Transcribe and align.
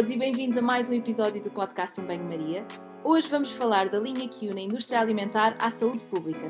Todos 0.00 0.14
e 0.14 0.16
bem-vindos 0.16 0.56
a 0.56 0.62
mais 0.62 0.88
um 0.88 0.94
episódio 0.94 1.42
do 1.42 1.50
podcast 1.50 2.00
em 2.00 2.04
Banho 2.06 2.24
Maria. 2.24 2.64
Hoje 3.04 3.28
vamos 3.28 3.50
falar 3.50 3.90
da 3.90 3.98
linha 3.98 4.26
que 4.26 4.48
une 4.48 4.62
a 4.62 4.64
indústria 4.64 4.98
alimentar 4.98 5.54
à 5.58 5.70
saúde 5.70 6.06
pública. 6.06 6.48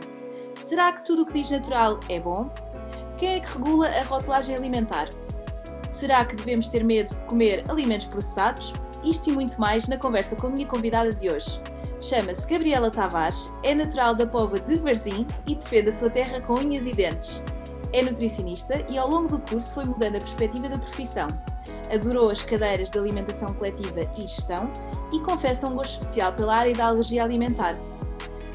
Será 0.55 0.93
que 0.93 1.05
tudo 1.05 1.23
o 1.23 1.27
que 1.27 1.33
diz 1.33 1.51
natural 1.51 1.99
é 2.09 2.21
bom? 2.21 2.49
Quem 3.19 3.31
é 3.31 3.41
que 3.41 3.53
regula 3.53 3.89
a 3.89 4.05
rotulagem 4.05 4.55
alimentar? 4.55 5.09
Será 5.91 6.25
que 6.25 6.37
devemos 6.37 6.69
ter 6.69 6.85
medo 6.85 7.13
de 7.13 7.25
comer 7.25 7.69
alimentos 7.69 8.07
processados? 8.07 8.73
Isto 9.03 9.31
e 9.31 9.33
muito 9.33 9.61
mais 9.61 9.89
na 9.89 9.97
conversa 9.97 10.37
com 10.37 10.47
a 10.47 10.51
minha 10.51 10.69
convidada 10.69 11.13
de 11.13 11.29
hoje. 11.29 11.61
Chama-se 12.01 12.49
Gabriela 12.49 12.89
Tavares, 12.89 13.53
é 13.65 13.75
natural 13.75 14.15
da 14.15 14.29
Pova 14.29 14.61
de 14.61 14.77
Varzim 14.77 15.27
e 15.49 15.57
defende 15.57 15.89
a 15.89 15.93
sua 15.93 16.09
terra 16.09 16.41
com 16.41 16.55
unhas 16.55 16.87
e 16.87 16.93
dentes. 16.93 17.43
É 17.93 18.01
nutricionista 18.01 18.87
e 18.89 18.97
ao 18.97 19.11
longo 19.11 19.27
do 19.27 19.41
curso 19.41 19.75
foi 19.75 19.87
mudando 19.87 20.15
a 20.15 20.21
perspectiva 20.21 20.69
da 20.69 20.79
profissão 20.79 21.27
adorou 21.93 22.31
as 22.31 22.43
cadeiras 22.43 22.91
de 22.91 22.99
alimentação 22.99 23.53
coletiva 23.55 24.01
e 24.17 24.23
gestão 24.23 24.71
e 25.13 25.21
confessa 25.21 25.69
um 25.69 25.75
gosto 25.75 26.01
especial 26.01 26.33
pela 26.33 26.57
área 26.57 26.73
da 26.73 26.87
alergia 26.87 27.25
alimentar. 27.25 27.75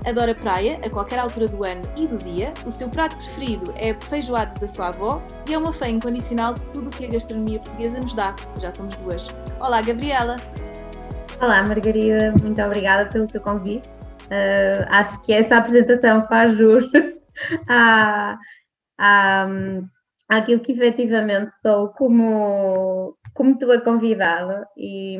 Adora 0.05 0.35
praia 0.35 0.79
a 0.85 0.89
qualquer 0.89 1.17
altura 1.17 1.47
do 1.47 1.63
ano 1.63 1.81
e 1.97 2.05
do 2.05 2.17
dia, 2.17 2.53
o 2.65 2.69
seu 2.69 2.87
prato 2.87 3.17
preferido 3.17 3.73
é 3.75 3.89
a 3.89 3.99
feijoada 3.99 4.53
da 4.59 4.67
sua 4.67 4.89
avó 4.89 5.19
e 5.49 5.53
é 5.53 5.57
uma 5.57 5.73
fã 5.73 5.87
incondicional 5.87 6.53
de 6.53 6.63
tudo 6.67 6.87
o 6.87 6.89
que 6.91 7.05
a 7.05 7.09
gastronomia 7.09 7.59
portuguesa 7.59 7.99
nos 7.99 8.13
dá. 8.13 8.35
Já 8.61 8.71
somos 8.71 8.95
duas. 8.97 9.27
Olá, 9.59 9.81
Gabriela! 9.81 10.35
Olá, 11.41 11.63
Margarida, 11.67 12.33
muito 12.39 12.61
obrigada 12.61 13.09
pelo 13.09 13.25
teu 13.25 13.41
convite. 13.41 13.89
Uh, 14.25 14.85
acho 14.89 15.19
que 15.23 15.33
essa 15.33 15.57
apresentação 15.57 16.25
faz 16.27 16.55
jus 16.55 16.85
à, 17.67 18.37
à, 18.99 19.47
àquilo 20.29 20.61
que 20.61 20.71
efetivamente 20.71 21.51
sou 21.61 21.89
como, 21.89 23.17
como 23.35 23.59
tua 23.59 23.79
convidada 23.81 24.67
e, 24.75 25.17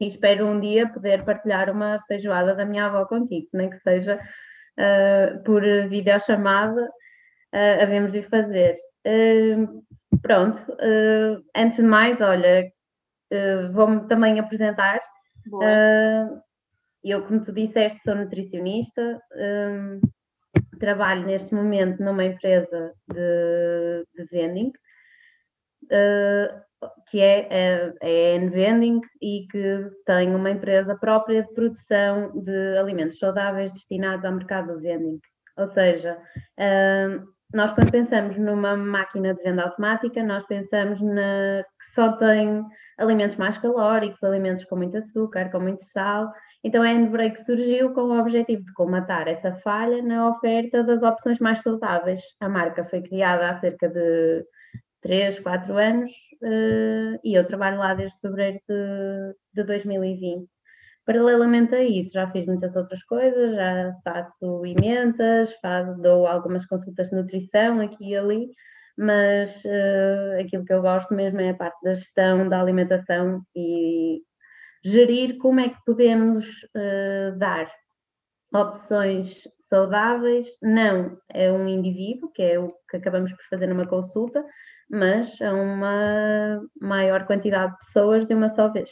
e, 0.00 0.06
espero 0.06 0.46
um 0.46 0.60
dia 0.60 0.88
poder 0.88 1.24
partilhar 1.24 1.70
uma 1.70 2.00
feijoada 2.06 2.54
da 2.54 2.64
minha 2.64 2.86
avó 2.86 3.04
contigo, 3.06 3.48
nem 3.52 3.70
que 3.70 3.80
seja 3.80 4.20
uh, 4.78 5.42
por 5.42 5.62
videochamada, 5.88 6.84
uh, 6.84 7.82
havemos 7.82 8.12
de 8.12 8.22
fazer. 8.24 8.78
Uh, 9.04 9.82
pronto, 10.22 10.60
uh, 10.72 11.42
antes 11.56 11.78
de 11.78 11.82
mais, 11.82 12.20
olha, 12.20 12.70
vou-me 13.72 14.06
também 14.06 14.38
apresentar. 14.38 15.00
eu, 17.02 17.26
como 17.26 17.44
tu 17.44 17.52
disseste, 17.52 18.00
sou 18.04 18.14
nutricionista 18.14 19.20
trabalho 20.78 21.26
neste 21.26 21.54
momento 21.54 22.02
numa 22.02 22.24
empresa 22.24 22.94
de, 23.08 24.06
de 24.14 24.24
vending, 24.30 24.72
uh, 25.84 26.67
que 27.10 27.20
é, 27.20 27.46
é, 27.50 27.94
é 28.00 28.34
N-Vending 28.36 29.00
e 29.20 29.46
que 29.50 29.90
tem 30.06 30.34
uma 30.34 30.50
empresa 30.50 30.96
própria 30.96 31.42
de 31.42 31.52
produção 31.54 32.32
de 32.40 32.76
alimentos 32.78 33.18
saudáveis 33.18 33.72
destinados 33.72 34.24
ao 34.24 34.32
mercado 34.32 34.74
do 34.74 34.80
vending. 34.80 35.18
Ou 35.56 35.68
seja, 35.72 36.16
uh, 36.58 37.28
nós 37.52 37.72
quando 37.72 37.90
pensamos 37.90 38.36
numa 38.36 38.76
máquina 38.76 39.34
de 39.34 39.42
venda 39.42 39.64
automática, 39.64 40.22
nós 40.22 40.46
pensamos 40.46 41.00
na, 41.00 41.64
que 41.64 41.94
só 41.94 42.12
tem 42.12 42.64
alimentos 42.98 43.36
mais 43.36 43.58
calóricos, 43.58 44.22
alimentos 44.22 44.64
com 44.66 44.76
muito 44.76 44.98
açúcar, 44.98 45.50
com 45.50 45.60
muito 45.60 45.82
sal, 45.84 46.30
então 46.62 46.82
a 46.82 46.86
Handbrake 46.86 47.44
surgiu 47.44 47.92
com 47.94 48.02
o 48.02 48.20
objetivo 48.20 48.64
de 48.64 48.72
comatar 48.72 49.28
essa 49.28 49.52
falha 49.60 50.02
na 50.02 50.28
oferta 50.30 50.82
das 50.82 51.02
opções 51.02 51.38
mais 51.38 51.62
saudáveis. 51.62 52.20
A 52.40 52.48
marca 52.48 52.84
foi 52.84 53.00
criada 53.00 53.50
há 53.50 53.60
cerca 53.60 53.88
de 53.88 54.44
3, 55.02 55.40
4 55.40 55.76
anos 55.76 56.10
uh, 56.42 57.20
e 57.24 57.34
eu 57.34 57.46
trabalho 57.46 57.78
lá 57.78 57.94
desde 57.94 58.18
fevereiro 58.20 58.60
de, 58.68 59.34
de 59.54 59.64
2020. 59.64 60.48
Paralelamente 61.06 61.74
a 61.74 61.82
isso, 61.82 62.12
já 62.12 62.30
fiz 62.30 62.44
muitas 62.46 62.76
outras 62.76 63.02
coisas, 63.04 63.54
já 63.54 63.94
faço 64.04 64.66
emendas, 64.66 65.52
faço, 65.62 66.00
dou 66.02 66.26
algumas 66.26 66.66
consultas 66.66 67.08
de 67.08 67.16
nutrição 67.16 67.80
aqui 67.80 68.10
e 68.10 68.16
ali, 68.16 68.48
mas 68.96 69.64
uh, 69.64 70.40
aquilo 70.40 70.64
que 70.64 70.72
eu 70.72 70.82
gosto 70.82 71.14
mesmo 71.14 71.40
é 71.40 71.50
a 71.50 71.54
parte 71.54 71.78
da 71.82 71.94
gestão 71.94 72.48
da 72.48 72.60
alimentação 72.60 73.42
e 73.56 74.20
gerir 74.84 75.38
como 75.38 75.60
é 75.60 75.70
que 75.70 75.78
podemos 75.86 76.44
uh, 76.46 77.38
dar 77.38 77.70
opções 78.52 79.48
saudáveis, 79.68 80.46
não 80.62 81.18
é 81.30 81.52
um 81.52 81.68
indivíduo, 81.68 82.30
que 82.32 82.42
é 82.42 82.58
o 82.58 82.72
que 82.90 82.96
acabamos 82.96 83.30
por 83.32 83.44
fazer 83.50 83.66
numa 83.66 83.86
consulta, 83.86 84.44
mas 84.88 85.40
a 85.40 85.52
uma 85.52 86.60
maior 86.80 87.26
quantidade 87.26 87.72
de 87.72 87.78
pessoas 87.78 88.26
de 88.26 88.34
uma 88.34 88.48
só 88.48 88.68
vez. 88.72 88.90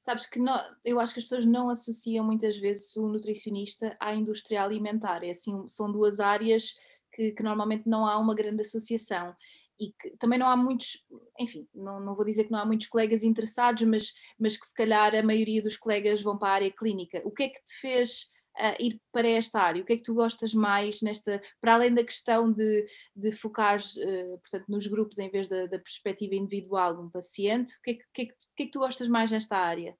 Sabes 0.00 0.26
que 0.26 0.38
não, 0.38 0.60
eu 0.84 1.00
acho 1.00 1.14
que 1.14 1.20
as 1.20 1.24
pessoas 1.24 1.46
não 1.46 1.70
associam 1.70 2.24
muitas 2.24 2.58
vezes 2.58 2.94
o 2.96 3.08
nutricionista 3.08 3.96
à 3.98 4.14
indústria 4.14 4.62
alimentar, 4.62 5.24
é 5.24 5.30
assim, 5.30 5.66
são 5.68 5.90
duas 5.90 6.20
áreas 6.20 6.78
que, 7.12 7.32
que 7.32 7.42
normalmente 7.42 7.88
não 7.88 8.06
há 8.06 8.18
uma 8.18 8.34
grande 8.34 8.60
associação 8.60 9.34
e 9.80 9.92
que 9.92 10.10
também 10.18 10.38
não 10.38 10.46
há 10.46 10.56
muitos, 10.56 11.04
enfim, 11.38 11.66
não, 11.74 12.00
não 12.00 12.14
vou 12.14 12.24
dizer 12.24 12.44
que 12.44 12.52
não 12.52 12.58
há 12.58 12.66
muitos 12.66 12.86
colegas 12.86 13.24
interessados, 13.24 13.82
mas, 13.82 14.12
mas 14.38 14.56
que 14.56 14.66
se 14.66 14.74
calhar 14.74 15.14
a 15.14 15.22
maioria 15.22 15.62
dos 15.62 15.76
colegas 15.76 16.22
vão 16.22 16.38
para 16.38 16.48
a 16.48 16.54
área 16.54 16.70
clínica. 16.70 17.20
O 17.24 17.30
que 17.30 17.44
é 17.44 17.48
que 17.48 17.64
te 17.64 17.74
fez 17.80 18.30
uh, 18.58 18.82
ir 18.82 19.00
para 19.12 19.28
esta 19.28 19.60
área? 19.60 19.82
O 19.82 19.84
que 19.84 19.94
é 19.94 19.96
que 19.96 20.02
tu 20.02 20.14
gostas 20.14 20.54
mais 20.54 21.00
nesta, 21.02 21.40
para 21.60 21.74
além 21.74 21.94
da 21.94 22.04
questão 22.04 22.52
de, 22.52 22.86
de 23.14 23.32
focar 23.32 23.78
uh, 23.78 24.38
portanto, 24.38 24.64
nos 24.68 24.86
grupos 24.86 25.18
em 25.18 25.30
vez 25.30 25.48
da, 25.48 25.66
da 25.66 25.78
perspectiva 25.78 26.34
individual 26.34 26.94
de 26.94 27.02
um 27.02 27.10
paciente, 27.10 27.74
o 27.78 27.82
que, 27.82 27.90
é 27.90 27.94
que, 27.94 28.04
que, 28.12 28.22
é 28.22 28.24
que, 28.26 28.34
que, 28.56 28.62
é 28.62 28.66
que 28.66 28.72
tu 28.72 28.78
gostas 28.80 29.08
mais 29.08 29.30
nesta 29.30 29.56
área? 29.56 29.94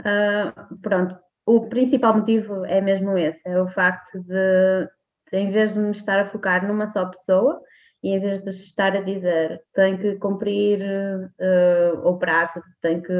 Uh, 0.00 0.78
pronto, 0.80 1.18
o 1.44 1.68
principal 1.68 2.16
motivo 2.16 2.64
é 2.64 2.80
mesmo 2.80 3.16
esse, 3.18 3.40
é 3.44 3.60
o 3.60 3.68
facto 3.70 4.22
de, 4.22 4.88
em 5.32 5.50
vez 5.50 5.72
de 5.72 5.78
me 5.78 5.90
estar 5.90 6.20
a 6.20 6.30
focar 6.30 6.66
numa 6.66 6.86
só 6.88 7.06
pessoa, 7.06 7.60
e 8.02 8.10
em 8.10 8.20
vez 8.20 8.42
de 8.42 8.50
estar 8.50 8.96
a 8.96 9.00
dizer 9.00 9.60
tem 9.74 9.98
que 9.98 10.16
cumprir 10.16 10.80
uh, 10.80 12.08
o 12.08 12.18
prato, 12.18 12.62
tem 12.80 13.00
que, 13.02 13.12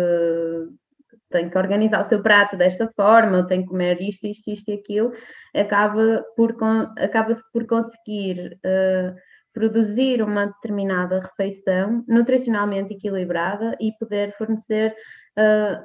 tem 1.30 1.48
que 1.48 1.58
organizar 1.58 2.04
o 2.04 2.08
seu 2.08 2.22
prato 2.22 2.56
desta 2.56 2.90
forma, 2.96 3.46
tem 3.46 3.62
que 3.62 3.68
comer 3.68 4.00
isto, 4.00 4.26
isto, 4.26 4.50
isto 4.50 4.70
e 4.70 4.74
aquilo, 4.74 5.12
acaba 5.54 6.24
por, 6.36 6.56
acaba-se 6.96 7.42
por 7.52 7.66
conseguir 7.66 8.58
uh, 8.64 9.14
produzir 9.52 10.22
uma 10.22 10.46
determinada 10.46 11.20
refeição 11.20 12.04
nutricionalmente 12.06 12.94
equilibrada 12.94 13.76
e 13.80 13.92
poder 13.98 14.34
fornecer 14.36 14.94
uh, 15.38 15.84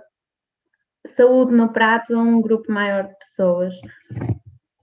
saúde 1.15 1.53
no 1.53 1.73
prato 1.73 2.15
a 2.15 2.19
um 2.19 2.41
grupo 2.41 2.71
maior 2.71 3.07
de 3.07 3.15
pessoas. 3.17 3.73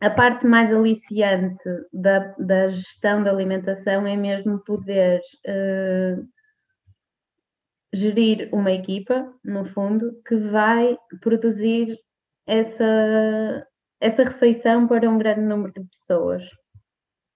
A 0.01 0.09
parte 0.09 0.47
mais 0.47 0.73
aliciante 0.73 1.63
da, 1.93 2.35
da 2.39 2.69
gestão 2.69 3.23
da 3.23 3.31
alimentação 3.31 4.07
é 4.07 4.17
mesmo 4.17 4.59
poder 4.65 5.21
uh, 5.47 6.27
gerir 7.93 8.49
uma 8.53 8.73
equipa, 8.73 9.33
no 9.45 9.67
fundo, 9.73 10.13
que 10.27 10.37
vai 10.37 10.97
produzir 11.21 11.99
essa, 12.47 13.67
essa 14.01 14.25
refeição 14.25 14.87
para 14.87 15.09
um 15.09 15.19
grande 15.19 15.43
número 15.43 15.73
de 15.73 15.85
pessoas. 15.89 16.43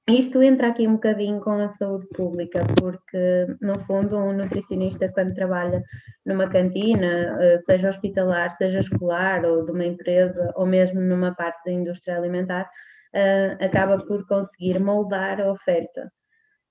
Isto 0.06 0.42
entra 0.42 0.68
aqui 0.68 0.86
um 0.86 0.94
bocadinho 0.94 1.40
com 1.40 1.52
a 1.52 1.68
saúde 1.70 2.06
pública, 2.14 2.66
porque, 2.78 3.46
no 3.62 3.80
fundo, 3.86 4.18
um 4.18 4.34
nutricionista, 4.34 5.10
quando 5.14 5.34
trabalha 5.34 5.82
numa 6.26 6.46
cantina, 6.46 7.38
eh, 7.40 7.62
seja 7.64 7.88
hospitalar, 7.88 8.54
seja 8.58 8.80
escolar, 8.80 9.46
ou 9.46 9.64
de 9.64 9.72
uma 9.72 9.86
empresa, 9.86 10.52
ou 10.56 10.66
mesmo 10.66 11.00
numa 11.00 11.34
parte 11.34 11.64
da 11.64 11.72
indústria 11.72 12.18
alimentar, 12.18 12.68
eh, 13.14 13.56
acaba 13.60 13.96
por 14.04 14.26
conseguir 14.26 14.78
moldar 14.78 15.40
a 15.40 15.50
oferta. 15.50 16.12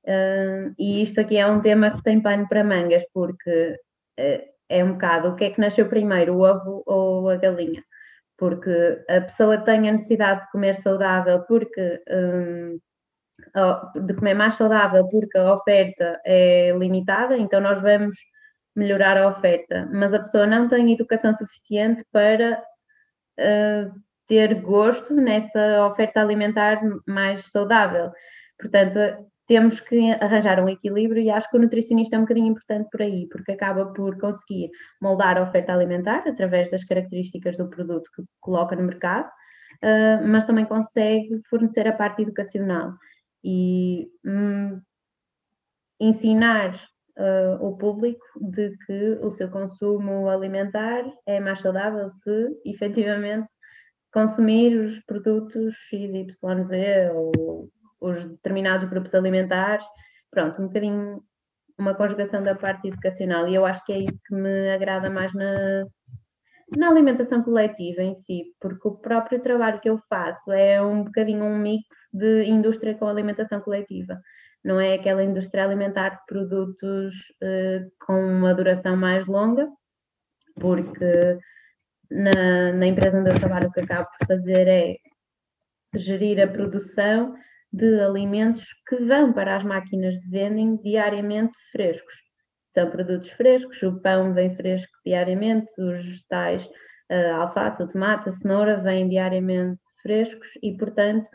Eh, 0.06 0.72
e 0.80 1.04
isto 1.04 1.20
aqui 1.22 1.38
é 1.38 1.48
um 1.48 1.62
tema 1.62 1.92
que 1.92 2.04
tem 2.04 2.22
pano 2.22 2.48
para 2.48 2.64
mangas, 2.64 3.04
porque 3.14 3.78
é 4.70 4.84
um 4.84 4.94
bocado 4.94 5.30
o 5.30 5.36
que 5.36 5.46
é 5.46 5.50
que 5.52 5.62
nasceu 5.62 5.88
primeiro, 5.90 6.36
o 6.36 6.42
ovo 6.42 6.84
ou 6.86 7.30
a 7.30 7.38
galinha? 7.38 7.84
Porque 8.38 9.04
a 9.10 9.22
pessoa 9.22 9.58
tem 9.60 9.90
a 9.90 9.94
necessidade 9.94 10.42
de 10.46 10.52
comer 10.52 10.76
saudável 10.82 11.42
porque 11.48 12.02
de 14.06 14.14
comer 14.16 14.34
mais 14.34 14.56
saudável 14.56 15.08
porque 15.10 15.38
a 15.38 15.54
oferta 15.54 16.20
é 16.26 16.72
limitada, 16.78 17.38
então 17.38 17.60
nós 17.62 17.82
vamos 17.82 18.16
melhorar 18.76 19.18
a 19.18 19.28
oferta, 19.28 19.88
mas 19.92 20.14
a 20.14 20.20
pessoa 20.20 20.48
não 20.48 20.68
tem 20.68 20.92
educação 20.92 21.34
suficiente 21.36 22.04
para 22.12 22.64
uh, 23.40 24.02
ter 24.28 24.62
gosto 24.62 25.14
nessa 25.14 25.86
oferta 25.86 26.22
alimentar 26.22 26.82
mais 27.08 27.46
saudável. 27.52 28.12
Portanto, 28.60 29.28
temos 29.48 29.80
que 29.82 30.12
arranjar 30.14 30.64
um 30.64 30.70
equilíbrio 30.70 31.22
e 31.22 31.30
acho 31.30 31.50
que 31.50 31.58
o 31.58 31.62
nutricionista 31.62 32.16
é 32.16 32.20
um 32.20 32.24
bocadinho 32.24 32.48
importante 32.48 32.90
por 32.90 33.02
aí, 33.02 33.28
porque 33.30 33.52
acaba 33.52 33.88
por 33.94 34.18
conseguir 34.18 34.70
moldar 35.02 35.38
a 35.38 35.44
oferta 35.44 35.74
alimentar 35.74 36.24
através 36.28 36.72
das 36.72 36.84
características 36.86 37.58
do 37.58 37.70
produto 37.70 38.10
que 38.16 38.24
coloca 38.40 38.76
no 38.76 38.84
mercado, 38.84 39.28
uh, 39.28 40.28
mas 40.28 40.46
também 40.46 40.66
consegue 40.66 41.42
fornecer 41.50 41.88
a 41.88 41.94
parte 41.94 42.22
educacional. 42.22 42.94
E 43.44 44.08
hum, 44.26 44.82
ensinar 46.00 46.76
uh, 47.18 47.66
o 47.66 47.78
público 47.78 48.26
de 48.40 48.78
que 48.86 49.20
o 49.22 49.32
seu 49.32 49.50
consumo 49.50 50.30
alimentar 50.30 51.04
é 51.26 51.40
mais 51.40 51.60
saudável 51.62 52.12
se 52.24 52.62
efetivamente 52.66 53.48
consumir 54.14 54.78
os 54.78 55.00
produtos 55.06 55.74
XYZ 55.90 57.12
ou 57.14 57.70
os 58.04 58.24
determinados 58.26 58.90
grupos 58.90 59.14
alimentares. 59.14 59.86
Pronto, 60.32 60.62
um 60.62 60.68
bocadinho 60.68 61.24
uma 61.78 61.96
conjugação 61.96 62.44
da 62.44 62.54
parte 62.54 62.88
educacional 62.88 63.48
e 63.48 63.56
eu 63.56 63.66
acho 63.66 63.84
que 63.86 63.94
é 63.94 64.00
isso 64.00 64.20
que 64.28 64.36
me 64.36 64.70
agrada 64.72 65.10
mais 65.10 65.34
na, 65.34 65.86
na 66.78 66.90
alimentação 66.90 67.42
coletiva 67.42 68.04
em 68.04 68.16
si, 68.22 68.44
porque 68.62 68.88
o 68.88 68.96
próprio 68.96 69.42
trabalho 69.42 69.80
que 69.80 69.90
eu 69.90 70.00
faço 70.08 70.52
é 70.52 70.80
um 70.82 71.04
bocadinho 71.04 71.44
um 71.44 71.58
mix 71.58 71.84
de 72.14 72.44
indústria 72.44 72.94
com 72.96 73.08
alimentação 73.08 73.60
coletiva 73.60 74.20
não 74.64 74.80
é 74.80 74.94
aquela 74.94 75.24
indústria 75.24 75.66
alimentar 75.66 76.10
de 76.10 76.26
produtos 76.26 77.14
uh, 77.44 77.92
com 78.06 78.14
uma 78.14 78.54
duração 78.54 78.96
mais 78.96 79.28
longa, 79.28 79.68
porque 80.56 81.38
na, 82.10 82.72
na, 82.72 82.86
empresa 82.86 83.20
onde 83.20 83.32
eu 83.32 83.40
trabalho 83.40 83.68
o 83.68 83.72
que 83.72 83.82
acabo 83.82 84.08
por 84.18 84.28
fazer 84.28 84.68
é 84.68 84.96
gerir 85.96 86.42
a 86.42 86.48
produção 86.48 87.36
de 87.74 88.00
alimentos 88.02 88.64
que 88.88 88.96
vão 88.98 89.34
para 89.34 89.58
as 89.58 89.64
máquinas 89.64 90.14
de 90.22 90.30
vending 90.30 90.78
diariamente 90.78 91.58
frescos. 91.72 92.14
São 92.74 92.90
produtos 92.90 93.30
frescos, 93.32 93.82
o 93.82 94.00
pão 94.00 94.34
vem 94.34 94.56
fresco 94.56 94.92
diariamente, 95.04 95.72
os 95.80 96.06
vegetais, 96.06 96.70
a 97.10 97.36
alface, 97.38 97.82
o 97.82 97.88
tomate, 97.88 98.30
a 98.30 98.32
cenoura 98.32 98.78
vêm 98.78 99.10
diariamente 99.10 99.82
frescos 100.02 100.48
e, 100.62 100.78
portanto, 100.78 101.28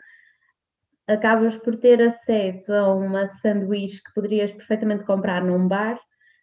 acabas 1.07 1.55
por 1.57 1.77
ter 1.77 2.01
acesso 2.01 2.73
a 2.73 2.93
uma 2.93 3.29
sanduíche 3.41 4.01
que 4.01 4.13
poderias 4.13 4.51
perfeitamente 4.51 5.03
comprar 5.03 5.43
num 5.43 5.67
bar, 5.67 5.99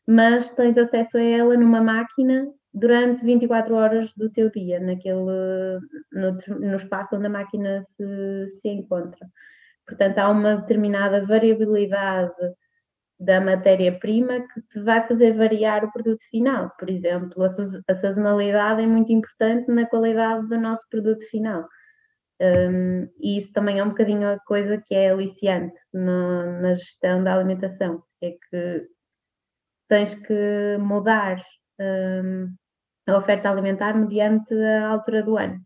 mas 0.06 0.50
tens 0.50 0.76
acesso 0.76 1.16
a 1.16 1.22
ela 1.22 1.56
numa 1.56 1.81
máquina 1.81 2.46
durante 2.72 3.25
24 3.25 3.75
horas 3.75 4.10
do 4.16 4.31
teu 4.31 4.50
dia, 4.50 4.78
naquele, 4.78 5.81
no, 6.12 6.38
no 6.60 6.76
espaço 6.76 7.16
onde 7.16 7.26
a 7.26 7.31
máquina 7.31 7.87
se, 7.96 8.60
se 8.60 8.69
encontra. 8.69 9.26
Portanto, 9.86 10.18
há 10.18 10.28
uma 10.28 10.56
determinada 10.56 11.24
variabilidade 11.24 12.34
da 13.18 13.40
matéria-prima 13.40 14.46
que 14.52 14.60
te 14.62 14.80
vai 14.80 15.06
fazer 15.06 15.32
variar 15.32 15.84
o 15.84 15.92
produto 15.92 16.22
final. 16.30 16.70
Por 16.78 16.90
exemplo, 16.90 17.42
a, 17.42 17.94
sazonalidade 17.94 18.82
é 18.82 18.86
muito 18.86 19.12
importante 19.12 19.70
na 19.70 19.86
qualidade 19.86 20.46
do 20.48 20.58
nosso 20.58 20.84
produto 20.90 21.24
final. 21.30 21.66
Um, 22.38 23.08
e 23.18 23.38
isso 23.38 23.52
também 23.52 23.78
é 23.78 23.84
um 23.84 23.88
bocadinho 23.88 24.28
a 24.28 24.38
coisa 24.40 24.82
que 24.86 24.94
é 24.94 25.10
aliciante 25.10 25.74
no, 25.92 26.60
na 26.60 26.74
gestão 26.74 27.24
da 27.24 27.34
alimentação, 27.34 28.02
é 28.20 28.32
que 28.32 28.86
tens 29.88 30.14
que 30.26 30.76
mudar 30.78 31.42
um, 31.80 32.54
a 33.06 33.16
oferta 33.16 33.48
alimentar 33.48 33.94
mediante 33.94 34.52
a 34.52 34.88
altura 34.88 35.22
do 35.22 35.38
ano. 35.38 35.58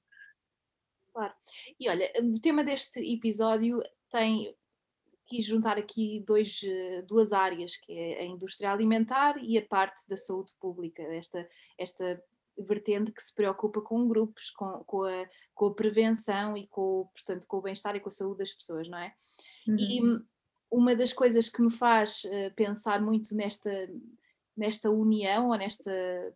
Claro. 1.13 1.33
E 1.79 1.89
olha, 1.89 2.09
o 2.23 2.41
tema 2.41 2.63
deste 2.63 3.01
episódio 3.01 3.83
tem 4.11 4.55
quis 5.27 5.47
juntar 5.47 5.79
aqui 5.79 6.25
dois, 6.27 6.61
duas 7.07 7.33
áreas, 7.33 7.77
que 7.77 7.93
é 7.93 8.23
a 8.23 8.25
indústria 8.25 8.73
alimentar 8.73 9.37
e 9.41 9.57
a 9.57 9.65
parte 9.65 10.09
da 10.09 10.17
saúde 10.17 10.53
pública, 10.61 11.03
esta, 11.03 11.49
esta 11.79 12.21
vertente 12.59 13.13
que 13.13 13.23
se 13.23 13.33
preocupa 13.35 13.81
com 13.81 14.09
grupos, 14.09 14.51
com, 14.51 14.83
com, 14.85 15.05
a, 15.05 15.29
com 15.55 15.67
a 15.67 15.75
prevenção 15.75 16.57
e 16.57 16.67
com, 16.67 17.09
portanto, 17.15 17.47
com 17.47 17.59
o 17.59 17.63
bem-estar 17.63 17.95
e 17.95 18.01
com 18.01 18.09
a 18.09 18.13
saúde 18.13 18.39
das 18.39 18.53
pessoas, 18.53 18.89
não 18.89 18.99
é? 18.99 19.15
Uhum. 19.69 19.77
E 19.79 20.01
uma 20.71 20.95
das 20.95 21.13
coisas 21.13 21.49
que 21.49 21.63
me 21.63 21.71
faz 21.71 22.25
uh, 22.25 22.55
pensar 22.55 23.01
muito 23.01 23.35
nesta, 23.35 23.71
nesta 24.57 24.91
união, 24.91 25.49
ou 25.49 25.57
nesta 25.57 25.93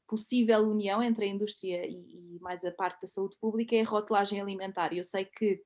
possível 0.06 0.68
união 0.68 1.02
entre 1.02 1.24
a 1.24 1.28
indústria 1.28 1.86
e, 1.86 2.36
e 2.36 2.38
mais 2.40 2.64
a 2.64 2.70
parte 2.70 3.02
da 3.02 3.08
saúde 3.08 3.36
pública 3.40 3.76
é 3.76 3.82
a 3.82 3.84
rotulagem 3.84 4.40
alimentar. 4.40 4.92
Eu 4.92 5.04
sei 5.04 5.24
que 5.24 5.62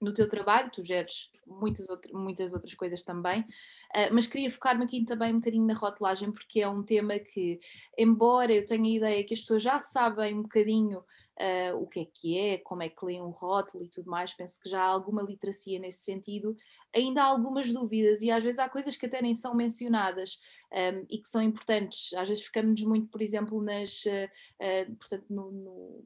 no 0.00 0.14
teu 0.14 0.28
trabalho, 0.28 0.70
tu 0.70 0.82
geres 0.82 1.30
muitas, 1.46 1.88
outra, 1.88 2.10
muitas 2.12 2.52
outras 2.52 2.74
coisas 2.74 3.02
também, 3.02 3.40
uh, 3.40 4.12
mas 4.12 4.26
queria 4.26 4.50
focar-me 4.50 4.84
aqui 4.84 5.04
também 5.04 5.32
um 5.32 5.38
bocadinho 5.38 5.66
na 5.66 5.74
rotulagem, 5.74 6.32
porque 6.32 6.60
é 6.60 6.68
um 6.68 6.82
tema 6.82 7.18
que, 7.18 7.60
embora 7.98 8.52
eu 8.52 8.64
tenha 8.64 8.84
a 8.84 8.96
ideia 8.96 9.24
que 9.24 9.34
as 9.34 9.40
pessoas 9.40 9.62
já 9.62 9.78
sabem 9.78 10.34
um 10.34 10.42
bocadinho 10.42 11.04
uh, 11.40 11.76
o 11.76 11.86
que 11.86 12.00
é 12.00 12.04
que 12.04 12.38
é, 12.38 12.58
como 12.58 12.82
é 12.82 12.88
que 12.88 13.04
leem 13.04 13.22
um 13.22 13.30
rótulo 13.30 13.84
e 13.84 13.88
tudo 13.88 14.10
mais, 14.10 14.34
penso 14.34 14.60
que 14.60 14.68
já 14.68 14.82
há 14.82 14.86
alguma 14.86 15.22
literacia 15.22 15.78
nesse 15.78 16.02
sentido, 16.02 16.54
ainda 16.94 17.22
há 17.22 17.26
algumas 17.26 17.72
dúvidas 17.72 18.22
e 18.22 18.30
às 18.30 18.42
vezes 18.42 18.58
há 18.58 18.68
coisas 18.68 18.96
que 18.96 19.06
até 19.06 19.22
nem 19.22 19.34
são 19.34 19.54
mencionadas 19.54 20.38
um, 20.72 20.76
ehm, 20.76 21.06
e 21.08 21.18
que 21.18 21.28
são 21.28 21.42
importantes. 21.42 22.12
Às 22.14 22.28
vezes 22.28 22.44
ficamos 22.44 22.82
muito, 22.82 23.08
por 23.08 23.22
exemplo, 23.22 23.62
nas, 23.62 24.04
uh, 24.04 24.96
portanto, 24.98 25.26
no, 25.30 25.50
no 25.50 26.04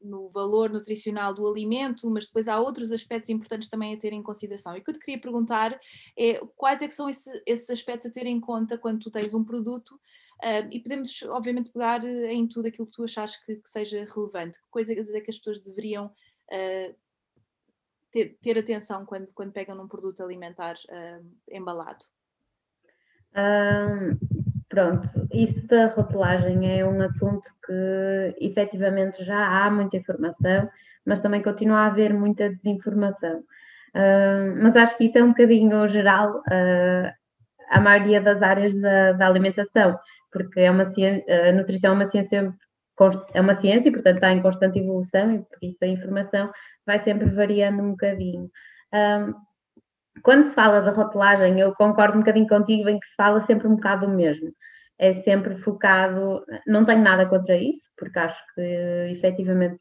no 0.00 0.28
valor 0.28 0.70
nutricional 0.70 1.34
do 1.34 1.46
alimento, 1.46 2.08
mas 2.10 2.26
depois 2.26 2.48
há 2.48 2.58
outros 2.58 2.90
aspectos 2.92 3.30
importantes 3.30 3.68
também 3.68 3.94
a 3.94 3.98
ter 3.98 4.12
em 4.12 4.22
consideração. 4.22 4.76
E 4.76 4.80
o 4.80 4.84
que 4.84 4.90
eu 4.90 4.94
te 4.94 5.00
queria 5.00 5.20
perguntar 5.20 5.78
é 6.16 6.40
quais 6.56 6.82
é 6.82 6.88
que 6.88 6.94
são 6.94 7.08
esse, 7.08 7.30
esses 7.46 7.68
aspectos 7.70 8.10
a 8.10 8.12
ter 8.12 8.26
em 8.26 8.40
conta 8.40 8.78
quando 8.78 9.00
tu 9.00 9.10
tens 9.10 9.34
um 9.34 9.44
produto 9.44 9.92
uh, 10.42 10.68
e 10.70 10.80
podemos 10.80 11.22
obviamente 11.24 11.70
pegar 11.70 12.04
eh, 12.04 12.32
em 12.32 12.46
tudo 12.46 12.66
aquilo 12.66 12.86
que 12.86 12.94
tu 12.94 13.04
achas 13.04 13.36
que, 13.36 13.56
que 13.56 13.68
seja 13.68 14.06
relevante. 14.14 14.58
Que 14.58 14.68
coisas 14.70 15.14
é 15.14 15.20
que 15.20 15.30
as 15.30 15.38
pessoas 15.38 15.60
deveriam 15.60 16.06
uh, 16.06 16.94
ter, 18.10 18.38
ter, 18.40 18.58
atenção 18.58 19.04
quando, 19.04 19.28
quando 19.34 19.52
pegam 19.52 19.76
num 19.76 19.88
produto 19.88 20.22
alimentar 20.22 20.76
uh, 20.88 21.26
embalado? 21.48 22.04
Um 23.36 24.39
Pronto, 24.70 25.08
isso 25.32 25.66
da 25.66 25.88
rotulagem 25.88 26.78
é 26.78 26.86
um 26.86 27.02
assunto 27.02 27.42
que 27.66 28.36
efetivamente 28.40 29.24
já 29.24 29.36
há 29.36 29.68
muita 29.68 29.96
informação, 29.96 30.70
mas 31.04 31.18
também 31.18 31.42
continua 31.42 31.80
a 31.80 31.86
haver 31.86 32.14
muita 32.14 32.48
desinformação. 32.48 33.40
Uh, 33.92 34.54
mas 34.62 34.76
acho 34.76 34.96
que 34.96 35.06
isso 35.06 35.18
é 35.18 35.24
um 35.24 35.30
bocadinho 35.30 35.88
geral 35.88 36.36
uh, 36.38 37.10
a 37.68 37.80
maioria 37.80 38.20
das 38.20 38.40
áreas 38.40 38.72
da, 38.80 39.12
da, 39.12 39.26
alimentação, 39.26 39.98
porque 40.30 40.60
é 40.60 40.70
uma 40.70 40.86
ciência, 40.86 41.48
a 41.48 41.52
nutrição 41.52 41.90
é 41.90 41.94
uma 41.94 42.08
ciência 42.08 42.54
é 43.32 43.40
uma 43.40 43.54
ciência 43.56 43.88
e 43.88 43.92
portanto 43.92 44.16
está 44.16 44.30
em 44.30 44.42
constante 44.42 44.78
evolução 44.78 45.34
e 45.34 45.38
por 45.38 45.58
isso 45.62 45.78
a 45.82 45.86
informação 45.86 46.52
vai 46.86 47.02
sempre 47.02 47.28
variando 47.30 47.82
um 47.82 47.90
bocadinho. 47.92 48.48
Um, 48.92 49.34
quando 50.22 50.48
se 50.48 50.54
fala 50.54 50.80
da 50.80 50.90
rotulagem, 50.90 51.58
eu 51.60 51.74
concordo 51.74 52.16
um 52.16 52.20
bocadinho 52.20 52.48
contigo 52.48 52.88
em 52.88 52.98
que 52.98 53.06
se 53.06 53.14
fala 53.16 53.44
sempre 53.46 53.66
um 53.66 53.76
bocado 53.76 54.06
do 54.06 54.12
mesmo. 54.12 54.52
É 54.98 55.14
sempre 55.22 55.56
focado, 55.58 56.44
não 56.66 56.84
tenho 56.84 57.02
nada 57.02 57.26
contra 57.26 57.56
isso, 57.56 57.90
porque 57.96 58.18
acho 58.18 58.42
que 58.54 58.60
efetivamente 59.10 59.78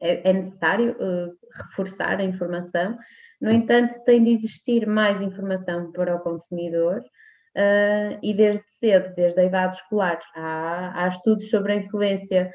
é, 0.00 0.30
é 0.30 0.32
necessário 0.32 0.92
uh, 0.92 1.32
reforçar 1.68 2.18
a 2.18 2.24
informação. 2.24 2.98
No 3.40 3.50
entanto, 3.50 4.02
tem 4.04 4.24
de 4.24 4.30
existir 4.32 4.86
mais 4.86 5.20
informação 5.20 5.92
para 5.92 6.16
o 6.16 6.20
consumidor 6.20 6.98
uh, 6.98 8.18
e 8.22 8.34
desde 8.34 8.64
cedo, 8.78 9.14
desde 9.14 9.40
a 9.40 9.44
idade 9.44 9.76
escolar, 9.76 10.18
há, 10.34 11.04
há 11.04 11.08
estudos 11.08 11.48
sobre 11.48 11.72
a 11.72 11.76
influência 11.76 12.50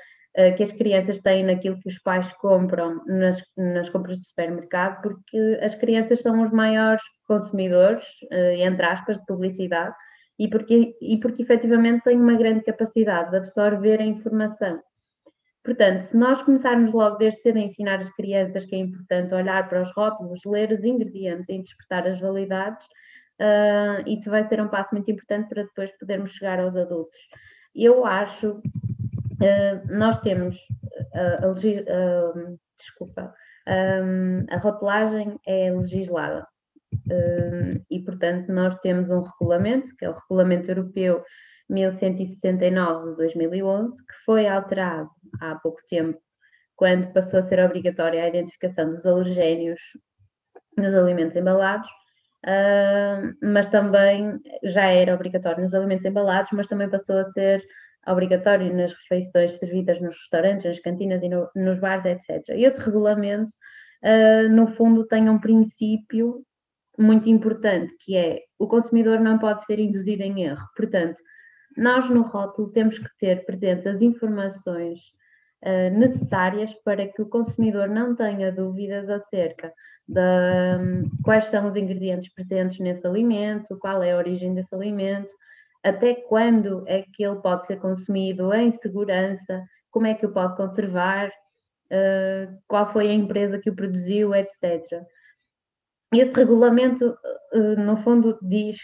que 0.55 0.63
as 0.63 0.71
crianças 0.71 1.19
têm 1.19 1.43
naquilo 1.43 1.77
que 1.79 1.89
os 1.89 1.99
pais 1.99 2.31
compram 2.35 3.03
nas, 3.05 3.41
nas 3.57 3.89
compras 3.89 4.17
do 4.17 4.23
supermercado, 4.23 5.01
porque 5.01 5.59
as 5.61 5.75
crianças 5.75 6.21
são 6.21 6.41
os 6.41 6.51
maiores 6.51 7.03
consumidores, 7.27 8.05
uh, 8.31 8.53
entre 8.57 8.85
aspas, 8.85 9.17
de 9.17 9.25
publicidade, 9.25 9.95
e 10.37 10.47
porque, 10.47 10.95
e 11.01 11.17
porque 11.19 11.43
efetivamente 11.43 12.03
têm 12.03 12.19
uma 12.19 12.35
grande 12.35 12.63
capacidade 12.63 13.31
de 13.31 13.37
absorver 13.37 13.99
a 13.99 14.05
informação. 14.05 14.81
Portanto, 15.63 16.01
se 16.03 16.17
nós 16.17 16.41
começarmos 16.41 16.91
logo 16.91 17.17
desde 17.17 17.41
cedo 17.41 17.57
a 17.57 17.61
ensinar 17.61 17.99
as 17.99 18.11
crianças 18.15 18.65
que 18.65 18.75
é 18.75 18.79
importante 18.79 19.35
olhar 19.35 19.69
para 19.69 19.83
os 19.83 19.93
rótulos, 19.95 20.39
ler 20.45 20.71
os 20.71 20.83
ingredientes 20.83 21.47
e 21.47 21.53
interpretar 21.53 22.07
as 22.07 22.19
validades, 22.19 22.83
uh, 23.39 24.09
isso 24.09 24.29
vai 24.29 24.47
ser 24.47 24.59
um 24.59 24.67
passo 24.67 24.89
muito 24.93 25.11
importante 25.11 25.47
para 25.49 25.63
depois 25.63 25.91
podermos 25.99 26.31
chegar 26.31 26.59
aos 26.59 26.75
adultos. 26.75 27.19
Eu 27.75 28.05
acho, 28.05 28.59
uh, 29.41 29.97
nós 29.97 30.19
temos 30.21 30.55
uh, 30.55 31.45
a, 31.45 32.33
desculpa, 32.79 33.33
um, 33.67 34.45
a 34.49 34.57
rotulagem 34.57 35.39
é 35.47 35.71
legislada. 35.71 36.47
e, 37.89 37.99
portanto, 38.01 38.51
nós 38.51 38.77
temos 38.79 39.09
um 39.09 39.21
regulamento, 39.21 39.95
que 39.97 40.05
é 40.05 40.09
o 40.09 40.17
Regulamento 40.17 40.69
Europeu 40.69 41.23
1169 41.69 43.11
de 43.11 43.17
2011, 43.17 43.95
que 43.95 44.13
foi 44.25 44.47
alterado 44.47 45.09
há 45.39 45.55
pouco 45.55 45.79
tempo, 45.89 46.19
quando 46.75 47.13
passou 47.13 47.39
a 47.39 47.43
ser 47.43 47.63
obrigatória 47.63 48.23
a 48.23 48.27
identificação 48.27 48.89
dos 48.89 49.05
alergénios 49.05 49.79
nos 50.77 50.93
alimentos 50.93 51.35
embalados, 51.35 51.87
uh, 52.45 53.33
mas 53.41 53.67
também 53.67 54.39
já 54.63 54.85
era 54.85 55.13
obrigatório 55.13 55.63
nos 55.63 55.73
alimentos 55.73 56.05
embalados, 56.05 56.51
mas 56.53 56.67
também 56.67 56.89
passou 56.89 57.17
a 57.17 57.25
ser 57.25 57.63
obrigatório 58.07 58.75
nas 58.75 58.93
refeições 58.93 59.57
servidas 59.57 60.01
nos 60.01 60.15
restaurantes, 60.17 60.65
nas 60.65 60.79
cantinas 60.79 61.21
e 61.21 61.29
no, 61.29 61.49
nos 61.55 61.79
bares, 61.79 62.05
etc. 62.05 62.43
Esse 62.49 62.79
regulamento, 62.79 63.51
uh, 64.03 64.49
no 64.49 64.67
fundo, 64.75 65.05
tem 65.07 65.29
um 65.29 65.39
princípio 65.39 66.43
muito 66.97 67.29
importante, 67.29 67.93
que 67.99 68.15
é 68.15 68.39
o 68.59 68.67
consumidor 68.67 69.19
não 69.19 69.37
pode 69.37 69.65
ser 69.65 69.79
induzido 69.79 70.23
em 70.23 70.43
erro. 70.43 70.67
Portanto, 70.75 71.17
nós 71.77 72.09
no 72.09 72.21
rótulo 72.21 72.71
temos 72.71 72.97
que 72.97 73.09
ter 73.19 73.45
presentes 73.45 73.87
as 73.87 74.01
informações 74.01 74.99
uh, 75.63 75.97
necessárias 75.97 76.73
para 76.83 77.07
que 77.07 77.21
o 77.21 77.29
consumidor 77.29 77.87
não 77.87 78.15
tenha 78.15 78.51
dúvidas 78.51 79.09
acerca 79.09 79.71
de 80.07 80.19
um, 80.19 81.09
quais 81.23 81.45
são 81.49 81.69
os 81.69 81.75
ingredientes 81.75 82.33
presentes 82.33 82.79
nesse 82.79 83.05
alimento, 83.07 83.77
qual 83.79 84.03
é 84.03 84.11
a 84.11 84.17
origem 84.17 84.53
desse 84.53 84.73
alimento, 84.75 85.29
até 85.83 86.15
quando 86.15 86.83
é 86.87 87.03
que 87.13 87.23
ele 87.23 87.39
pode 87.41 87.65
ser 87.67 87.79
consumido 87.79 88.53
em 88.53 88.71
segurança, 88.71 89.63
como 89.89 90.07
é 90.07 90.13
que 90.13 90.25
o 90.25 90.31
pode 90.31 90.55
conservar, 90.55 91.27
uh, 91.27 92.61
qual 92.67 92.91
foi 92.91 93.09
a 93.09 93.13
empresa 93.13 93.59
que 93.59 93.69
o 93.69 93.75
produziu, 93.75 94.33
etc. 94.33 95.03
Esse 96.13 96.33
regulamento, 96.33 97.17
uh, 97.53 97.79
no 97.79 97.97
fundo, 98.03 98.37
diz 98.41 98.77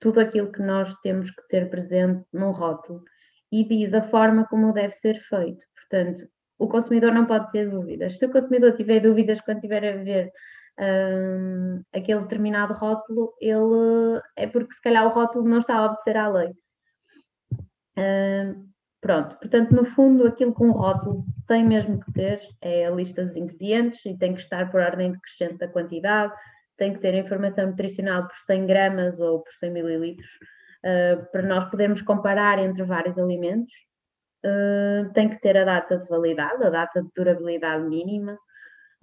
tudo 0.00 0.20
aquilo 0.20 0.52
que 0.52 0.62
nós 0.62 0.94
temos 1.02 1.30
que 1.30 1.48
ter 1.48 1.70
presente 1.70 2.24
num 2.32 2.50
rótulo 2.50 3.02
e 3.50 3.64
diz 3.64 3.94
a 3.94 4.08
forma 4.08 4.46
como 4.46 4.72
deve 4.72 4.94
ser 4.96 5.20
feito. 5.28 5.64
Portanto, 5.74 6.28
o 6.58 6.68
consumidor 6.68 7.12
não 7.12 7.26
pode 7.26 7.50
ter 7.52 7.70
dúvidas. 7.70 8.18
Se 8.18 8.26
o 8.26 8.32
consumidor 8.32 8.76
tiver 8.76 9.00
dúvidas 9.00 9.40
quando 9.42 9.58
estiver 9.58 9.84
a 9.84 10.02
ver 10.02 10.32
um, 10.78 11.82
aquele 11.94 12.20
determinado 12.20 12.74
rótulo, 12.74 13.32
ele 13.40 14.20
é 14.36 14.46
porque 14.46 14.74
se 14.74 14.82
calhar 14.82 15.06
o 15.06 15.10
rótulo 15.10 15.48
não 15.48 15.60
está 15.60 15.76
a 15.76 15.86
obedecer 15.86 16.16
à 16.16 16.28
lei. 16.28 16.52
Um, 17.96 18.68
pronto, 19.00 19.36
portanto, 19.36 19.74
no 19.74 19.84
fundo, 19.94 20.26
aquilo 20.26 20.54
que 20.54 20.64
um 20.64 20.72
rótulo 20.72 21.24
tem 21.46 21.64
mesmo 21.64 22.00
que 22.00 22.12
ter 22.12 22.40
é 22.60 22.86
a 22.86 22.90
lista 22.90 23.24
dos 23.24 23.36
ingredientes 23.36 24.04
e 24.04 24.16
tem 24.16 24.34
que 24.34 24.40
estar 24.40 24.70
por 24.70 24.80
ordem 24.80 25.12
decrescente 25.12 25.58
da 25.58 25.68
quantidade, 25.68 26.32
tem 26.76 26.92
que 26.92 27.00
ter 27.00 27.14
informação 27.14 27.68
nutricional 27.68 28.26
por 28.26 28.36
100 28.46 28.66
gramas 28.66 29.20
ou 29.20 29.42
por 29.42 29.52
100 29.60 29.70
mililitros, 29.70 30.28
uh, 30.84 31.30
para 31.30 31.42
nós 31.42 31.70
podermos 31.70 32.02
comparar 32.02 32.58
entre 32.58 32.82
vários 32.82 33.18
alimentos. 33.18 33.72
Uh, 34.44 35.10
tem 35.14 35.30
que 35.30 35.40
ter 35.40 35.56
a 35.56 35.64
data 35.64 35.98
de 35.98 36.08
validade, 36.08 36.62
a 36.64 36.68
data 36.68 37.00
de 37.00 37.08
durabilidade 37.16 37.82
mínima, 37.84 38.38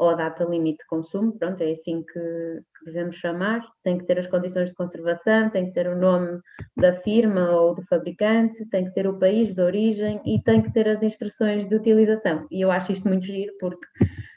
ou 0.01 0.09
a 0.09 0.15
data 0.15 0.43
limite 0.45 0.79
de 0.79 0.87
consumo, 0.87 1.31
pronto, 1.37 1.61
é 1.61 1.73
assim 1.73 2.01
que, 2.01 2.13
que, 2.13 2.85
devemos 2.85 3.15
chamar. 3.17 3.61
Tem 3.83 3.99
que 3.99 4.05
ter 4.07 4.17
as 4.17 4.25
condições 4.25 4.69
de 4.69 4.73
conservação, 4.73 5.51
tem 5.51 5.67
que 5.67 5.73
ter 5.73 5.87
o 5.87 5.95
nome 5.95 6.39
da 6.75 6.95
firma 7.01 7.51
ou 7.51 7.75
do 7.75 7.83
fabricante, 7.83 8.65
tem 8.71 8.85
que 8.85 8.95
ter 8.95 9.05
o 9.05 9.19
país 9.19 9.53
de 9.53 9.61
origem 9.61 10.19
e 10.25 10.41
tem 10.41 10.59
que 10.59 10.73
ter 10.73 10.87
as 10.87 11.03
instruções 11.03 11.69
de 11.69 11.75
utilização. 11.75 12.47
E 12.49 12.61
eu 12.61 12.71
acho 12.71 12.91
isto 12.91 13.07
muito 13.07 13.27
giro 13.27 13.53
porque, 13.59 13.85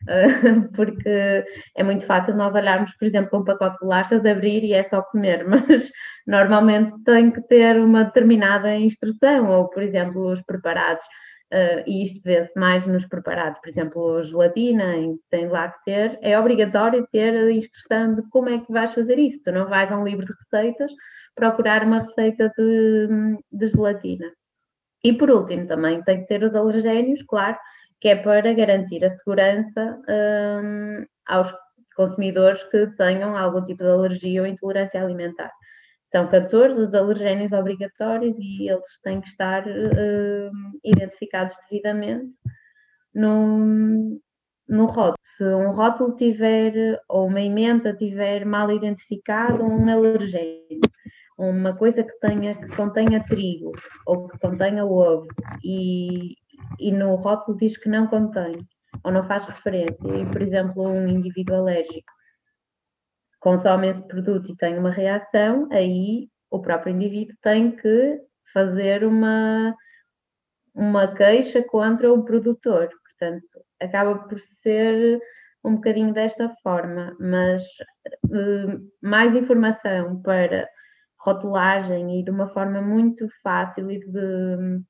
uh, 0.02 0.68
porque 0.76 1.44
é 1.74 1.82
muito 1.82 2.04
fácil 2.04 2.36
nós 2.36 2.54
olharmos, 2.54 2.94
por 2.98 3.06
exemplo, 3.06 3.40
um 3.40 3.44
pacote 3.44 3.78
de 3.78 3.80
bolachas, 3.80 4.26
abrir 4.26 4.62
e 4.64 4.74
é 4.74 4.86
só 4.90 5.00
comer, 5.00 5.44
mas 5.48 5.90
normalmente 6.26 6.92
tem 7.04 7.30
que 7.30 7.40
ter 7.40 7.80
uma 7.80 8.04
determinada 8.04 8.76
instrução, 8.76 9.48
ou, 9.48 9.70
por 9.70 9.82
exemplo, 9.82 10.30
os 10.30 10.42
preparados 10.42 11.06
Uh, 11.54 11.86
e 11.86 12.06
isto 12.06 12.20
vê-se 12.24 12.50
mais 12.58 12.84
nos 12.84 13.06
preparados, 13.06 13.60
por 13.60 13.68
exemplo, 13.68 14.24
gelatina, 14.24 14.96
em 14.96 15.16
que 15.16 15.22
tem 15.30 15.46
lá 15.46 15.68
que 15.68 15.84
ter, 15.84 16.18
é 16.20 16.36
obrigatório 16.36 17.06
ter 17.12 17.32
a 17.32 17.52
instrução 17.52 18.16
de 18.16 18.22
como 18.30 18.48
é 18.48 18.58
que 18.58 18.72
vais 18.72 18.92
fazer 18.92 19.16
isso. 19.20 19.40
Tu 19.44 19.52
não 19.52 19.68
vais 19.68 19.90
a 19.92 19.96
um 19.96 20.04
livro 20.04 20.26
de 20.26 20.32
receitas 20.32 20.90
procurar 21.36 21.84
uma 21.84 22.00
receita 22.00 22.52
de, 22.58 23.38
de 23.52 23.68
gelatina. 23.68 24.32
E 25.04 25.12
por 25.12 25.30
último, 25.30 25.68
também 25.68 26.02
tem 26.02 26.22
que 26.22 26.26
ter 26.26 26.42
os 26.42 26.56
alergénios, 26.56 27.22
claro, 27.28 27.56
que 28.00 28.08
é 28.08 28.16
para 28.16 28.52
garantir 28.52 29.04
a 29.04 29.14
segurança 29.14 30.02
um, 30.08 31.06
aos 31.26 31.54
consumidores 31.94 32.62
que 32.64 32.88
tenham 32.96 33.36
algum 33.36 33.64
tipo 33.64 33.84
de 33.84 33.90
alergia 33.90 34.42
ou 34.42 34.46
intolerância 34.48 35.00
alimentar. 35.00 35.52
São 36.14 36.28
14 36.28 36.80
os 36.80 36.94
alergénios 36.94 37.50
obrigatórios 37.50 38.36
e 38.38 38.68
eles 38.70 39.00
têm 39.02 39.20
que 39.20 39.26
estar 39.26 39.66
uh, 39.66 40.50
identificados 40.84 41.56
devidamente 41.68 42.32
no, 43.12 44.20
no 44.68 44.86
rótulo. 44.86 45.16
Se 45.36 45.44
um 45.44 45.72
rótulo 45.72 46.14
tiver, 46.14 47.02
ou 47.08 47.26
uma 47.26 47.40
emenda 47.40 47.92
tiver 47.96 48.46
mal 48.46 48.70
identificado, 48.70 49.64
um 49.64 49.90
alergénio, 49.90 50.80
uma 51.36 51.74
coisa 51.76 52.04
que, 52.04 52.16
tenha, 52.20 52.54
que 52.54 52.76
contenha 52.76 53.24
trigo 53.24 53.72
ou 54.06 54.28
que 54.28 54.38
contenha 54.38 54.86
ovo 54.86 55.26
e, 55.64 56.36
e 56.78 56.92
no 56.92 57.16
rótulo 57.16 57.58
diz 57.58 57.76
que 57.76 57.88
não 57.88 58.06
contém 58.06 58.56
ou 59.02 59.10
não 59.10 59.26
faz 59.26 59.44
referência, 59.46 60.16
e 60.16 60.24
por 60.26 60.40
exemplo 60.40 60.86
um 60.86 61.08
indivíduo 61.08 61.56
alérgico 61.56 62.12
consome 63.44 63.90
esse 63.90 64.02
produto 64.08 64.50
e 64.50 64.56
tem 64.56 64.78
uma 64.78 64.90
reação, 64.90 65.68
aí 65.70 66.30
o 66.50 66.62
próprio 66.62 66.94
indivíduo 66.94 67.36
tem 67.42 67.76
que 67.76 68.18
fazer 68.54 69.04
uma, 69.04 69.76
uma 70.74 71.14
queixa 71.14 71.62
contra 71.62 72.10
o 72.10 72.24
produtor. 72.24 72.88
Portanto, 72.88 73.46
acaba 73.78 74.18
por 74.20 74.40
ser 74.62 75.20
um 75.62 75.74
bocadinho 75.74 76.14
desta 76.14 76.48
forma, 76.62 77.14
mas 77.20 77.62
uh, 78.24 78.90
mais 79.02 79.36
informação 79.36 80.22
para 80.22 80.66
rotulagem 81.18 82.20
e 82.20 82.24
de 82.24 82.30
uma 82.30 82.48
forma 82.48 82.80
muito 82.80 83.28
fácil 83.42 83.90
e 83.90 84.00
de 84.00 84.82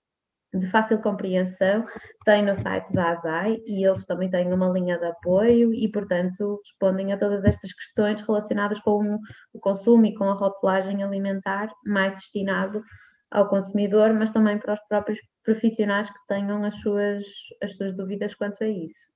de 0.59 0.71
fácil 0.71 1.01
compreensão, 1.03 1.87
tem 2.25 2.45
no 2.45 2.57
site 2.57 2.93
da 2.93 3.11
ASAI 3.11 3.61
e 3.67 3.85
eles 3.85 4.05
também 4.07 4.31
têm 4.31 4.53
uma 4.53 4.69
linha 4.69 4.99
de 4.99 5.07
apoio 5.07 5.75
e, 5.75 5.89
portanto, 5.91 6.61
respondem 6.65 7.13
a 7.13 7.19
todas 7.19 7.45
estas 7.45 7.73
questões 7.73 8.21
relacionadas 8.21 8.79
com 8.81 9.19
o 9.53 9.59
consumo 9.59 10.07
e 10.07 10.15
com 10.15 10.25
a 10.25 10.35
rotulagem 10.35 11.03
alimentar, 11.03 11.73
mais 11.85 12.15
destinado 12.15 12.83
ao 13.31 13.49
consumidor, 13.49 14.15
mas 14.15 14.31
também 14.31 14.59
para 14.59 14.75
os 14.75 14.81
próprios 14.89 15.19
profissionais 15.43 16.09
que 16.09 16.27
tenham 16.29 16.65
as 16.65 16.81
suas, 16.81 17.25
as 17.63 17.77
suas 17.77 17.97
dúvidas 17.97 18.35
quanto 18.35 18.63
a 18.63 18.69
isso. 18.69 19.13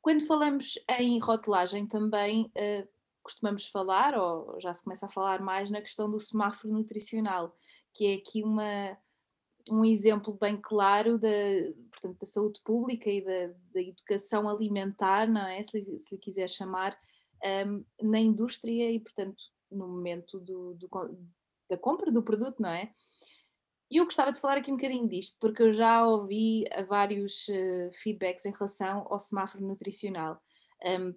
Quando 0.00 0.26
falamos 0.26 0.74
em 0.98 1.18
rotulagem, 1.18 1.86
também 1.88 2.52
uh, 2.56 2.88
costumamos 3.22 3.66
falar, 3.66 4.16
ou 4.16 4.60
já 4.60 4.72
se 4.72 4.84
começa 4.84 5.06
a 5.06 5.08
falar 5.08 5.40
mais, 5.40 5.70
na 5.70 5.80
questão 5.80 6.08
do 6.08 6.20
semáforo 6.20 6.72
nutricional, 6.72 7.56
que 7.92 8.06
é 8.06 8.14
aqui 8.14 8.42
uma 8.42 8.96
um 9.70 9.84
exemplo 9.84 10.36
bem 10.38 10.58
claro 10.60 11.18
da, 11.18 11.28
portanto, 11.90 12.18
da 12.20 12.26
saúde 12.26 12.60
pública 12.62 13.10
e 13.10 13.24
da, 13.24 13.54
da 13.72 13.80
educação 13.80 14.48
alimentar, 14.48 15.26
não 15.28 15.46
é? 15.46 15.62
Se, 15.62 15.98
se 15.98 16.14
lhe 16.14 16.20
quiser 16.20 16.48
chamar, 16.48 16.98
um, 17.66 17.84
na 18.02 18.18
indústria 18.18 18.90
e, 18.90 18.98
portanto, 18.98 19.42
no 19.70 19.88
momento 19.88 20.38
do, 20.40 20.74
do, 20.74 20.88
da 21.68 21.76
compra 21.76 22.10
do 22.10 22.22
produto, 22.22 22.60
não 22.60 22.70
é? 22.70 22.92
E 23.90 23.98
eu 23.98 24.04
gostava 24.04 24.32
de 24.32 24.40
falar 24.40 24.56
aqui 24.58 24.72
um 24.72 24.76
bocadinho 24.76 25.08
disto, 25.08 25.36
porque 25.40 25.62
eu 25.62 25.72
já 25.72 26.06
ouvi 26.06 26.64
vários 26.88 27.46
uh, 27.48 27.90
feedbacks 28.02 28.44
em 28.46 28.50
relação 28.50 29.06
ao 29.10 29.20
semáforo 29.20 29.64
nutricional. 29.64 30.40
Um, 30.84 31.14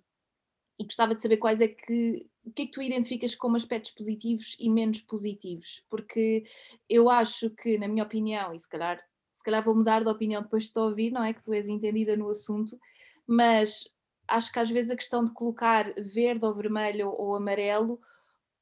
e 0.80 0.84
gostava 0.84 1.16
de 1.16 1.22
saber 1.22 1.38
quais 1.38 1.60
é 1.60 1.68
que 1.68 2.30
o 2.48 2.52
que 2.52 2.64
é 2.64 2.66
que 2.66 2.72
tu 2.72 2.82
identificas 2.82 3.36
como 3.36 3.58
aspectos 3.58 3.92
positivos 3.92 4.56
e 4.60 4.70
menos 4.70 5.02
positivos? 5.02 5.84
Porque 5.90 6.46
eu 6.90 7.10
acho 7.10 7.50
que, 7.50 7.78
na 7.78 7.88
minha 7.88 8.04
opinião, 8.04 8.54
e 8.54 8.60
se 8.60 8.70
calhar, 8.70 9.00
se 9.34 9.44
calhar 9.44 9.64
vou 9.64 9.76
mudar 9.76 10.04
de 10.04 10.10
opinião 10.10 10.42
depois 10.42 10.64
de 10.66 10.74
te 10.74 10.80
ouvir, 10.80 11.12
não 11.12 11.24
é? 11.24 11.34
Que 11.34 11.44
tu 11.44 11.54
és 11.54 11.68
entendida 11.68 12.16
no 12.16 12.30
assunto, 12.30 12.80
mas 13.28 13.84
acho 14.28 14.52
que 14.52 14.60
às 14.60 14.70
vezes 14.70 14.92
a 14.92 14.96
questão 14.96 15.26
de 15.26 15.34
colocar 15.34 15.94
verde 15.98 16.46
ou 16.46 16.56
vermelho 16.56 17.10
ou 17.10 17.36
amarelo 17.36 18.00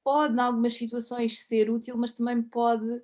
pode, 0.03 0.35
em 0.35 0.39
algumas 0.39 0.73
situações, 0.73 1.43
ser 1.43 1.69
útil, 1.69 1.95
mas 1.95 2.13
também 2.13 2.41
pode 2.41 3.01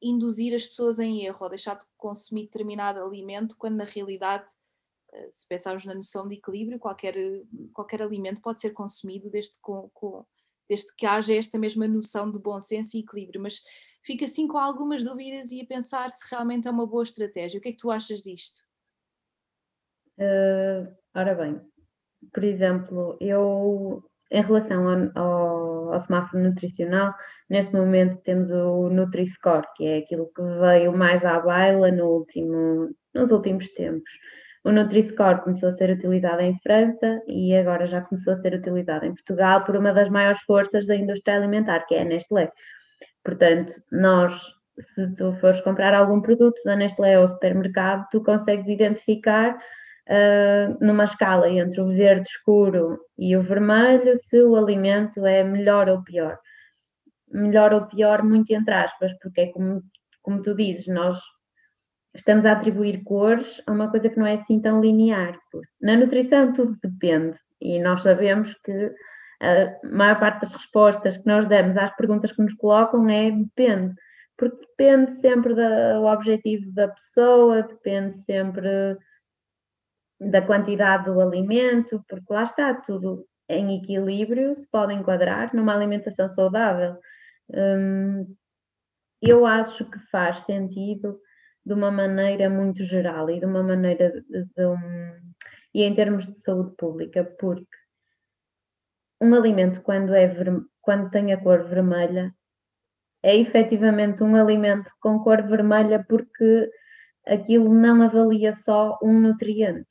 induzir 0.00 0.54
as 0.54 0.66
pessoas 0.66 0.98
em 0.98 1.24
erro 1.24 1.38
ou 1.40 1.48
deixar 1.48 1.74
de 1.74 1.84
consumir 1.96 2.44
determinado 2.44 3.00
alimento, 3.00 3.56
quando 3.58 3.76
na 3.76 3.84
realidade 3.84 4.46
se 5.28 5.46
pensarmos 5.46 5.84
na 5.84 5.94
noção 5.94 6.26
de 6.26 6.36
equilíbrio, 6.36 6.78
qualquer, 6.78 7.14
qualquer 7.72 8.02
alimento 8.02 8.40
pode 8.40 8.60
ser 8.60 8.70
consumido 8.70 9.30
desde, 9.30 9.58
com, 9.60 9.90
com, 9.92 10.24
desde 10.68 10.94
que 10.96 11.06
haja 11.06 11.34
esta 11.34 11.58
mesma 11.58 11.86
noção 11.86 12.30
de 12.30 12.38
bom 12.38 12.58
senso 12.60 12.96
e 12.96 13.00
equilíbrio, 13.00 13.40
mas 13.40 13.60
fico 14.02 14.24
assim 14.24 14.46
com 14.46 14.58
algumas 14.58 15.04
dúvidas 15.04 15.52
e 15.52 15.60
a 15.60 15.66
pensar 15.66 16.10
se 16.10 16.28
realmente 16.30 16.66
é 16.66 16.70
uma 16.70 16.86
boa 16.86 17.02
estratégia. 17.02 17.58
O 17.58 17.62
que 17.62 17.68
é 17.68 17.72
que 17.72 17.78
tu 17.78 17.90
achas 17.90 18.22
disto? 18.22 18.60
Uh, 20.18 20.94
ora 21.14 21.34
bem, 21.34 21.60
por 22.32 22.44
exemplo, 22.44 23.16
eu 23.20 24.04
em 24.30 24.42
relação 24.42 24.88
ao, 24.88 25.22
ao, 25.22 25.92
ao, 25.92 26.04
semáforo 26.04 26.42
nutricional, 26.42 27.14
neste 27.50 27.74
momento 27.74 28.22
temos 28.22 28.50
o 28.50 28.88
Nutri-Score, 28.88 29.66
que 29.76 29.84
é 29.84 29.98
aquilo 29.98 30.30
que 30.34 30.42
veio 30.42 30.96
mais 30.96 31.22
à 31.22 31.38
baila 31.38 31.90
no 31.90 32.06
último, 32.06 32.94
nos 33.14 33.30
últimos 33.30 33.68
tempos. 33.74 34.10
O 34.64 34.70
Nutri-Score 34.70 35.42
começou 35.42 35.70
a 35.70 35.72
ser 35.72 35.90
utilizado 35.90 36.40
em 36.40 36.56
França 36.60 37.20
e 37.26 37.54
agora 37.54 37.86
já 37.86 38.00
começou 38.00 38.32
a 38.32 38.36
ser 38.36 38.54
utilizado 38.54 39.04
em 39.04 39.12
Portugal 39.12 39.64
por 39.64 39.76
uma 39.76 39.92
das 39.92 40.08
maiores 40.08 40.40
forças 40.42 40.86
da 40.86 40.94
indústria 40.94 41.36
alimentar, 41.36 41.80
que 41.86 41.96
é 41.96 42.02
a 42.02 42.04
Nestlé. 42.04 42.52
Portanto, 43.24 43.72
nós, 43.90 44.40
se 44.94 45.12
tu 45.16 45.32
fores 45.40 45.60
comprar 45.62 45.94
algum 45.94 46.20
produto 46.20 46.60
da 46.64 46.76
Nestlé 46.76 47.18
ou 47.18 47.26
supermercado, 47.26 48.06
tu 48.12 48.22
consegues 48.22 48.68
identificar 48.68 49.56
uh, 49.56 50.84
numa 50.84 51.04
escala 51.04 51.48
entre 51.48 51.80
o 51.80 51.88
verde 51.88 52.28
escuro 52.28 53.00
e 53.18 53.36
o 53.36 53.42
vermelho 53.42 54.16
se 54.28 54.40
o 54.42 54.54
alimento 54.54 55.26
é 55.26 55.42
melhor 55.42 55.88
ou 55.88 56.04
pior. 56.04 56.38
Melhor 57.32 57.72
ou 57.72 57.86
pior, 57.86 58.22
muito 58.22 58.52
entre 58.52 58.74
aspas, 58.74 59.12
porque 59.20 59.40
é 59.40 59.46
como, 59.46 59.82
como 60.22 60.40
tu 60.40 60.54
dizes, 60.54 60.86
nós 60.86 61.18
estamos 62.14 62.44
a 62.44 62.52
atribuir 62.52 63.02
cores 63.04 63.62
a 63.66 63.72
uma 63.72 63.90
coisa 63.90 64.08
que 64.08 64.18
não 64.18 64.26
é 64.26 64.34
assim 64.34 64.60
tão 64.60 64.80
linear. 64.80 65.38
Na 65.80 65.96
nutrição 65.96 66.52
tudo 66.52 66.76
depende 66.82 67.38
e 67.60 67.78
nós 67.78 68.02
sabemos 68.02 68.54
que 68.64 68.92
a 69.40 69.86
maior 69.88 70.20
parte 70.20 70.42
das 70.42 70.52
respostas 70.52 71.16
que 71.16 71.26
nós 71.26 71.48
damos 71.48 71.76
às 71.76 71.94
perguntas 71.96 72.32
que 72.32 72.42
nos 72.42 72.54
colocam 72.54 73.08
é 73.08 73.30
depende, 73.30 73.94
porque 74.36 74.66
depende 74.66 75.20
sempre 75.20 75.54
do 75.54 76.04
objetivo 76.04 76.72
da 76.72 76.88
pessoa, 76.88 77.62
depende 77.62 78.22
sempre 78.24 78.96
da 80.20 80.42
quantidade 80.42 81.06
do 81.06 81.20
alimento, 81.20 82.04
porque 82.08 82.32
lá 82.32 82.44
está 82.44 82.74
tudo 82.74 83.26
em 83.48 83.78
equilíbrio, 83.78 84.54
se 84.54 84.68
pode 84.70 84.94
enquadrar 84.94 85.54
numa 85.54 85.74
alimentação 85.74 86.28
saudável. 86.28 86.96
Hum, 87.50 88.34
eu 89.20 89.44
acho 89.44 89.84
que 89.90 89.98
faz 90.10 90.40
sentido 90.44 91.18
de 91.64 91.72
uma 91.74 91.90
maneira 91.90 92.50
muito 92.50 92.84
geral 92.84 93.30
e 93.30 93.38
de 93.38 93.46
uma 93.46 93.62
maneira 93.62 94.10
de, 94.10 94.44
de 94.44 94.66
um, 94.66 94.76
e 95.74 95.82
em 95.82 95.94
termos 95.94 96.26
de 96.26 96.34
saúde 96.40 96.74
pública, 96.76 97.24
porque 97.38 97.66
um 99.20 99.34
alimento 99.34 99.80
quando 99.82 100.14
é 100.14 100.34
quando 100.80 101.10
tem 101.10 101.32
a 101.32 101.40
cor 101.40 101.64
vermelha 101.64 102.34
é 103.22 103.36
efetivamente 103.36 104.22
um 104.22 104.34
alimento 104.34 104.90
com 105.00 105.20
cor 105.20 105.42
vermelha 105.42 106.04
porque 106.08 106.68
aquilo 107.26 107.72
não 107.72 108.02
avalia 108.02 108.56
só 108.56 108.98
um 109.00 109.20
nutriente. 109.20 109.88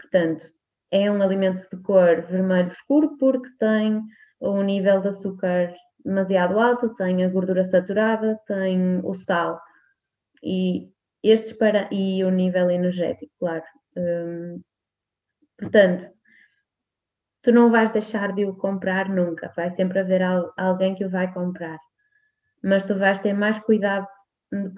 Portanto, 0.00 0.46
é 0.90 1.10
um 1.10 1.22
alimento 1.22 1.68
de 1.70 1.82
cor 1.82 2.22
vermelho 2.22 2.72
escuro 2.72 3.18
porque 3.18 3.50
tem 3.58 4.02
um 4.40 4.62
nível 4.62 5.02
de 5.02 5.08
açúcar 5.08 5.74
demasiado 6.04 6.58
alto, 6.58 6.94
tem 6.94 7.22
a 7.22 7.28
gordura 7.28 7.64
saturada, 7.64 8.38
tem 8.46 9.00
o 9.04 9.14
sal 9.14 9.60
e 10.42 10.93
estes 11.30 11.52
para 11.54 11.88
e 11.92 12.24
o 12.24 12.30
nível 12.30 12.70
energético, 12.70 13.32
claro. 13.38 13.64
Hum, 13.96 14.60
portanto, 15.58 16.08
tu 17.42 17.52
não 17.52 17.70
vais 17.70 17.92
deixar 17.92 18.32
de 18.32 18.44
o 18.44 18.54
comprar 18.54 19.08
nunca, 19.08 19.52
vai 19.56 19.70
sempre 19.76 19.98
haver 20.00 20.22
alguém 20.56 20.94
que 20.94 21.04
o 21.04 21.10
vai 21.10 21.32
comprar, 21.32 21.78
mas 22.62 22.84
tu 22.84 22.96
vais 22.98 23.18
ter 23.20 23.32
mais 23.32 23.58
cuidado 23.60 24.06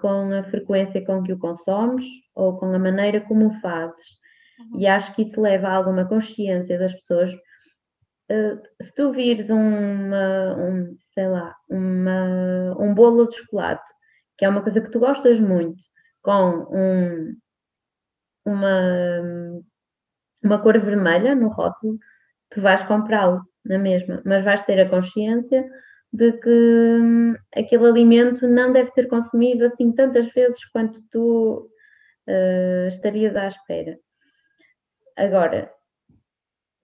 com 0.00 0.32
a 0.32 0.44
frequência 0.44 1.04
com 1.04 1.22
que 1.22 1.32
o 1.32 1.38
consomes 1.38 2.04
ou 2.34 2.58
com 2.58 2.72
a 2.74 2.78
maneira 2.78 3.20
como 3.20 3.48
o 3.48 3.60
fazes 3.60 4.16
Uhum. 4.58 4.80
E 4.80 4.86
acho 4.86 5.14
que 5.14 5.22
isso 5.22 5.40
leva 5.40 5.68
a 5.68 5.74
alguma 5.74 6.06
consciência 6.06 6.78
das 6.78 6.94
pessoas. 6.94 7.32
Uh, 8.30 8.60
se 8.82 8.94
tu 8.94 9.12
vires 9.12 9.50
uma, 9.50 10.56
um, 10.56 10.96
sei 11.14 11.28
lá, 11.28 11.54
uma, 11.70 12.76
um 12.78 12.94
bolo 12.94 13.28
de 13.28 13.36
chocolate, 13.36 13.84
que 14.36 14.44
é 14.44 14.48
uma 14.48 14.62
coisa 14.62 14.80
que 14.80 14.90
tu 14.90 14.98
gostas 14.98 15.38
muito, 15.38 15.80
com 16.26 16.66
um, 16.72 17.36
uma, 18.44 19.62
uma 20.42 20.60
cor 20.60 20.76
vermelha 20.80 21.36
no 21.36 21.46
rótulo, 21.46 22.00
tu 22.50 22.60
vais 22.60 22.82
comprá-lo 22.88 23.42
na 23.64 23.78
mesma, 23.78 24.20
mas 24.24 24.44
vais 24.44 24.60
ter 24.64 24.80
a 24.80 24.88
consciência 24.88 25.64
de 26.12 26.32
que 26.32 26.50
hum, 26.50 27.34
aquele 27.54 27.86
alimento 27.86 28.48
não 28.48 28.72
deve 28.72 28.90
ser 28.90 29.06
consumido 29.06 29.66
assim 29.66 29.92
tantas 29.92 30.28
vezes 30.32 30.58
quanto 30.70 31.00
tu 31.12 31.70
uh, 32.28 32.88
estarias 32.88 33.36
à 33.36 33.46
espera. 33.46 33.96
Agora, 35.16 35.70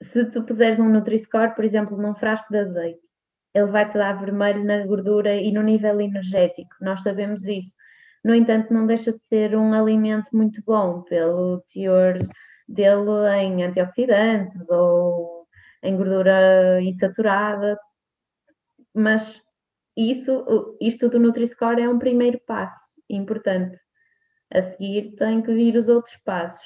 se 0.05 0.25
tu 0.27 0.45
puseres 0.45 0.79
um 0.79 0.89
Nutri-Score, 0.89 1.57
por 1.57 1.65
exemplo, 1.65 2.01
num 2.01 2.15
frasco 2.15 2.47
de 2.53 2.59
azeite, 2.59 3.01
ele 3.53 3.67
vai-te 3.67 3.99
dar 3.99 4.21
vermelho 4.21 4.65
na 4.65 4.87
gordura 4.87 5.35
e 5.35 5.51
no 5.51 5.63
nível 5.63 6.01
energético, 6.01 6.77
nós 6.81 7.03
sabemos 7.03 7.45
isso. 7.45 7.73
No 8.25 8.35
entanto, 8.35 8.73
não 8.73 8.87
deixa 8.87 9.13
de 9.13 9.21
ser 9.29 9.57
um 9.57 9.73
alimento 9.73 10.29
muito 10.33 10.63
bom 10.65 11.03
pelo 11.03 11.61
teor 11.73 12.19
dele 12.69 13.29
em 13.41 13.65
antioxidantes 13.65 14.69
ou 14.71 15.47
em 15.83 15.97
gordura 15.97 16.81
insaturada, 16.81 17.77
mas 18.95 19.41
isso, 19.97 20.77
isto 20.81 21.09
do 21.09 21.19
Nutri-Score 21.19 21.83
é 21.83 21.89
um 21.89 21.99
primeiro 21.99 22.41
passo 22.47 23.03
importante. 23.11 23.77
A 24.53 24.63
seguir 24.63 25.15
tem 25.17 25.43
que 25.43 25.53
vir 25.53 25.77
os 25.77 25.89
outros 25.89 26.17
passos, 26.25 26.63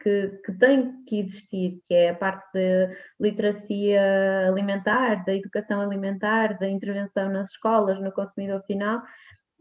que, 0.00 0.28
que 0.44 0.52
tem 0.58 1.04
que 1.04 1.20
existir, 1.20 1.80
que 1.86 1.94
é 1.94 2.10
a 2.10 2.14
parte 2.14 2.44
da 2.54 2.94
literacia 3.20 4.48
alimentar, 4.48 5.24
da 5.24 5.34
educação 5.34 5.80
alimentar, 5.80 6.58
da 6.58 6.68
intervenção 6.68 7.28
nas 7.28 7.48
escolas, 7.50 8.00
no 8.00 8.12
consumidor 8.12 8.62
final, 8.66 9.02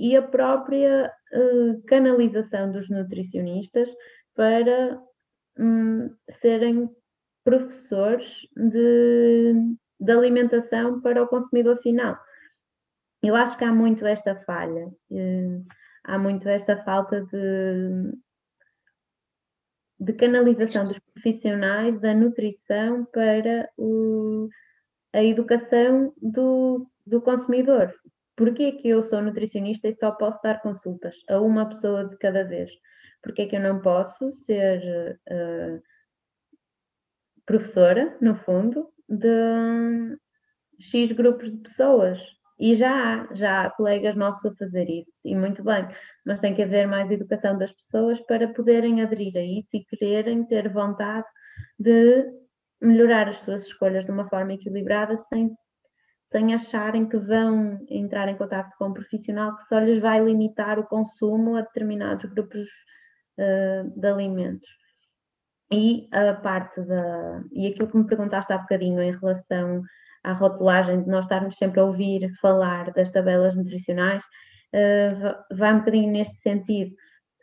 e 0.02 0.18
a 0.18 0.22
própria 0.24 1.14
uh, 1.32 1.84
canalização 1.84 2.72
dos 2.72 2.90
nutricionistas 2.90 3.88
para 4.36 5.00
um, 5.60 6.10
serem 6.42 6.90
professores 7.44 8.26
de, 8.58 9.54
de 10.00 10.12
alimentação 10.12 11.00
para 11.02 11.22
o 11.22 11.28
consumidor 11.28 11.80
final. 11.84 12.18
Eu 13.22 13.36
acho 13.36 13.56
que 13.60 13.64
há 13.64 13.72
muito 13.72 14.04
esta 14.04 14.36
falha, 14.44 14.88
uh, 14.88 15.66
há 16.04 16.18
muito 16.18 16.50
esta 16.50 16.84
falta 16.84 17.22
de, 17.24 18.12
de 20.00 20.14
canalização 20.14 20.88
dos 20.88 20.98
profissionais 20.98 22.02
da 22.02 22.16
nutrição 22.16 23.06
para 23.06 23.70
o, 23.78 24.50
a 25.14 25.24
educação 25.24 26.12
do, 26.20 26.88
do 27.06 27.22
consumidor. 27.22 27.94
Porquê 28.36 28.74
que 28.74 28.90
eu 28.90 29.04
sou 29.04 29.22
nutricionista 29.22 29.88
e 29.88 29.96
só 29.96 30.12
posso 30.12 30.42
dar 30.42 30.62
consultas 30.62 31.16
a 31.30 31.40
uma 31.40 31.68
pessoa 31.68 32.08
de 32.08 32.18
cada 32.18 32.44
vez? 32.44 32.72
Porquê 33.22 33.46
que 33.46 33.56
eu 33.56 33.62
não 33.62 33.82
posso 33.82 34.32
ser 34.46 35.20
uh, 35.30 35.82
professora, 37.46 38.18
no 38.22 38.36
fundo, 38.36 38.90
de 39.08 40.18
X 40.80 41.12
grupos 41.12 41.52
de 41.52 41.58
pessoas? 41.58 42.20
E 42.60 42.76
já 42.76 42.92
há, 42.92 43.34
já 43.34 43.66
há 43.66 43.70
colegas 43.72 44.16
nossos 44.16 44.46
a 44.46 44.56
fazer 44.56 44.88
isso, 44.88 45.12
e 45.26 45.36
muito 45.36 45.64
bem, 45.64 45.88
mas 46.24 46.40
tem 46.40 46.54
que 46.54 46.62
haver 46.62 46.88
mais 46.88 47.10
educação 47.10 47.58
das 47.58 47.72
pessoas 47.72 48.20
para 48.28 48.54
poderem 48.54 49.02
aderir 49.02 49.36
a 49.36 49.42
isso 49.42 49.70
e 49.74 49.84
quererem 49.86 50.46
ter 50.46 50.72
vontade 50.72 51.26
de 51.80 52.24
melhorar 52.80 53.30
as 53.30 53.38
suas 53.40 53.66
escolhas 53.66 54.06
de 54.06 54.12
uma 54.12 54.30
forma 54.30 54.54
equilibrada 54.54 55.18
sem, 55.30 55.56
sem 56.32 56.54
acharem 56.54 57.08
que 57.08 57.18
vão 57.18 57.80
entrar 57.90 58.28
em 58.30 58.38
contato 58.38 58.74
com 58.78 58.88
um 58.88 58.94
profissional 58.94 59.56
que 59.58 59.68
só 59.68 59.80
lhes 59.80 60.02
vai 60.02 60.24
limitar 60.24 60.80
o 60.80 60.86
consumo 60.86 61.56
a 61.58 61.62
determinados 61.62 62.32
grupos 62.32 62.68
uh, 63.38 64.00
de 64.00 64.08
alimentos. 64.08 64.70
E 65.72 66.08
a 66.12 66.34
parte 66.34 66.82
da. 66.82 67.42
E 67.54 67.68
aquilo 67.68 67.88
que 67.90 67.98
me 67.98 68.08
perguntaste 68.08 68.52
há 68.52 68.58
bocadinho 68.58 69.02
em 69.02 69.18
relação 69.18 69.82
à 70.24 70.34
rotulagem, 70.34 71.04
de 71.04 71.10
nós 71.10 71.26
estarmos 71.26 71.58
sempre 71.58 71.80
a 71.80 71.86
ouvir 71.86 72.30
falar 72.42 72.92
das 72.92 73.10
tabelas 73.12 73.56
nutricionais, 73.56 74.24
uh, 74.74 75.56
vai 75.56 75.74
um 75.74 75.80
bocadinho 75.80 76.12
neste 76.12 76.36
sentido. 76.42 76.96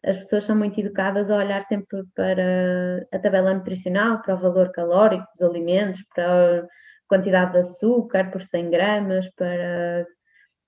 As 0.04 0.16
pessoas 0.18 0.44
são 0.44 0.56
muito 0.56 0.78
educadas 0.78 1.30
a 1.30 1.36
olhar 1.36 1.62
sempre 1.62 2.04
para 2.14 3.06
a 3.12 3.18
tabela 3.18 3.52
nutricional, 3.52 4.22
para 4.22 4.34
o 4.34 4.38
valor 4.38 4.70
calórico 4.70 5.26
dos 5.32 5.42
alimentos, 5.42 6.00
para 6.14 6.66
quantidade 7.08 7.52
de 7.52 7.58
açúcar 7.58 8.30
por 8.30 8.42
100 8.42 8.70
gramas, 8.70 9.28
para, 9.34 10.06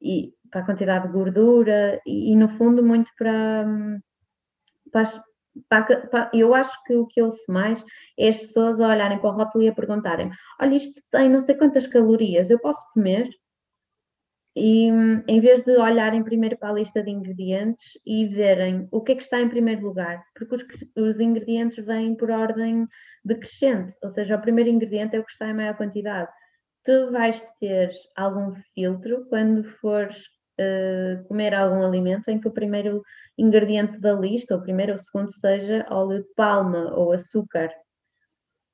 e, 0.01 0.33
para 0.51 0.63
a 0.63 0.67
quantidade 0.67 1.07
de 1.07 1.13
gordura 1.13 2.01
e, 2.07 2.33
e 2.33 2.37
no 2.37 2.49
fundo, 2.57 2.83
muito 2.83 3.11
para, 3.17 3.67
para 4.93 5.03
as, 5.03 5.21
eu 6.33 6.55
acho 6.55 6.73
que 6.85 6.95
o 6.95 7.07
que 7.07 7.23
ouço 7.23 7.43
mais 7.49 7.83
é 8.19 8.29
as 8.29 8.37
pessoas 8.39 8.79
olharem 8.79 9.19
para 9.19 9.31
o 9.31 9.33
rótulo 9.33 9.65
e 9.65 9.69
a 9.69 9.75
perguntarem: 9.75 10.31
olha, 10.61 10.77
isto 10.77 11.01
tem 11.11 11.29
não 11.29 11.41
sei 11.41 11.55
quantas 11.55 11.87
calorias, 11.87 12.51
eu 12.51 12.59
posso 12.59 12.81
comer? 12.93 13.29
E 14.57 14.89
em 15.29 15.41
vez 15.41 15.63
de 15.63 15.77
olharem 15.77 16.25
primeiro 16.25 16.59
para 16.59 16.71
a 16.71 16.73
lista 16.73 17.03
de 17.03 17.11
ingredientes 17.11 17.87
e 18.05 18.27
verem 18.27 18.89
o 18.91 19.01
que 19.01 19.13
é 19.13 19.15
que 19.15 19.23
está 19.23 19.41
em 19.41 19.49
primeiro 19.49 19.83
lugar, 19.87 20.25
porque 20.35 20.57
os, 20.57 20.65
os 20.97 21.21
ingredientes 21.21 21.85
vêm 21.85 22.17
por 22.17 22.31
ordem 22.31 22.87
decrescente, 23.25 23.97
ou 24.03 24.11
seja, 24.13 24.37
o 24.37 24.41
primeiro 24.41 24.71
ingrediente 24.71 25.15
é 25.15 25.21
o 25.21 25.25
que 25.25 25.33
está 25.33 25.49
em 25.49 25.55
maior 25.55 25.77
quantidade. 25.77 26.31
tu 26.85 27.13
vais 27.13 27.41
ter 27.61 27.93
algum 28.17 28.55
filtro 28.75 29.27
quando 29.29 29.63
fores 29.81 30.17
uh, 30.59 31.23
comer 31.29 31.55
algum 31.55 31.85
alimento 31.85 32.29
em 32.29 32.41
que 32.41 32.49
o 32.49 32.53
primeiro 32.53 33.03
ingrediente 33.39 33.99
da 34.01 34.13
lista, 34.15 34.55
ou 34.55 34.61
o 34.61 34.63
primeiro 34.63 34.93
ou 34.93 34.99
o 34.99 35.03
segundo, 35.03 35.33
seja 35.35 35.87
óleo 35.91 36.23
de 36.23 36.35
palma 36.35 36.93
ou 36.97 37.13
açúcar, 37.13 37.71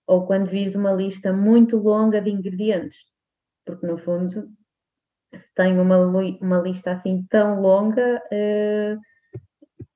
ou 0.07 0.27
quando 0.27 0.51
vis 0.51 0.75
uma 0.75 0.93
lista 0.93 1.33
muito 1.33 1.77
longa 1.77 2.21
de 2.21 2.31
ingredientes, 2.31 2.99
porque 3.65 3.87
no 3.87 3.99
fundo, 3.99 4.49
se 5.37 5.55
tem 5.55 5.79
uma, 5.79 5.99
uma 5.99 6.59
lista 6.59 6.92
assim 6.92 7.25
tão 7.31 7.61
longa, 7.61 8.22
uh, 8.33 9.01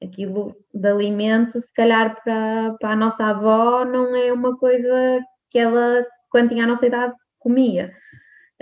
aquilo 0.03 0.57
de 0.73 0.89
alimento, 0.89 1.61
se 1.61 1.73
calhar 1.73 2.23
para, 2.23 2.75
para 2.81 2.91
a 2.91 2.97
nossa 2.97 3.25
avó, 3.25 3.85
não 3.85 4.15
é 4.17 4.33
uma 4.33 4.57
coisa 4.57 5.21
que 5.51 5.59
ela, 5.59 6.07
quando 6.31 6.51
tinha 6.51 6.65
a 6.65 6.67
nossa 6.67 6.87
idade, 6.87 7.15
comia. 7.39 7.95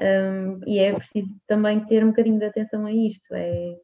Um, 0.00 0.60
e 0.66 0.78
é 0.78 0.94
preciso 0.94 1.28
também 1.46 1.84
ter 1.86 2.04
um 2.04 2.08
bocadinho 2.08 2.38
de 2.38 2.44
atenção 2.44 2.86
a 2.86 2.92
isto. 2.92 3.34
É, 3.34 3.76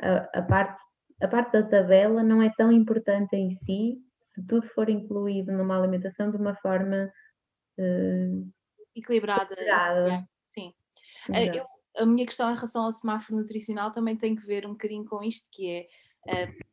a, 0.00 0.40
a, 0.40 0.42
parte, 0.42 0.82
a 1.22 1.28
parte 1.28 1.52
da 1.52 1.62
tabela 1.62 2.22
não 2.22 2.42
é 2.42 2.50
tão 2.56 2.72
importante 2.72 3.36
em 3.36 3.56
si 3.64 3.98
se 4.22 4.44
tudo 4.46 4.66
for 4.68 4.88
incluído 4.88 5.52
numa 5.52 5.78
alimentação 5.78 6.30
de 6.30 6.36
uma 6.36 6.54
forma 6.56 7.12
uh, 7.78 8.52
equilibrada. 8.96 9.52
equilibrada. 9.52 10.24
Sim. 10.54 10.72
Uh, 11.28 11.56
eu, 11.56 11.66
a 11.96 12.06
minha 12.06 12.26
questão 12.26 12.50
em 12.50 12.54
relação 12.54 12.84
ao 12.84 12.92
semáforo 12.92 13.38
nutricional 13.38 13.90
também 13.90 14.16
tem 14.16 14.34
que 14.34 14.46
ver 14.46 14.66
um 14.66 14.72
bocadinho 14.72 15.04
com 15.04 15.22
isto, 15.22 15.48
que 15.50 15.88
é 16.26 16.46
uh, 16.46 16.72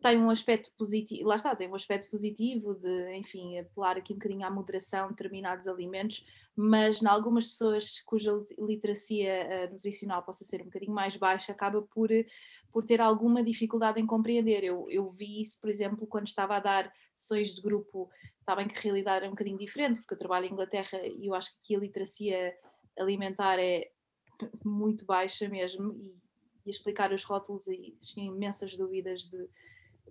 tem 0.00 0.16
um 0.16 0.30
aspecto 0.30 0.70
positivo, 0.78 1.28
lá 1.28 1.36
está, 1.36 1.54
tem 1.56 1.68
um 1.68 1.74
aspecto 1.74 2.08
positivo 2.08 2.74
de, 2.74 3.16
enfim, 3.16 3.58
apelar 3.58 3.96
aqui 3.96 4.12
um 4.12 4.16
bocadinho 4.16 4.46
à 4.46 4.50
moderação 4.50 5.08
de 5.08 5.14
determinados 5.14 5.66
alimentos, 5.66 6.24
mas 6.54 7.02
em 7.02 7.06
algumas 7.06 7.48
pessoas 7.48 8.00
cuja 8.00 8.32
literacia 8.58 9.48
uh, 9.68 9.72
nutricional 9.72 10.22
possa 10.22 10.44
ser 10.44 10.62
um 10.62 10.66
bocadinho 10.66 10.92
mais 10.92 11.16
baixa, 11.16 11.52
acaba 11.52 11.82
por, 11.82 12.08
por 12.72 12.84
ter 12.84 13.00
alguma 13.00 13.42
dificuldade 13.42 14.00
em 14.00 14.06
compreender. 14.06 14.62
Eu, 14.64 14.86
eu 14.88 15.06
vi 15.08 15.40
isso, 15.40 15.60
por 15.60 15.68
exemplo, 15.68 16.06
quando 16.06 16.28
estava 16.28 16.56
a 16.56 16.60
dar 16.60 16.92
sessões 17.14 17.54
de 17.54 17.60
grupo, 17.60 18.08
está 18.40 18.54
bem 18.54 18.68
que 18.68 18.78
a 18.78 18.80
realidade 18.80 19.24
é 19.24 19.28
um 19.28 19.32
bocadinho 19.32 19.58
diferente, 19.58 20.00
porque 20.00 20.14
eu 20.14 20.18
trabalho 20.18 20.46
em 20.46 20.52
Inglaterra 20.52 21.00
e 21.04 21.26
eu 21.26 21.34
acho 21.34 21.52
que 21.52 21.58
aqui 21.58 21.76
a 21.76 21.80
literacia 21.80 22.54
alimentar 22.96 23.58
é 23.58 23.90
muito 24.64 25.04
baixa 25.04 25.48
mesmo, 25.48 25.92
e, 25.94 26.14
e 26.66 26.70
explicar 26.70 27.12
os 27.12 27.24
rótulos 27.24 27.66
e 27.66 27.94
existem 27.96 28.26
imensas 28.26 28.76
dúvidas 28.76 29.22
de 29.22 29.48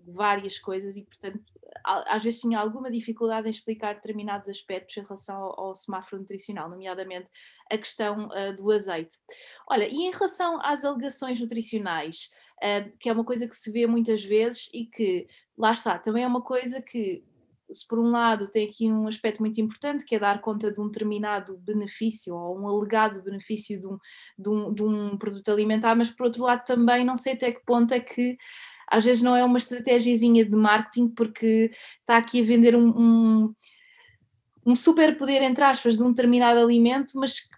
de 0.08 0.12
várias 0.12 0.58
coisas 0.58 0.96
e, 0.98 1.04
portanto, 1.04 1.40
às 1.84 2.24
vezes 2.24 2.42
tinha 2.42 2.60
alguma 2.60 2.90
dificuldade 2.90 3.48
em 3.48 3.50
explicar 3.50 3.96
determinados 3.96 4.50
aspectos 4.50 4.96
em 4.98 5.02
relação 5.02 5.36
ao, 5.36 5.60
ao 5.60 5.76
semáforo 5.76 6.22
nutricional, 6.22 6.70
nomeadamente 6.70 7.30
a 7.72 7.78
questão 7.78 8.28
uh, 8.28 8.56
do 8.56 8.72
azeite. 8.72 9.18
Olha, 9.70 9.88
e 9.88 10.06
em 10.06 10.12
relação 10.12 10.60
às 10.62 10.86
alegações 10.86 11.40
nutricionais, 11.40 12.32
uh, 12.64 12.98
que 12.98 13.10
é 13.10 13.14
uma 13.14 13.26
coisa 13.26 13.48
que 13.48 13.56
se 13.56 13.72
vê 13.72 13.86
muitas 13.86 14.24
vezes 14.24 14.70
e 14.74 14.86
que, 14.86 15.28
lá 15.58 15.74
está, 15.74 16.00
também 16.00 16.24
é 16.24 16.28
uma 16.28 16.42
coisa 16.42 16.82
que 16.82 17.24
se 17.70 17.88
por 17.88 18.00
um 18.00 18.12
lado 18.12 18.48
tem 18.48 18.68
aqui 18.68 18.92
um 18.92 19.08
aspecto 19.08 19.40
muito 19.40 19.60
importante 19.60 20.06
que 20.06 20.16
é 20.16 20.20
dar 20.20 20.42
conta 20.42 20.72
de 20.72 20.80
um 20.80 20.88
determinado 20.88 21.58
benefício 21.58 22.36
ou 22.36 22.60
um 22.60 22.68
alegado 22.68 23.22
benefício 23.22 23.80
de 23.80 23.88
um, 23.88 24.00
de 24.38 24.50
um, 24.50 24.74
de 24.74 24.84
um 24.84 25.18
produto 25.18 25.50
alimentar, 25.52 25.96
mas 25.96 26.10
por 26.10 26.28
outro 26.28 26.44
lado 26.44 26.64
também 26.66 27.04
não 27.04 27.16
sei 27.16 27.34
até 27.34 27.52
que 27.52 27.64
ponto 27.66 27.94
é 27.94 28.00
que 28.00 28.38
às 28.90 29.04
vezes 29.04 29.22
não 29.22 29.36
é 29.36 29.44
uma 29.44 29.58
estratégiazinha 29.58 30.46
de 30.46 30.56
marketing 30.56 31.10
porque 31.10 31.72
está 32.00 32.18
aqui 32.18 32.42
a 32.42 32.46
vender 32.46 32.76
um, 32.76 32.88
um, 32.88 33.56
um 34.66 34.74
entre 35.44 35.64
aspas, 35.64 35.98
de 35.98 36.04
um 36.04 36.10
determinado 36.10 36.60
alimento, 36.60 37.14
mas, 37.16 37.50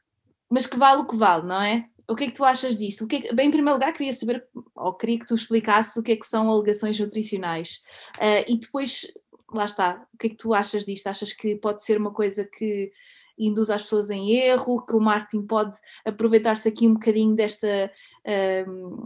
mas 0.50 0.65
que 0.65 0.78
vale 0.78 1.02
o 1.02 1.06
que 1.06 1.15
vale, 1.15 1.45
não 1.45 1.62
é? 1.62 1.86
O 2.08 2.15
que 2.15 2.24
é 2.24 2.28
que 2.28 2.34
tu 2.34 2.43
achas 2.43 2.76
disso? 2.76 3.06
O 3.06 3.08
que, 3.08 3.17
é 3.17 3.22
que 3.22 3.36
bem, 3.36 3.48
em 3.48 3.52
primeiro 3.52 3.76
lugar, 3.76 3.93
queria 3.93 4.12
saber, 4.12 4.43
ou 4.76 4.93
queria 4.95 5.19
que 5.19 5.28
tu 5.28 5.36
explicasses 5.36 5.95
o 5.95 6.02
que 6.02 6.13
é 6.13 6.15
que 6.15 6.26
são 6.26 6.50
alegações 6.50 7.00
nutricionais. 7.00 7.84
Uh, 8.17 8.43
e 8.48 8.58
depois, 8.58 9.06
lá 9.55 9.65
está, 9.65 10.05
o 10.13 10.17
que 10.17 10.27
é 10.27 10.29
que 10.29 10.38
tu 10.38 10.53
achas 10.53 10.85
disto? 10.85 11.07
Achas 11.07 11.33
que 11.33 11.55
pode 11.55 11.83
ser 11.83 11.97
uma 11.97 12.12
coisa 12.12 12.45
que 12.45 12.91
induz 13.38 13.69
as 13.69 13.83
pessoas 13.83 14.09
em 14.09 14.31
erro, 14.31 14.85
que 14.85 14.95
o 14.95 14.99
marketing 14.99 15.47
pode 15.47 15.75
aproveitar-se 16.05 16.67
aqui 16.67 16.88
um 16.88 16.95
bocadinho 16.95 17.35
desta, 17.35 17.89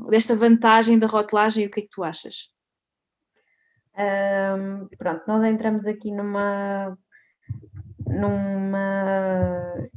desta 0.09 0.35
vantagem 0.35 0.97
da 0.97 1.05
rotulagem, 1.05 1.67
o 1.67 1.69
que 1.69 1.81
é 1.81 1.83
que 1.83 1.89
tu 1.89 2.03
achas? 2.03 2.51
Um, 3.95 4.87
pronto, 4.97 5.21
nós 5.27 5.43
entramos 5.43 5.85
aqui 5.85 6.11
numa, 6.11 6.97
numa 8.07 9.87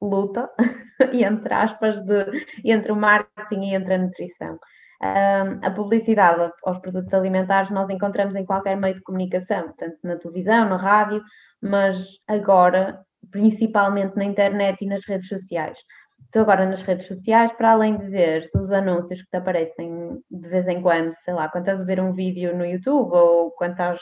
luta, 0.00 0.48
entre 1.12 1.52
aspas, 1.52 1.98
de, 2.04 2.46
entre 2.64 2.92
o 2.92 2.96
marketing 2.96 3.62
e 3.62 3.74
entre 3.74 3.94
a 3.94 3.98
nutrição. 3.98 4.58
A 5.00 5.70
publicidade 5.70 6.52
aos 6.64 6.78
produtos 6.78 7.12
alimentares 7.14 7.70
nós 7.70 7.88
encontramos 7.88 8.34
em 8.34 8.44
qualquer 8.44 8.76
meio 8.76 8.96
de 8.96 9.02
comunicação, 9.02 9.72
tanto 9.78 9.96
na 10.04 10.16
televisão, 10.16 10.68
na 10.68 10.76
rádio, 10.76 11.22
mas 11.62 11.96
agora 12.28 13.00
principalmente 13.30 14.16
na 14.16 14.24
internet 14.24 14.78
e 14.82 14.86
nas 14.86 15.04
redes 15.06 15.28
sociais. 15.28 15.78
Estou 16.24 16.42
agora 16.42 16.66
nas 16.66 16.82
redes 16.82 17.06
sociais, 17.06 17.52
para 17.54 17.72
além 17.72 17.96
de 17.96 18.08
ver 18.08 18.48
os 18.54 18.70
anúncios 18.70 19.20
que 19.22 19.30
te 19.30 19.36
aparecem 19.36 20.20
de 20.30 20.48
vez 20.48 20.66
em 20.68 20.80
quando, 20.80 21.12
sei 21.24 21.34
lá, 21.34 21.48
quando 21.48 21.64
estás 21.64 21.80
a 21.80 21.84
ver 21.84 22.00
um 22.00 22.12
vídeo 22.12 22.56
no 22.56 22.64
YouTube 22.64 23.12
ou 23.12 23.50
quando 23.52 23.72
estás 23.72 24.00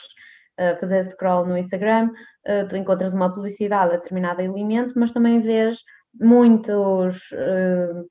a 0.57 0.75
fazer 0.75 1.05
scroll 1.05 1.45
no 1.45 1.57
Instagram, 1.57 2.11
eh, 2.45 2.65
tu 2.65 2.75
encontras 2.75 3.13
uma 3.13 3.33
publicidade 3.33 3.93
a 3.93 3.97
determinado 3.97 4.41
alimento, 4.41 4.93
mas 4.97 5.11
também 5.11 5.41
vês 5.41 5.77
muitos, 6.19 7.17
eh, 7.33 8.03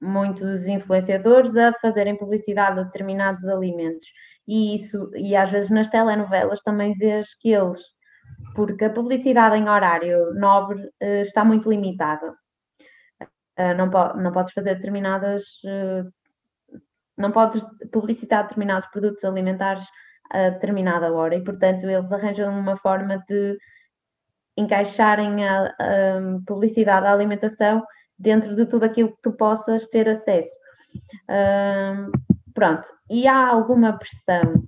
muitos 0.00 0.66
influenciadores 0.66 1.56
a 1.56 1.72
fazerem 1.80 2.16
publicidade 2.16 2.80
a 2.80 2.82
determinados 2.84 3.46
alimentos. 3.46 4.06
E 4.46 4.76
isso, 4.76 5.10
e 5.14 5.34
às 5.34 5.50
vezes 5.50 5.70
nas 5.70 5.88
telenovelas 5.88 6.60
também 6.62 6.94
vês 6.94 7.26
que 7.40 7.52
eles 7.52 7.80
porque 8.54 8.84
a 8.84 8.90
publicidade 8.90 9.56
em 9.56 9.68
horário 9.68 10.34
nobre 10.34 10.82
uh, 10.82 11.22
está 11.22 11.44
muito 11.44 11.68
limitada. 11.70 12.34
Uh, 13.58 13.74
não, 13.76 13.86
não 14.16 14.32
podes 14.32 14.52
fazer 14.52 14.74
determinadas. 14.76 15.42
Uh, 15.64 16.10
não 17.16 17.32
podes 17.32 17.62
publicitar 17.92 18.42
determinados 18.42 18.88
produtos 18.90 19.24
alimentares 19.24 19.84
a 20.30 20.50
determinada 20.50 21.12
hora 21.12 21.36
e, 21.36 21.42
portanto, 21.42 21.84
eles 21.84 22.12
arranjam 22.12 22.58
uma 22.58 22.76
forma 22.76 23.24
de 23.28 23.56
encaixarem 24.56 25.46
a, 25.46 25.66
a 25.66 26.20
publicidade 26.46 27.04
da 27.04 27.12
alimentação 27.12 27.82
dentro 28.18 28.54
de 28.56 28.66
tudo 28.66 28.84
aquilo 28.84 29.10
que 29.10 29.22
tu 29.22 29.32
possas 29.32 29.86
ter 29.88 30.08
acesso. 30.08 30.56
pronto, 32.54 32.88
e 33.10 33.26
há 33.26 33.48
alguma 33.48 33.98
pressão 33.98 34.64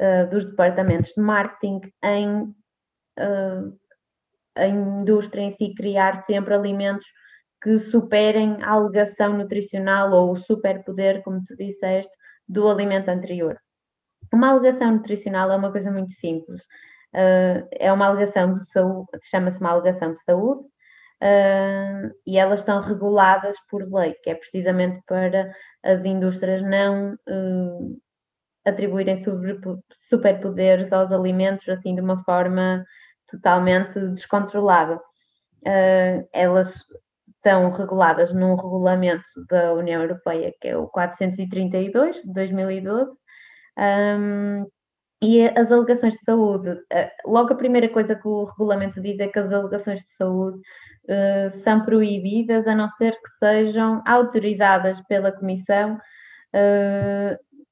uh, 0.00 0.30
dos 0.30 0.44
departamentos 0.44 1.12
de 1.12 1.20
marketing 1.20 1.80
em 2.04 2.54
a 4.56 4.66
indústria 4.66 5.42
em 5.42 5.54
si 5.54 5.74
criar 5.74 6.24
sempre 6.24 6.54
alimentos 6.54 7.06
que 7.62 7.78
superem 7.78 8.62
a 8.62 8.72
alegação 8.72 9.36
nutricional 9.36 10.12
ou 10.12 10.32
o 10.32 10.40
superpoder, 10.40 11.22
como 11.22 11.44
tu 11.44 11.56
disseste, 11.56 12.12
do 12.48 12.68
alimento 12.68 13.08
anterior. 13.08 13.58
Uma 14.32 14.50
alegação 14.50 14.92
nutricional 14.92 15.50
é 15.50 15.56
uma 15.56 15.72
coisa 15.72 15.90
muito 15.90 16.12
simples. 16.14 16.62
Uh, 17.14 17.66
é 17.72 17.92
uma 17.92 18.06
alegação 18.06 18.54
de 18.54 18.70
saúde, 18.70 19.08
chama-se 19.24 19.60
uma 19.60 19.70
alegação 19.70 20.12
de 20.12 20.22
saúde, 20.22 20.62
e 22.26 22.38
elas 22.38 22.60
estão 22.60 22.80
reguladas 22.82 23.56
por 23.70 23.82
lei, 23.92 24.14
que 24.22 24.30
é 24.30 24.34
precisamente 24.34 25.02
para 25.06 25.50
as 25.82 26.04
indústrias 26.04 26.62
não 26.62 27.14
uh, 27.14 28.00
atribuírem 28.64 29.22
superpoderes 30.08 30.92
aos 30.92 31.12
alimentos 31.12 31.68
assim 31.68 31.94
de 31.94 32.00
uma 32.00 32.22
forma 32.24 32.84
totalmente 33.30 33.98
descontrolada. 34.10 34.96
Uh, 35.66 36.28
elas 36.32 36.74
estão 37.36 37.70
reguladas 37.70 38.32
num 38.34 38.56
regulamento 38.56 39.24
da 39.48 39.72
União 39.72 40.02
Europeia, 40.02 40.52
que 40.60 40.68
é 40.68 40.76
o 40.76 40.88
432 40.88 42.22
de 42.22 42.32
2012, 42.32 43.16
um, 43.78 44.66
e 45.22 45.46
as 45.46 45.70
alegações 45.70 46.14
de 46.14 46.24
saúde, 46.24 46.70
uh, 46.70 47.30
logo 47.30 47.52
a 47.52 47.56
primeira 47.56 47.88
coisa 47.88 48.14
que 48.14 48.26
o 48.26 48.44
regulamento 48.44 49.00
diz 49.00 49.18
é 49.18 49.28
que 49.28 49.38
as 49.38 49.52
alegações 49.52 50.00
de 50.00 50.12
saúde 50.14 50.60
uh, 51.08 51.62
são 51.62 51.84
proibidas 51.84 52.66
a 52.66 52.74
não 52.74 52.88
ser 52.90 53.12
que 53.12 53.38
sejam 53.38 54.02
autorizadas 54.06 55.00
pela 55.08 55.32
Comissão 55.32 55.98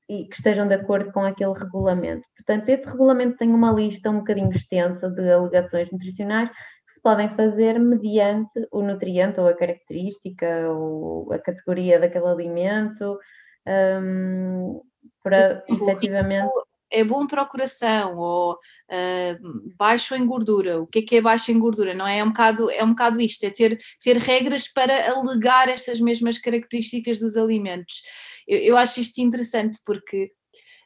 e 0.09 0.27
que 0.27 0.37
estejam 0.37 0.69
de 0.69 0.75
acordo 0.75 1.11
com 1.13 1.25
aquele 1.25 1.55
regulamento. 1.55 2.23
Portanto, 2.37 2.69
esse 2.69 2.85
regulamento 2.85 3.39
tem 3.39 3.49
uma 3.51 3.73
lista 3.73 4.11
um 4.11 4.19
bocadinho 4.19 4.53
extensa 4.53 5.09
de 5.09 5.33
alegações 5.33 5.91
nutricionais 5.91 6.51
que 6.51 6.95
se 6.95 7.01
podem 7.03 7.35
fazer 7.35 7.79
mediante 7.79 8.69
o 8.71 8.83
nutriente 8.83 9.41
ou 9.41 9.49
a 9.49 9.55
característica 9.55 10.71
ou 10.71 11.33
a 11.33 11.39
categoria 11.39 11.99
daquele 11.99 12.27
alimento, 12.27 13.19
um, 13.67 14.83
para 15.23 15.65
efetivamente. 15.69 16.53
É 16.95 17.05
bom 17.05 17.27
para 17.27 17.43
o 17.43 17.49
coração 17.49 18.17
ou 18.17 18.53
uh, 18.55 19.75
baixo 19.77 20.15
em 20.15 20.25
gordura. 20.25 20.81
O 20.81 20.87
que 20.87 21.01
é 21.01 21.03
que 21.03 21.17
é 21.17 21.21
baixo 21.21 21.51
em 21.51 21.59
gordura? 21.59 21.93
Não 21.93 22.07
é? 22.07 22.19
É 22.19 22.25
um 22.25 22.29
bocado, 22.29 22.71
é 22.71 22.83
um 22.85 22.91
bocado 22.91 23.21
isto, 23.21 23.45
é 23.45 23.51
ter, 23.51 23.79
ter 24.03 24.17
regras 24.17 24.69
para 24.69 25.13
alegar 25.13 25.69
estas 25.69 26.01
mesmas 26.01 26.39
características 26.39 27.19
dos 27.19 27.37
alimentos. 27.37 28.03
Eu, 28.47 28.59
eu 28.59 28.77
acho 28.77 29.01
isto 29.01 29.19
interessante 29.19 29.79
porque 29.85 30.31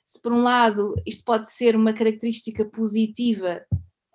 se 0.04 0.20
por 0.22 0.32
um 0.32 0.42
lado 0.42 0.94
isto 1.06 1.22
pode 1.24 1.50
ser 1.50 1.76
uma 1.76 1.92
característica 1.92 2.64
positiva 2.64 3.60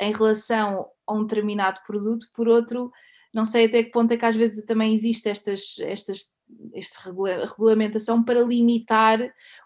em 0.02 0.12
relação 0.12 0.88
a 1.08 1.14
um 1.14 1.22
determinado 1.26 1.80
produto, 1.86 2.26
por 2.34 2.48
outro, 2.48 2.92
não 3.34 3.46
sei 3.46 3.66
até 3.66 3.84
que 3.84 3.92
ponto 3.92 4.12
é 4.12 4.18
que 4.18 4.26
às 4.26 4.36
vezes 4.36 4.66
também 4.66 4.94
existe 4.94 5.30
estas, 5.30 5.76
estas 5.80 6.34
esta 6.74 7.10
regulamentação 7.50 8.24
para 8.24 8.42
limitar 8.42 9.20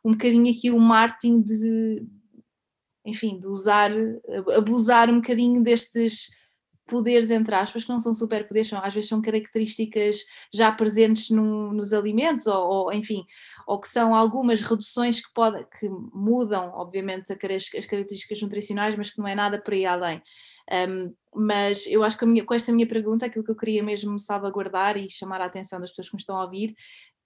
um 0.04 0.12
bocadinho 0.12 0.52
aqui 0.52 0.72
o 0.72 0.80
marketing 0.80 1.42
de, 1.42 2.06
enfim, 3.08 3.39
de 3.39 3.48
usar, 3.48 3.89
abusar 4.56 5.10
um 5.10 5.22
bocadinho 5.22 5.63
destes 5.63 6.28
poderes, 6.88 7.32
entre 7.32 7.56
aspas, 7.56 7.84
que 7.84 7.89
não 7.89 8.00
são 8.00 8.13
superpoderes, 8.13 8.70
são, 8.70 8.84
às 8.84 8.93
vezes 8.93 9.10
são 9.10 9.22
características 9.22 10.26
já 10.54 10.72
presentes 10.72 11.30
no, 11.30 11.72
nos 11.74 11.93
alimentos, 11.93 12.48
ou, 12.48 12.67
ou, 12.67 12.93
enfim, 12.93 13.26
ou 13.65 13.80
que 13.80 13.88
são 13.88 14.13
algumas 14.13 14.62
reduções 14.62 15.26
que, 15.26 15.32
pode, 15.34 15.65
que 15.80 15.89
mudam, 16.13 16.72
obviamente, 16.74 17.32
as 17.32 17.86
características 17.86 18.41
nutricionais, 18.41 18.96
mas 18.96 19.10
que 19.10 19.20
não 19.20 19.28
é 19.28 19.36
nada 19.36 19.60
para 19.62 19.76
ir 19.76 19.86
além. 19.86 20.22
Um, 20.89 21.13
mas 21.34 21.88
eu 21.88 22.04
acho 22.04 22.17
que 22.17 22.26
minha, 22.26 22.43
com 22.43 22.54
esta 22.54 22.74
minha 22.74 22.88
pergunta, 22.88 23.26
aquilo 23.26 23.46
que 23.46 23.52
eu 23.52 23.56
queria 23.56 23.84
mesmo 23.84 24.20
salvaguardar 24.20 24.98
e 24.98 25.10
chamar 25.10 25.39
a 25.39 25.46
atenção 25.46 25.80
das 25.80 25.91
pessoas 25.91 26.10
que 26.10 26.15
me 26.15 26.22
estão 26.22 26.38
a 26.38 26.43
ouvir 26.43 26.76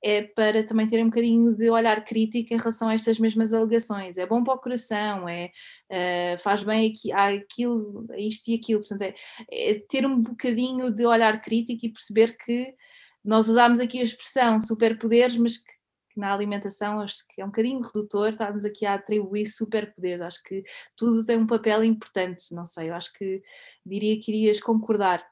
é 0.04 0.24
para 0.24 0.64
também 0.66 0.86
ter 0.88 1.02
um 1.02 1.10
bocadinho 1.10 1.54
de 1.54 1.70
olhar 1.70 2.04
crítico 2.04 2.54
em 2.54 2.58
relação 2.58 2.90
a 2.90 2.94
estas 2.94 3.20
mesmas 3.20 3.54
alegações. 3.54 4.18
É 4.18 4.26
bom 4.26 4.44
para 4.44 4.56
o 4.56 4.60
coração, 4.60 5.30
é, 5.30 5.52
uh, 5.92 6.40
faz 6.40 6.64
bem 6.64 6.92
aqui, 6.92 7.12
aquilo, 7.12 8.08
isto 8.18 8.50
e 8.50 8.56
aquilo. 8.56 8.80
Portanto, 8.80 9.04
é, 9.04 9.14
é, 9.52 9.80
ter 9.88 10.06
um 10.06 10.22
bocadinho 10.22 10.92
de 10.92 11.06
olhar 11.06 11.42
crítico 11.42 11.86
e 11.86 11.92
perceber 11.92 12.38
que 12.38 12.74
nós 13.24 13.48
usámos 13.48 13.80
aqui 13.80 14.00
a 14.00 14.04
expressão 14.04 14.60
superpoderes, 14.60 15.38
mas 15.38 15.58
que 15.58 15.72
que 16.14 16.20
na 16.20 16.34
alimentação 16.34 17.00
acho 17.00 17.26
que 17.30 17.42
é 17.42 17.44
um 17.46 17.48
bocadinho 17.48 17.82
redutor 17.82 18.30
estarmos 18.30 18.66
aqui 18.66 18.86
a 18.86 18.96
atribuir 18.96 19.48
superpoderes. 19.48 20.22
Acho 20.22 20.44
que 20.44 20.64
tudo 20.96 21.26
tem 21.26 21.38
um 21.38 21.48
papel 21.48 21.84
importante, 21.84 22.54
não 22.54 22.66
sei, 22.66 22.90
eu 22.90 22.96
acho 22.96 23.14
que 23.14 23.42
diria 23.86 24.20
que 24.20 24.32
irias 24.32 24.60
concordar. 24.60 25.26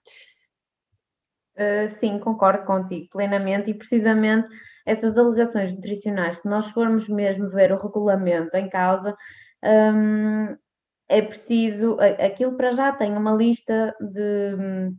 Uh, 1.59 1.93
sim, 1.99 2.19
concordo 2.19 2.65
contigo 2.65 3.09
plenamente 3.11 3.69
e 3.69 3.73
precisamente 3.73 4.47
essas 4.85 5.17
alegações 5.17 5.73
nutricionais, 5.75 6.39
se 6.39 6.47
nós 6.47 6.69
formos 6.71 7.07
mesmo 7.09 7.49
ver 7.49 7.73
o 7.73 7.77
regulamento 7.77 8.55
em 8.55 8.69
causa, 8.69 9.13
um, 9.63 10.55
é 11.09 11.21
preciso, 11.21 11.97
aquilo 11.99 12.55
para 12.55 12.71
já 12.71 12.93
tem 12.93 13.11
uma 13.11 13.33
lista 13.33 13.93
de, 13.99 14.91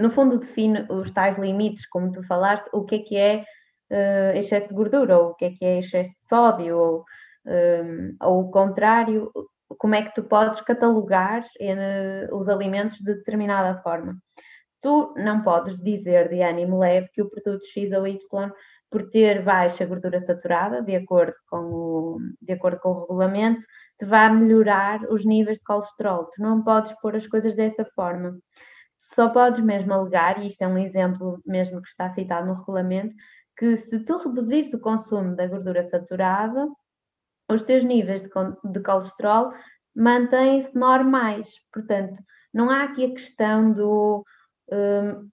no 0.00 0.10
fundo 0.10 0.38
define 0.38 0.86
os 0.88 1.10
tais 1.12 1.38
limites, 1.38 1.86
como 1.88 2.12
tu 2.12 2.22
falaste, 2.26 2.68
o 2.72 2.84
que 2.84 2.94
é 2.96 2.98
que 2.98 3.16
é 3.16 3.44
uh, 3.90 4.38
excesso 4.38 4.68
de 4.68 4.74
gordura, 4.74 5.18
ou 5.18 5.30
o 5.30 5.34
que 5.34 5.44
é 5.44 5.50
que 5.50 5.64
é 5.64 5.78
excesso 5.80 6.10
de 6.10 6.28
sódio, 6.28 6.76
ou, 6.76 7.04
um, 7.46 8.16
ou 8.22 8.40
o 8.40 8.50
contrário, 8.50 9.30
como 9.78 9.94
é 9.94 10.02
que 10.02 10.14
tu 10.14 10.22
podes 10.22 10.60
catalogar 10.62 11.42
uh, 11.42 12.36
os 12.36 12.48
alimentos 12.48 12.98
de 12.98 13.14
determinada 13.14 13.80
forma. 13.82 14.16
Tu 14.82 15.14
não 15.16 15.42
podes 15.42 15.76
dizer 15.82 16.28
de 16.28 16.42
ânimo 16.42 16.78
leve 16.78 17.08
que 17.12 17.22
o 17.22 17.28
produto 17.28 17.64
X 17.66 17.92
ou 17.92 18.06
Y, 18.06 18.52
por 18.90 19.10
ter 19.10 19.42
baixa 19.44 19.86
gordura 19.86 20.20
saturada, 20.24 20.82
de 20.82 20.96
acordo 20.96 21.34
com 21.48 21.58
o, 21.58 22.18
de 22.40 22.52
acordo 22.52 22.80
com 22.80 22.90
o 22.90 23.00
regulamento, 23.02 23.60
te 23.98 24.06
vai 24.06 24.32
melhorar 24.32 25.02
os 25.10 25.24
níveis 25.24 25.58
de 25.58 25.64
colesterol. 25.64 26.30
Tu 26.34 26.42
não 26.42 26.62
podes 26.62 26.92
pôr 27.00 27.14
as 27.14 27.26
coisas 27.26 27.54
dessa 27.54 27.84
forma. 27.94 28.38
Só 29.14 29.28
podes 29.28 29.62
mesmo 29.62 29.92
alegar, 29.92 30.42
e 30.42 30.48
isto 30.48 30.62
é 30.62 30.66
um 30.66 30.78
exemplo 30.78 31.40
mesmo 31.46 31.82
que 31.82 31.88
está 31.88 32.12
citado 32.14 32.46
no 32.46 32.54
regulamento, 32.54 33.14
que 33.58 33.76
se 33.76 34.00
tu 34.00 34.16
reduzires 34.18 34.72
o 34.72 34.80
consumo 34.80 35.36
da 35.36 35.46
gordura 35.46 35.86
saturada, 35.88 36.66
os 37.50 37.62
teus 37.64 37.84
níveis 37.84 38.22
de, 38.22 38.30
de 38.72 38.80
colesterol 38.80 39.52
mantêm-se 39.94 40.74
normais. 40.74 41.48
Portanto, 41.72 42.22
não 42.54 42.70
há 42.70 42.84
aqui 42.84 43.04
a 43.04 43.10
questão 43.10 43.72
do 43.72 44.24
um, 44.72 45.28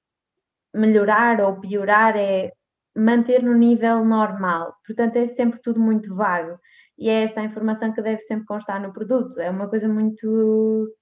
melhorar 0.73 1.41
ou 1.41 1.59
piorar, 1.59 2.15
é 2.15 2.51
manter 2.95 3.43
no 3.43 3.53
nível 3.53 4.03
normal. 4.03 4.75
Portanto, 4.85 5.17
é 5.17 5.27
sempre 5.29 5.59
tudo 5.61 5.79
muito 5.79 6.15
vago. 6.15 6.59
E 6.97 7.09
é 7.09 7.23
esta 7.23 7.41
a 7.41 7.43
informação 7.45 7.93
que 7.93 8.01
deve 8.01 8.21
sempre 8.23 8.45
constar 8.45 8.81
no 8.81 8.91
produto. 8.91 9.39
É 9.39 9.49
uma 9.49 9.69
coisa 9.69 9.87
muito, 9.87 10.95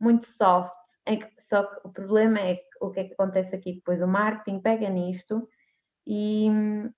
muito 0.00 0.26
soft. 0.28 0.72
É 1.06 1.16
que, 1.16 1.28
só 1.48 1.62
que 1.62 1.80
o 1.84 1.90
problema 1.90 2.38
é 2.38 2.56
que, 2.56 2.64
o 2.80 2.90
que 2.90 3.00
é 3.00 3.04
que 3.04 3.14
acontece 3.14 3.54
aqui 3.54 3.74
depois? 3.74 4.02
O 4.02 4.06
marketing 4.06 4.60
pega 4.60 4.90
nisto 4.90 5.48
e 6.06 6.50
hum, 6.50 6.90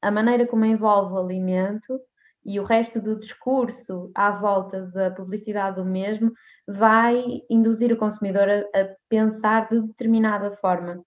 a 0.00 0.10
maneira 0.10 0.46
como 0.46 0.64
envolve 0.64 1.12
o 1.14 1.18
alimento 1.18 2.00
e 2.44 2.58
o 2.58 2.64
resto 2.64 3.00
do 3.00 3.18
discurso 3.18 4.10
à 4.14 4.30
volta 4.30 4.86
da 4.86 5.10
publicidade 5.10 5.76
do 5.76 5.84
mesmo 5.84 6.32
vai 6.66 7.42
induzir 7.50 7.92
o 7.92 7.96
consumidor 7.96 8.48
a, 8.48 8.80
a 8.80 8.88
pensar 9.08 9.68
de 9.68 9.80
determinada 9.80 10.56
forma. 10.56 11.02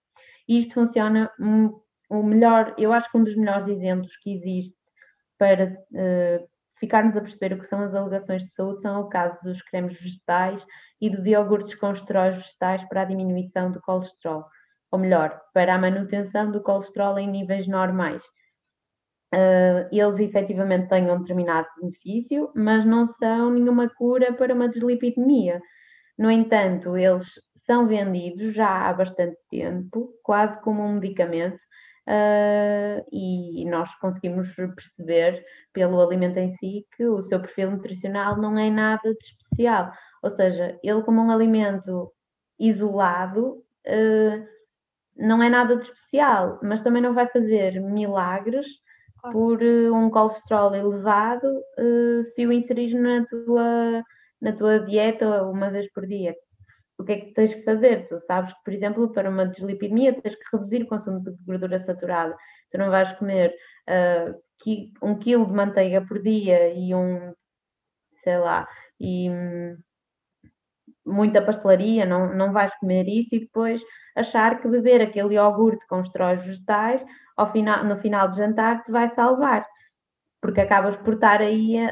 Isto 0.48 0.74
funciona 0.74 1.30
o 2.08 2.22
melhor, 2.22 2.74
eu 2.78 2.92
acho 2.92 3.10
que 3.10 3.18
um 3.18 3.24
dos 3.24 3.36
melhores 3.36 3.68
exemplos 3.68 4.14
que 4.18 4.34
existe 4.34 4.76
para 5.38 5.72
uh, 5.72 6.48
ficarmos 6.78 7.16
a 7.16 7.20
perceber 7.20 7.54
o 7.54 7.58
que 7.58 7.66
são 7.66 7.82
as 7.82 7.94
alegações 7.94 8.44
de 8.44 8.54
saúde 8.54 8.82
são 8.82 9.00
o 9.00 9.08
caso 9.08 9.38
dos 9.42 9.60
cremes 9.62 9.98
vegetais 9.98 10.64
e 11.00 11.10
dos 11.10 11.24
iogurtes 11.26 11.74
com 11.74 11.92
esteróis 11.92 12.36
vegetais 12.36 12.86
para 12.88 13.02
a 13.02 13.06
diminuição 13.06 13.72
do 13.72 13.80
colesterol 13.80 14.44
ou 14.94 14.98
melhor, 14.98 15.40
para 15.52 15.74
a 15.74 15.78
manutenção 15.78 16.52
do 16.52 16.62
colesterol 16.62 17.18
em 17.18 17.28
níveis 17.28 17.66
normais. 17.66 18.22
Uh, 19.34 19.88
eles 19.90 20.20
efetivamente 20.20 20.88
têm 20.88 21.10
um 21.10 21.18
determinado 21.18 21.66
benefício, 21.80 22.52
mas 22.54 22.84
não 22.84 23.06
são 23.18 23.50
nenhuma 23.50 23.88
cura 23.88 24.32
para 24.32 24.54
uma 24.54 24.68
deslipidemia. 24.68 25.60
No 26.16 26.30
entanto, 26.30 26.96
eles 26.96 27.26
são 27.66 27.88
vendidos 27.88 28.54
já 28.54 28.88
há 28.88 28.92
bastante 28.92 29.36
tempo, 29.50 30.12
quase 30.22 30.60
como 30.60 30.82
um 30.82 30.94
medicamento, 30.94 31.56
uh, 32.08 33.04
e 33.10 33.64
nós 33.68 33.92
conseguimos 33.96 34.48
perceber 34.54 35.44
pelo 35.72 36.00
alimento 36.00 36.38
em 36.38 36.54
si 36.56 36.86
que 36.96 37.04
o 37.06 37.22
seu 37.24 37.40
perfil 37.40 37.72
nutricional 37.72 38.36
não 38.36 38.56
é 38.58 38.70
nada 38.70 39.02
de 39.02 39.24
especial. 39.24 39.90
Ou 40.22 40.30
seja, 40.30 40.78
ele, 40.82 41.02
como 41.02 41.20
um 41.22 41.30
alimento 41.30 42.12
isolado, 42.58 43.64
uh, 43.86 44.46
não 45.16 45.42
é 45.42 45.48
nada 45.48 45.76
de 45.76 45.84
especial, 45.84 46.60
mas 46.62 46.82
também 46.82 47.02
não 47.02 47.14
vai 47.14 47.26
fazer 47.28 47.80
milagres. 47.80 48.66
Por 49.32 49.62
uh, 49.62 49.94
um 49.94 50.10
colesterol 50.10 50.74
elevado 50.74 51.46
uh, 51.46 52.24
se 52.34 52.46
o 52.46 52.52
inserir 52.52 52.94
na 52.94 53.24
tua, 53.26 54.02
na 54.40 54.52
tua 54.52 54.80
dieta 54.80 55.42
uma 55.44 55.70
vez 55.70 55.90
por 55.92 56.06
dia. 56.06 56.34
O 56.98 57.04
que 57.04 57.12
é 57.12 57.20
que 57.20 57.34
tens 57.34 57.54
que 57.54 57.62
fazer? 57.62 58.06
Tu 58.06 58.20
sabes 58.26 58.52
que, 58.52 58.64
por 58.64 58.72
exemplo, 58.72 59.12
para 59.12 59.28
uma 59.28 59.46
deslipidemia 59.46 60.20
tens 60.20 60.36
que 60.36 60.44
reduzir 60.52 60.82
o 60.82 60.86
consumo 60.86 61.20
de 61.20 61.32
gordura 61.44 61.84
saturada. 61.84 62.36
Tu 62.70 62.78
não 62.78 62.90
vais 62.90 63.12
comer 63.18 63.54
uh, 63.88 64.44
um 65.02 65.18
quilo 65.18 65.46
de 65.46 65.52
manteiga 65.52 66.00
por 66.06 66.22
dia 66.22 66.72
e 66.72 66.94
um, 66.94 67.34
sei 68.22 68.38
lá, 68.38 68.66
e 68.98 69.28
hum, 69.30 69.76
muita 71.04 71.42
pastelaria, 71.42 72.06
não, 72.06 72.34
não 72.34 72.52
vais 72.52 72.74
comer 72.78 73.06
isso 73.08 73.34
e 73.34 73.40
depois 73.40 73.80
achar 74.16 74.60
que 74.60 74.68
beber 74.68 75.02
aquele 75.02 75.34
iogurte 75.34 75.86
com 75.86 76.00
estróis 76.00 76.40
vegetais 76.42 77.04
ao 77.36 77.50
final, 77.52 77.84
no 77.84 77.98
final 78.00 78.28
de 78.28 78.38
jantar 78.38 78.82
te 78.84 78.90
vai 78.90 79.12
salvar, 79.14 79.66
porque 80.40 80.60
acabas 80.60 80.96
por 80.98 81.14
estar 81.14 81.40
aí 81.40 81.78
a, 81.78 81.90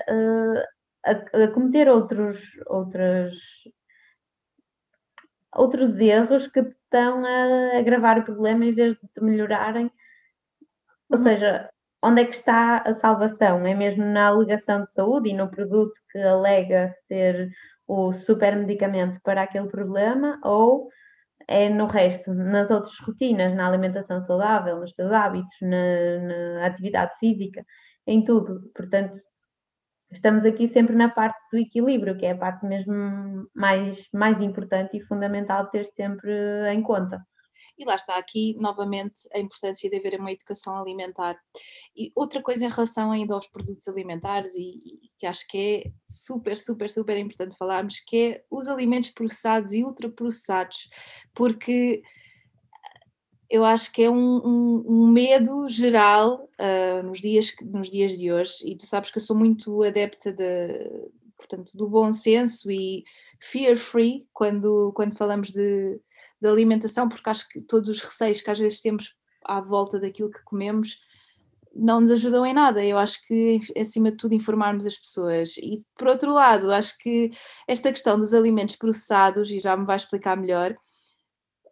a, 1.06 1.44
a 1.44 1.48
cometer 1.48 1.88
outros, 1.88 2.40
outros, 2.66 3.36
outros 5.54 5.98
erros 5.98 6.46
que 6.48 6.60
estão 6.60 7.24
a 7.24 7.78
agravar 7.78 8.18
o 8.18 8.24
problema 8.24 8.64
em 8.64 8.72
vez 8.72 8.94
de 8.94 9.08
te 9.08 9.22
melhorarem. 9.22 9.90
Ou 11.10 11.18
uhum. 11.18 11.24
seja, 11.24 11.70
onde 12.02 12.22
é 12.22 12.24
que 12.26 12.36
está 12.36 12.78
a 12.78 12.94
salvação? 13.00 13.66
É 13.66 13.74
mesmo 13.74 14.04
na 14.04 14.28
alegação 14.28 14.84
de 14.84 14.92
saúde 14.92 15.30
e 15.30 15.34
no 15.34 15.50
produto 15.50 15.94
que 16.10 16.18
alega 16.18 16.94
ser 17.08 17.50
o 17.92 18.14
super 18.14 18.56
medicamento 18.56 19.20
para 19.22 19.42
aquele 19.42 19.68
problema 19.68 20.40
ou 20.42 20.88
é 21.46 21.68
no 21.68 21.86
resto, 21.86 22.32
nas 22.32 22.70
outras 22.70 22.98
rotinas, 23.00 23.54
na 23.54 23.68
alimentação 23.68 24.24
saudável, 24.24 24.80
nos 24.80 24.92
teus 24.94 25.12
hábitos, 25.12 25.54
na, 25.60 26.18
na 26.20 26.66
atividade 26.66 27.12
física, 27.18 27.62
em 28.06 28.24
tudo. 28.24 28.70
Portanto, 28.74 29.20
estamos 30.10 30.44
aqui 30.46 30.68
sempre 30.72 30.96
na 30.96 31.10
parte 31.10 31.38
do 31.52 31.58
equilíbrio, 31.58 32.16
que 32.16 32.24
é 32.24 32.30
a 32.30 32.38
parte 32.38 32.64
mesmo 32.64 33.46
mais, 33.54 33.98
mais 34.12 34.40
importante 34.40 34.96
e 34.96 35.04
fundamental 35.04 35.66
ter 35.66 35.84
sempre 35.94 36.32
em 36.72 36.82
conta. 36.82 37.20
E 37.78 37.84
lá 37.84 37.94
está 37.94 38.16
aqui 38.16 38.54
novamente 38.58 39.28
a 39.32 39.38
importância 39.38 39.88
de 39.88 39.96
haver 39.96 40.20
uma 40.20 40.32
educação 40.32 40.76
alimentar. 40.76 41.38
E 41.96 42.12
outra 42.14 42.42
coisa 42.42 42.66
em 42.66 42.70
relação 42.70 43.10
ainda 43.10 43.34
aos 43.34 43.46
produtos 43.46 43.88
alimentares, 43.88 44.54
e, 44.54 44.82
e 44.84 45.10
que 45.18 45.26
acho 45.26 45.46
que 45.48 45.58
é 45.58 45.90
super, 46.04 46.58
super, 46.58 46.90
super 46.90 47.16
importante 47.16 47.56
falarmos, 47.56 48.00
que 48.00 48.16
é 48.16 48.44
os 48.50 48.68
alimentos 48.68 49.10
processados 49.10 49.72
e 49.72 49.84
ultraprocessados, 49.84 50.90
porque 51.34 52.02
eu 53.52 53.64
acho 53.64 53.92
que 53.92 54.02
é 54.02 54.10
um, 54.10 54.38
um, 54.38 54.84
um 54.86 55.06
medo 55.08 55.68
geral 55.68 56.48
uh, 56.58 57.02
nos, 57.02 57.20
dias, 57.20 57.52
nos 57.62 57.90
dias 57.90 58.16
de 58.16 58.32
hoje, 58.32 58.54
e 58.64 58.76
tu 58.76 58.86
sabes 58.86 59.10
que 59.10 59.18
eu 59.18 59.22
sou 59.22 59.36
muito 59.36 59.82
adepta 59.82 60.32
de, 60.32 60.90
portanto, 61.36 61.76
do 61.76 61.86
bom 61.86 62.10
senso 62.10 62.70
e 62.70 63.04
fear 63.38 63.76
free 63.76 64.26
quando, 64.32 64.90
quando 64.94 65.18
falamos 65.18 65.50
de, 65.50 66.00
de 66.42 66.48
alimentação, 66.48 67.08
porque 67.08 67.30
acho 67.30 67.48
que 67.48 67.60
todos 67.60 67.88
os 67.88 68.00
receios 68.00 68.40
que 68.40 68.50
às 68.50 68.58
vezes 68.58 68.82
temos 68.82 69.14
à 69.44 69.60
volta 69.60 69.98
daquilo 69.98 70.30
que 70.30 70.42
comemos 70.44 71.00
não 71.74 72.00
nos 72.00 72.10
ajudam 72.10 72.44
em 72.44 72.52
nada. 72.52 72.84
Eu 72.84 72.98
acho 72.98 73.24
que, 73.26 73.58
acima 73.78 74.10
de 74.10 74.16
tudo, 74.16 74.34
informarmos 74.34 74.84
as 74.84 74.96
pessoas. 74.96 75.56
E, 75.56 75.84
por 75.96 76.08
outro 76.08 76.32
lado, 76.32 76.70
acho 76.72 76.98
que 76.98 77.30
esta 77.66 77.90
questão 77.90 78.18
dos 78.18 78.34
alimentos 78.34 78.76
processados, 78.76 79.50
e 79.50 79.58
já 79.58 79.76
me 79.76 79.86
vai 79.86 79.96
explicar 79.96 80.36
melhor, 80.36 80.74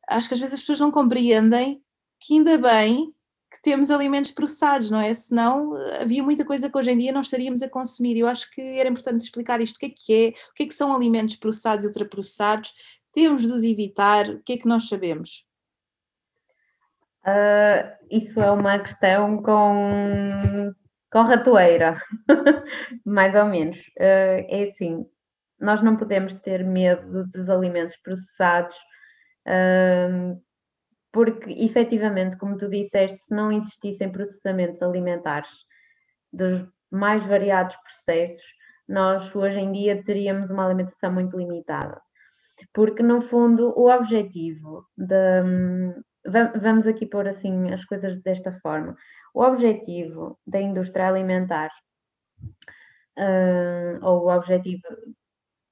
acho 0.08 0.28
que 0.28 0.34
às 0.34 0.40
vezes 0.40 0.54
as 0.54 0.60
pessoas 0.60 0.80
não 0.80 0.90
compreendem 0.90 1.82
que 2.20 2.34
ainda 2.34 2.56
bem 2.56 3.12
que 3.52 3.60
temos 3.60 3.90
alimentos 3.90 4.30
processados, 4.30 4.90
não 4.90 5.00
é? 5.00 5.12
Senão 5.12 5.74
havia 6.00 6.22
muita 6.22 6.44
coisa 6.44 6.70
que 6.70 6.78
hoje 6.78 6.92
em 6.92 6.98
dia 6.98 7.12
não 7.12 7.20
estaríamos 7.20 7.62
a 7.62 7.68
consumir. 7.68 8.16
Eu 8.16 8.28
acho 8.28 8.48
que 8.52 8.60
era 8.60 8.88
importante 8.88 9.24
explicar 9.24 9.60
isto, 9.60 9.76
o 9.76 9.78
que 9.80 9.86
é 9.86 9.90
que 9.90 10.14
é, 10.14 10.28
o 10.28 10.54
que 10.54 10.62
é 10.62 10.66
que 10.66 10.74
são 10.74 10.94
alimentos 10.94 11.34
processados 11.36 11.84
e 11.84 11.88
ultraprocessados, 11.88 12.72
temos 13.12 13.42
de 13.42 13.52
os 13.52 13.64
evitar, 13.64 14.28
o 14.28 14.42
que 14.42 14.54
é 14.54 14.56
que 14.58 14.68
nós 14.68 14.88
sabemos? 14.88 15.44
Uh, 17.24 18.06
isso 18.10 18.40
é 18.40 18.50
uma 18.50 18.78
questão 18.78 19.42
com, 19.42 20.72
com 21.12 21.22
ratoeira, 21.22 22.00
mais 23.04 23.34
ou 23.34 23.44
menos. 23.44 23.78
Uh, 23.98 24.46
é 24.48 24.70
assim, 24.72 25.06
nós 25.60 25.82
não 25.82 25.96
podemos 25.96 26.34
ter 26.40 26.64
medo 26.64 27.26
dos 27.26 27.48
alimentos 27.48 27.96
processados 28.02 28.76
porque 31.12 31.50
efetivamente, 31.50 32.36
como 32.36 32.56
tu 32.56 32.68
disseste, 32.68 33.18
se 33.26 33.34
não 33.34 33.50
existissem 33.50 34.10
processamentos 34.10 34.80
alimentares 34.80 35.50
dos 36.32 36.68
mais 36.90 37.24
variados 37.26 37.74
processos, 37.76 38.42
nós 38.88 39.34
hoje 39.34 39.58
em 39.58 39.72
dia 39.72 40.02
teríamos 40.04 40.50
uma 40.50 40.66
alimentação 40.66 41.12
muito 41.12 41.36
limitada. 41.36 42.00
Porque, 42.72 43.02
no 43.02 43.22
fundo, 43.28 43.72
o 43.76 43.90
objetivo 43.90 44.86
de. 44.96 45.42
Vamos 46.62 46.86
aqui 46.86 47.06
pôr 47.06 47.26
assim 47.28 47.72
as 47.72 47.84
coisas 47.86 48.22
desta 48.22 48.52
forma. 48.60 48.94
O 49.34 49.42
objetivo 49.42 50.38
da 50.46 50.60
indústria 50.60 51.08
alimentar, 51.08 51.70
uh, 53.18 54.04
ou 54.04 54.24
o 54.24 54.36
objetivo 54.36 54.82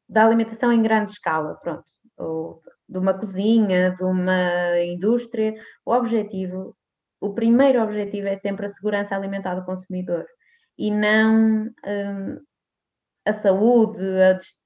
da 0.08 0.24
alimentação 0.24 0.72
em 0.72 0.82
grande 0.82 1.12
escala, 1.12 1.56
pronto, 1.56 1.84
ou 2.16 2.62
de 2.88 2.98
uma 2.98 3.12
cozinha, 3.14 3.94
de 3.96 4.02
uma 4.04 4.80
indústria, 4.80 5.54
o 5.84 5.92
objetivo, 5.92 6.74
o 7.20 7.34
primeiro 7.34 7.82
objetivo 7.82 8.28
é 8.28 8.38
sempre 8.38 8.66
a 8.66 8.72
segurança 8.72 9.14
alimentar 9.14 9.54
do 9.54 9.66
consumidor 9.66 10.26
e 10.78 10.90
não 10.90 11.66
um, 11.84 12.40
a 13.28 13.42
saúde, 13.42 14.02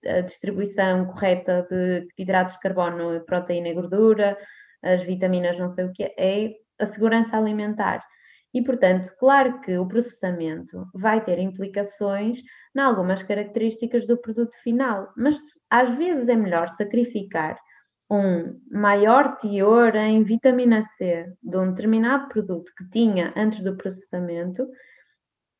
a, 0.07 0.20
distribuição 0.20 1.07
correta 1.07 1.66
de 1.68 2.07
hidratos 2.16 2.55
de 2.55 2.61
carbono, 2.61 3.20
proteína 3.25 3.68
e 3.68 3.75
gordura, 3.75 4.38
as 4.83 5.03
vitaminas, 5.05 5.59
não 5.59 5.75
sei 5.75 5.85
o 5.85 5.92
que, 5.92 6.05
é 6.16 6.53
a 6.81 6.87
segurança 6.87 7.37
alimentar. 7.37 8.05
E, 8.55 8.62
portanto, 8.62 9.11
claro 9.18 9.61
que 9.62 9.77
o 9.79 9.87
processamento 9.87 10.87
vai 10.94 11.25
ter 11.25 11.38
implicações 11.38 12.38
em 12.77 12.81
algumas 12.81 13.22
características 13.22 14.07
do 14.07 14.16
produto 14.18 14.55
final, 14.62 15.09
mas 15.16 15.35
às 15.70 15.96
vezes 15.96 16.29
é 16.29 16.37
melhor 16.37 16.68
sacrificar 16.77 17.59
um 18.11 18.61
maior 18.70 19.38
teor 19.38 19.96
em 19.96 20.22
vitamina 20.22 20.87
C 20.98 21.33
de 21.42 21.57
um 21.57 21.70
determinado 21.70 22.29
produto 22.29 22.70
que 22.77 22.90
tinha 22.90 23.33
antes 23.35 23.64
do 23.64 23.75
processamento 23.77 24.68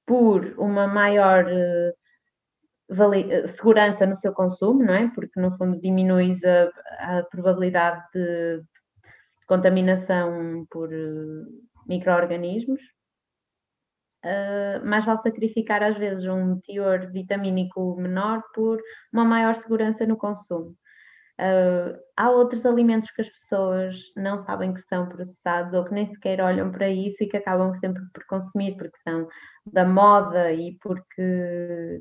por 0.07 0.55
uma 0.59 0.87
maior 0.87 1.47
uh, 1.47 2.02
segurança 3.57 4.07
no 4.07 4.17
seu 4.17 4.33
consumo, 4.33 4.83
não 4.83 4.95
é? 4.95 5.11
Porque 5.15 5.41
no 5.41 5.57
fundo 5.57 5.81
diminui 5.81 6.33
a, 6.45 7.19
a 7.19 7.23
probabilidade 7.25 8.03
de, 8.15 8.63
contaminação 9.53 10.67
por 10.71 10.89
uh, 10.89 11.47
micro-organismos. 11.87 12.81
Uh, 14.25 14.85
mais 14.87 15.05
vale 15.05 15.21
sacrificar 15.21 15.83
às 15.83 15.99
vezes 15.99 16.25
um 16.25 16.61
teor 16.61 17.11
vitamínico 17.11 17.97
menor 17.97 18.43
por 18.55 18.81
uma 19.13 19.25
maior 19.25 19.57
segurança 19.57 20.07
no 20.07 20.17
consumo. 20.17 20.77
Uh, 21.41 21.99
há 22.17 22.31
outros 22.31 22.65
alimentos 22.65 23.11
que 23.11 23.23
as 23.23 23.29
pessoas 23.29 23.97
não 24.17 24.39
sabem 24.39 24.73
que 24.73 24.83
são 24.83 25.09
processados 25.09 25.75
ou 25.75 25.85
que 25.85 25.93
nem 25.93 26.07
sequer 26.07 26.41
olham 26.41 26.71
para 26.71 26.89
isso 26.89 27.23
e 27.23 27.27
que 27.27 27.37
acabam 27.37 27.75
sempre 27.81 28.03
por 28.15 28.25
consumir 28.27 28.77
porque 28.77 28.97
são 29.03 29.27
da 29.67 29.85
moda 29.85 30.53
e 30.53 30.79
porque 30.81 32.01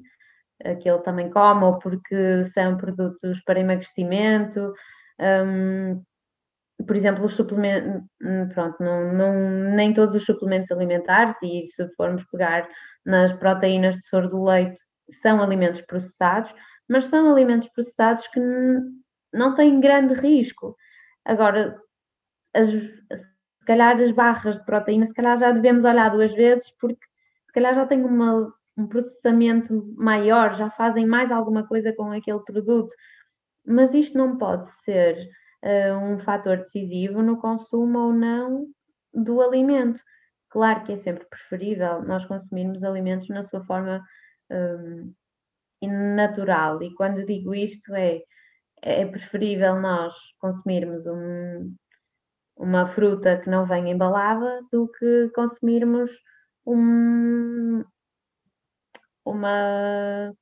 aquele 0.65 0.99
também 0.99 1.29
come 1.29 1.63
ou 1.63 1.79
porque 1.79 2.49
são 2.53 2.77
produtos 2.77 3.41
para 3.45 3.59
emagrecimento. 3.59 4.73
Um, 5.19 6.03
por 6.85 6.95
exemplo, 6.95 7.25
os 7.25 7.35
suplementos, 7.35 8.03
hum, 8.21 8.49
pronto, 8.49 8.81
não, 8.81 9.13
não, 9.13 9.33
nem 9.75 9.93
todos 9.93 10.15
os 10.15 10.25
suplementos 10.25 10.71
alimentares, 10.71 11.35
e 11.43 11.67
se 11.75 11.87
formos 11.95 12.23
pegar 12.31 12.67
nas 13.05 13.31
proteínas 13.33 13.95
de 13.95 14.05
soro 14.07 14.29
do 14.29 14.43
leite, 14.43 14.77
são 15.21 15.41
alimentos 15.41 15.81
processados, 15.81 16.51
mas 16.89 17.05
são 17.05 17.31
alimentos 17.31 17.69
processados 17.69 18.27
que 18.29 18.39
não 19.33 19.55
tem 19.55 19.79
grande 19.79 20.13
risco. 20.13 20.75
Agora, 21.25 21.79
as, 22.53 22.69
se 22.69 23.65
calhar 23.65 23.99
as 23.99 24.11
barras 24.11 24.57
de 24.57 24.65
proteína, 24.65 25.07
se 25.07 25.13
calhar 25.13 25.37
já 25.39 25.51
devemos 25.51 25.83
olhar 25.83 26.09
duas 26.09 26.33
vezes, 26.33 26.71
porque 26.79 27.05
se 27.47 27.53
calhar 27.53 27.75
já 27.75 27.85
tem 27.85 28.03
uma, 28.03 28.53
um 28.77 28.87
processamento 28.87 29.93
maior, 29.95 30.55
já 30.57 30.69
fazem 30.71 31.05
mais 31.05 31.31
alguma 31.31 31.67
coisa 31.67 31.93
com 31.93 32.11
aquele 32.11 32.39
produto. 32.39 32.93
Mas 33.65 33.93
isto 33.93 34.17
não 34.17 34.37
pode 34.37 34.69
ser 34.83 35.17
uh, 35.63 35.97
um 35.97 36.19
fator 36.19 36.57
decisivo 36.57 37.21
no 37.21 37.37
consumo 37.37 37.99
ou 37.99 38.13
não 38.13 38.65
do 39.13 39.41
alimento. 39.41 39.99
Claro 40.49 40.83
que 40.83 40.93
é 40.93 40.97
sempre 40.99 41.25
preferível 41.25 42.01
nós 42.03 42.25
consumirmos 42.25 42.83
alimentos 42.83 43.29
na 43.29 43.43
sua 43.43 43.63
forma 43.65 44.03
um, 44.49 45.13
natural, 46.15 46.81
e 46.83 46.93
quando 46.93 47.25
digo 47.25 47.55
isto 47.55 47.95
é 47.95 48.21
é 48.81 49.05
preferível 49.05 49.79
nós 49.79 50.13
consumirmos 50.39 51.05
um, 51.05 51.75
uma 52.57 52.87
fruta 52.93 53.37
que 53.37 53.49
não 53.49 53.65
vem 53.65 53.91
embalada 53.91 54.61
do 54.71 54.87
que 54.87 55.29
consumirmos 55.35 56.09
um, 56.65 57.83
uma 59.25 60.33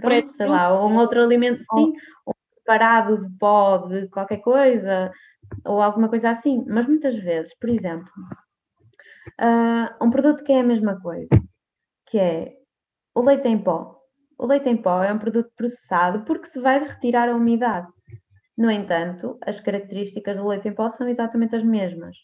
pronto, 0.00 0.36
sei 0.36 0.46
lá, 0.46 0.86
um 0.86 0.98
outro 0.98 1.22
alimento, 1.22 1.58
sim, 1.74 1.92
um 2.26 2.32
preparado 2.54 3.24
de 3.24 3.38
pó 3.38 3.78
de 3.78 4.08
qualquer 4.08 4.38
coisa 4.38 5.10
ou 5.64 5.80
alguma 5.80 6.08
coisa 6.08 6.30
assim. 6.30 6.64
Mas 6.66 6.86
muitas 6.86 7.14
vezes, 7.16 7.52
por 7.58 7.70
exemplo, 7.70 8.08
uh, 9.40 10.04
um 10.04 10.10
produto 10.10 10.44
que 10.44 10.52
é 10.52 10.60
a 10.60 10.64
mesma 10.64 11.00
coisa, 11.00 11.28
que 12.06 12.18
é 12.18 12.52
o 13.14 13.22
leite 13.22 13.48
em 13.48 13.58
pó. 13.58 13.96
O 14.38 14.46
leite 14.46 14.68
em 14.68 14.76
pó 14.76 15.02
é 15.02 15.12
um 15.12 15.18
produto 15.18 15.50
processado 15.56 16.24
porque 16.24 16.48
se 16.48 16.60
vai 16.60 16.78
retirar 16.78 17.28
a 17.28 17.36
umidade. 17.36 17.86
No 18.56 18.70
entanto, 18.70 19.38
as 19.42 19.60
características 19.60 20.36
do 20.36 20.46
leite 20.46 20.68
em 20.68 20.74
pó 20.74 20.90
são 20.90 21.08
exatamente 21.08 21.56
as 21.56 21.64
mesmas. 21.64 22.16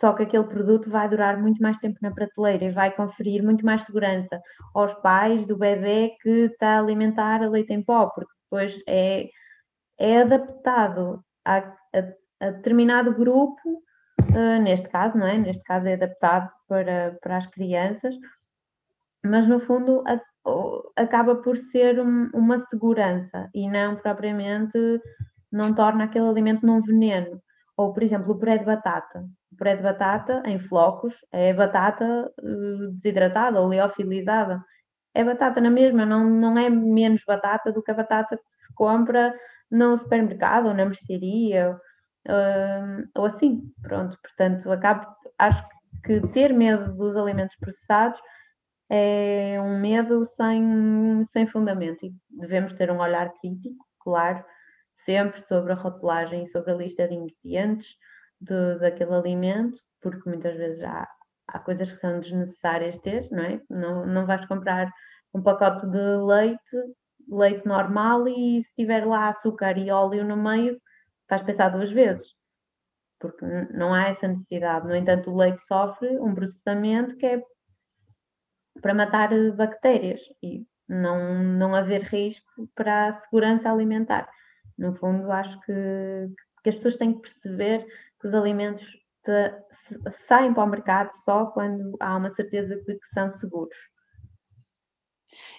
Só 0.00 0.12
que 0.12 0.22
aquele 0.22 0.44
produto 0.44 0.88
vai 0.88 1.08
durar 1.08 1.40
muito 1.40 1.60
mais 1.60 1.76
tempo 1.78 1.98
na 2.00 2.12
prateleira 2.12 2.64
e 2.64 2.70
vai 2.70 2.94
conferir 2.94 3.42
muito 3.42 3.66
mais 3.66 3.84
segurança 3.84 4.40
aos 4.74 4.94
pais 5.00 5.44
do 5.46 5.56
bebê 5.56 6.16
que 6.22 6.30
está 6.52 6.76
a 6.76 6.78
alimentar 6.80 7.42
a 7.42 7.48
leite 7.48 7.72
em 7.72 7.82
pó, 7.82 8.06
porque 8.06 8.32
depois 8.44 8.80
é, 8.86 9.28
é 9.98 10.22
adaptado 10.22 11.24
a, 11.44 11.58
a, 11.58 12.46
a 12.46 12.50
determinado 12.50 13.12
grupo, 13.12 13.82
uh, 14.20 14.62
neste 14.62 14.88
caso, 14.88 15.18
não 15.18 15.26
é? 15.26 15.36
Neste 15.36 15.62
caso 15.64 15.88
é 15.88 15.94
adaptado 15.94 16.48
para, 16.68 17.18
para 17.20 17.38
as 17.38 17.46
crianças, 17.48 18.14
mas 19.24 19.48
no 19.48 19.58
fundo 19.60 20.04
a, 20.06 20.20
acaba 20.96 21.36
por 21.36 21.56
ser 21.72 21.98
um, 22.00 22.30
uma 22.32 22.64
segurança 22.66 23.50
e 23.52 23.68
não 23.68 23.96
propriamente 23.96 24.78
não 25.50 25.74
torna 25.74 26.04
aquele 26.04 26.28
alimento 26.28 26.64
num 26.64 26.80
veneno. 26.82 27.42
Ou, 27.76 27.92
por 27.92 28.02
exemplo, 28.02 28.32
o 28.32 28.38
puré 28.38 28.58
de 28.58 28.64
batata. 28.64 29.24
O 29.52 29.56
puré 29.56 29.76
de 29.76 29.82
batata 29.82 30.42
em 30.46 30.58
flocos 30.58 31.14
é 31.32 31.52
batata 31.52 32.30
uh, 32.40 32.92
desidratada 32.92 33.60
ou 33.60 33.70
liofilizada. 33.70 34.62
É 35.14 35.24
batata 35.24 35.60
na 35.60 35.70
mesma, 35.70 36.04
não, 36.06 36.24
não 36.28 36.58
é 36.58 36.68
menos 36.70 37.22
batata 37.26 37.72
do 37.72 37.82
que 37.82 37.90
a 37.90 37.94
batata 37.94 38.36
que 38.36 38.66
se 38.66 38.74
compra 38.74 39.34
no 39.70 39.96
supermercado 39.98 40.66
ou 40.68 40.74
na 40.74 40.84
mercearia. 40.86 41.76
uh, 42.28 43.08
ou 43.16 43.26
assim, 43.26 43.62
pronto. 43.82 44.18
Portanto, 44.22 44.70
acabo, 44.70 45.06
acho 45.38 45.64
que 46.04 46.20
ter 46.28 46.52
medo 46.52 46.94
dos 46.94 47.16
alimentos 47.16 47.56
processados 47.56 48.20
é 48.90 49.60
um 49.60 49.80
medo 49.80 50.24
sem, 50.36 51.24
sem 51.30 51.46
fundamento 51.46 52.06
e 52.06 52.12
devemos 52.30 52.72
ter 52.74 52.90
um 52.90 52.98
olhar 53.00 53.30
crítico, 53.40 53.84
claro, 54.00 54.44
sempre 55.04 55.40
sobre 55.42 55.72
a 55.72 55.76
rotulagem 55.76 56.44
e 56.44 56.48
sobre 56.48 56.72
a 56.72 56.74
lista 56.74 57.06
de 57.08 57.14
ingredientes 57.14 57.88
de, 58.40 58.78
daquele 58.78 59.14
alimento, 59.14 59.78
porque 60.00 60.28
muitas 60.28 60.56
vezes 60.56 60.82
há, 60.82 61.08
há 61.48 61.58
coisas 61.58 61.90
que 61.90 61.98
são 61.98 62.20
desnecessárias 62.20 62.98
ter, 63.00 63.28
não 63.30 63.44
é? 63.44 63.60
Não, 63.68 64.06
não 64.06 64.26
vais 64.26 64.44
comprar 64.46 64.90
um 65.34 65.42
pacote 65.42 65.86
de 65.86 66.16
leite, 66.26 66.76
leite 67.28 67.66
normal, 67.66 68.26
e 68.28 68.62
se 68.64 68.74
tiver 68.76 69.06
lá 69.06 69.28
açúcar 69.28 69.76
e 69.76 69.90
óleo 69.90 70.24
no 70.24 70.36
meio, 70.36 70.80
vais 71.28 71.42
pensar 71.42 71.68
duas 71.68 71.90
vezes, 71.90 72.26
porque 73.18 73.44
não 73.72 73.92
há 73.92 74.08
essa 74.08 74.28
necessidade. 74.28 74.86
No 74.86 74.94
entanto, 74.94 75.30
o 75.30 75.36
leite 75.36 75.62
sofre 75.66 76.18
um 76.18 76.34
processamento 76.34 77.16
que 77.16 77.26
é 77.26 77.42
para 78.80 78.94
matar 78.94 79.32
eh, 79.32 79.50
bactérias 79.50 80.20
e 80.42 80.64
não, 80.88 81.42
não 81.42 81.74
haver 81.74 82.02
risco 82.02 82.68
para 82.74 83.08
a 83.08 83.20
segurança 83.22 83.70
alimentar. 83.70 84.28
No 84.76 84.94
fundo, 84.96 85.30
acho 85.30 85.60
que, 85.62 85.72
que 86.62 86.70
as 86.70 86.76
pessoas 86.76 86.96
têm 86.96 87.14
que 87.14 87.28
perceber 87.28 87.86
que 88.20 88.28
os 88.28 88.34
alimentos 88.34 88.84
saem 90.26 90.52
para 90.52 90.64
o 90.64 90.68
mercado 90.68 91.10
só 91.24 91.46
quando 91.46 91.96
há 92.00 92.16
uma 92.16 92.34
certeza 92.34 92.76
de 92.76 92.94
que 92.94 93.08
são 93.14 93.30
seguros. 93.32 93.76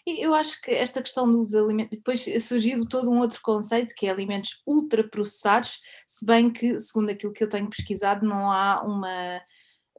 Eu 0.05 0.33
acho 0.33 0.61
que 0.61 0.71
esta 0.71 1.01
questão 1.01 1.31
dos 1.31 1.53
alimentos, 1.53 1.97
depois 1.99 2.25
surgiu 2.43 2.87
todo 2.87 3.11
um 3.11 3.19
outro 3.19 3.39
conceito 3.41 3.93
que 3.95 4.07
é 4.07 4.09
alimentos 4.09 4.61
ultraprocessados, 4.65 5.79
se 6.07 6.25
bem 6.25 6.51
que, 6.51 6.79
segundo 6.79 7.11
aquilo 7.11 7.33
que 7.33 7.43
eu 7.43 7.49
tenho 7.49 7.69
pesquisado, 7.69 8.25
não 8.25 8.51
há 8.51 8.81
uma, 8.81 9.41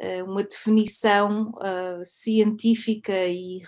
eh, 0.00 0.22
uma 0.24 0.42
definição 0.42 1.50
uh, 1.50 2.04
científica 2.04 3.12
e 3.26 3.60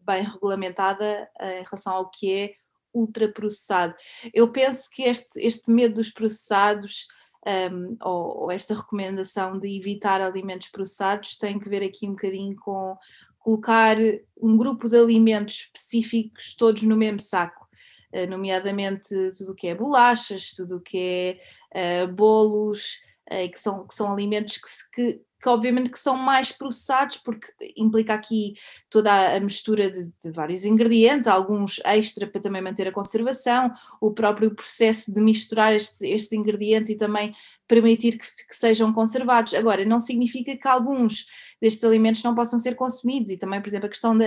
bem 0.00 0.22
regulamentada 0.22 1.28
uh, 1.40 1.44
em 1.44 1.62
relação 1.64 1.94
ao 1.94 2.10
que 2.10 2.32
é 2.32 2.54
ultraprocessado. 2.94 3.94
Eu 4.32 4.52
penso 4.52 4.88
que 4.92 5.02
este, 5.02 5.40
este 5.40 5.70
medo 5.70 5.94
dos 5.94 6.10
processados 6.10 7.06
um, 7.46 7.96
ou, 8.00 8.42
ou, 8.42 8.50
esta 8.50 8.74
recomendação 8.74 9.58
de 9.58 9.76
evitar 9.76 10.20
alimentos 10.20 10.68
processados 10.68 11.36
tem 11.36 11.58
que 11.58 11.68
ver 11.68 11.82
aqui 11.82 12.06
um 12.06 12.12
bocadinho 12.12 12.54
com 12.56 12.96
colocar 13.38 13.96
um 14.40 14.56
grupo 14.56 14.88
de 14.88 14.96
alimentos 14.96 15.62
específicos 15.62 16.54
todos 16.54 16.84
no 16.84 16.96
mesmo 16.96 17.18
saco, 17.18 17.66
uh, 18.14 18.26
nomeadamente 18.28 19.08
tudo 19.36 19.52
o 19.52 19.54
que 19.54 19.66
é 19.66 19.74
bolachas, 19.74 20.52
tudo 20.52 20.76
o 20.76 20.80
que 20.80 21.40
é 21.74 22.04
uh, 22.04 22.12
bolos, 22.12 23.00
uh, 23.32 23.50
que, 23.50 23.58
são, 23.58 23.84
que 23.86 23.94
são 23.94 24.12
alimentos 24.12 24.58
que, 24.58 24.94
que 24.94 25.20
que 25.42 25.48
obviamente 25.48 25.90
que 25.90 25.98
são 25.98 26.16
mais 26.16 26.52
processados 26.52 27.16
porque 27.16 27.48
implica 27.76 28.14
aqui 28.14 28.54
toda 28.88 29.34
a 29.36 29.40
mistura 29.40 29.90
de, 29.90 30.12
de, 30.22 30.30
vários 30.30 30.64
ingredientes, 30.64 31.26
alguns 31.26 31.80
extra 31.84 32.28
para 32.28 32.40
também 32.40 32.62
manter 32.62 32.86
a 32.86 32.92
conservação, 32.92 33.72
o 34.00 34.12
próprio 34.12 34.54
processo 34.54 35.12
de 35.12 35.20
misturar 35.20 35.74
estes, 35.74 36.00
estes 36.02 36.32
ingredientes 36.32 36.90
e 36.90 36.96
também 36.96 37.34
permitir 37.66 38.18
que, 38.18 38.26
que, 38.26 38.54
sejam 38.54 38.92
conservados. 38.92 39.54
Agora, 39.54 39.84
não 39.84 39.98
significa 39.98 40.56
que 40.56 40.68
alguns 40.68 41.26
destes 41.60 41.82
alimentos 41.82 42.22
não 42.22 42.34
possam 42.34 42.58
ser 42.58 42.74
consumidos 42.74 43.30
e 43.30 43.38
também, 43.38 43.60
por 43.60 43.68
exemplo, 43.68 43.86
a 43.86 43.90
questão 43.90 44.16
do 44.16 44.24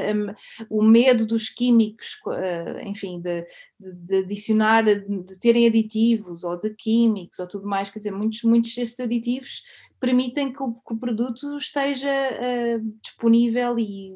um, 0.70 0.84
medo 0.84 1.26
dos 1.26 1.50
químicos, 1.50 2.18
uh, 2.26 2.80
enfim, 2.86 3.22
de, 3.22 3.46
de, 3.80 3.94
de 3.94 4.18
adicionar, 4.20 4.84
de, 4.84 5.00
de 5.00 5.40
terem 5.40 5.68
aditivos 5.68 6.44
ou 6.44 6.58
de 6.58 6.74
químicos 6.74 7.38
ou 7.40 7.48
tudo 7.48 7.68
mais, 7.68 7.90
quer 7.90 8.00
dizer, 8.00 8.12
muitos, 8.12 8.42
muitos 8.44 8.74
destes 8.74 9.00
aditivos 9.00 9.62
permitem 10.06 10.54
que 10.54 10.62
o, 10.62 10.72
que 10.74 10.94
o 10.94 10.98
produto 10.98 11.58
esteja 11.58 12.08
uh, 12.08 12.98
disponível 13.02 13.80
e 13.80 14.14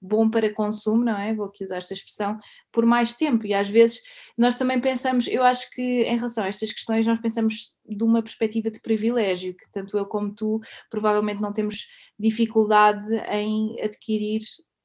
bom 0.00 0.28
para 0.28 0.52
consumo, 0.52 1.04
não 1.04 1.16
é? 1.16 1.32
Vou 1.32 1.46
aqui 1.46 1.62
usar 1.62 1.76
esta 1.76 1.94
expressão, 1.94 2.36
por 2.72 2.84
mais 2.84 3.14
tempo. 3.14 3.46
E 3.46 3.54
às 3.54 3.68
vezes 3.68 4.02
nós 4.36 4.56
também 4.56 4.80
pensamos, 4.80 5.28
eu 5.28 5.44
acho 5.44 5.70
que 5.70 6.02
em 6.02 6.16
relação 6.16 6.42
a 6.42 6.48
estas 6.48 6.72
questões, 6.72 7.06
nós 7.06 7.20
pensamos 7.20 7.76
de 7.88 8.02
uma 8.02 8.22
perspectiva 8.22 8.72
de 8.72 8.80
privilégio, 8.80 9.54
que 9.54 9.70
tanto 9.70 9.96
eu 9.96 10.04
como 10.04 10.34
tu 10.34 10.60
provavelmente 10.90 11.40
não 11.40 11.52
temos 11.52 11.86
dificuldade 12.18 13.06
em 13.30 13.80
adquirir 13.80 14.40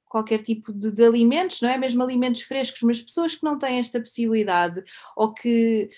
qualquer 0.05 0.41
tipo 0.41 0.71
de, 0.71 0.91
de 0.91 1.03
alimentos, 1.03 1.59
não 1.59 1.69
é? 1.69 1.77
Mesmo 1.77 2.03
alimentos 2.03 2.43
frescos, 2.43 2.81
mas 2.83 3.01
pessoas 3.01 3.33
que 3.33 3.43
não 3.43 3.57
têm 3.57 3.79
esta 3.79 3.99
possibilidade 3.99 4.83
ou 5.17 5.33
que 5.33 5.89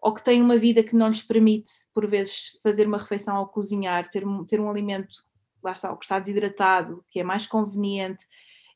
ou 0.00 0.14
que 0.14 0.24
têm 0.24 0.40
uma 0.40 0.56
vida 0.56 0.82
que 0.82 0.96
não 0.96 1.08
lhes 1.08 1.22
permite, 1.22 1.70
por 1.92 2.06
vezes, 2.06 2.58
fazer 2.62 2.86
uma 2.86 2.96
refeição 2.96 3.38
ou 3.38 3.46
cozinhar, 3.46 4.08
ter, 4.08 4.24
ter 4.48 4.58
um 4.58 4.70
alimento, 4.70 5.14
lá 5.62 5.72
está, 5.72 5.94
que 5.94 6.04
está 6.04 6.18
desidratado, 6.18 7.04
que 7.10 7.20
é 7.20 7.22
mais 7.22 7.46
conveniente. 7.46 8.24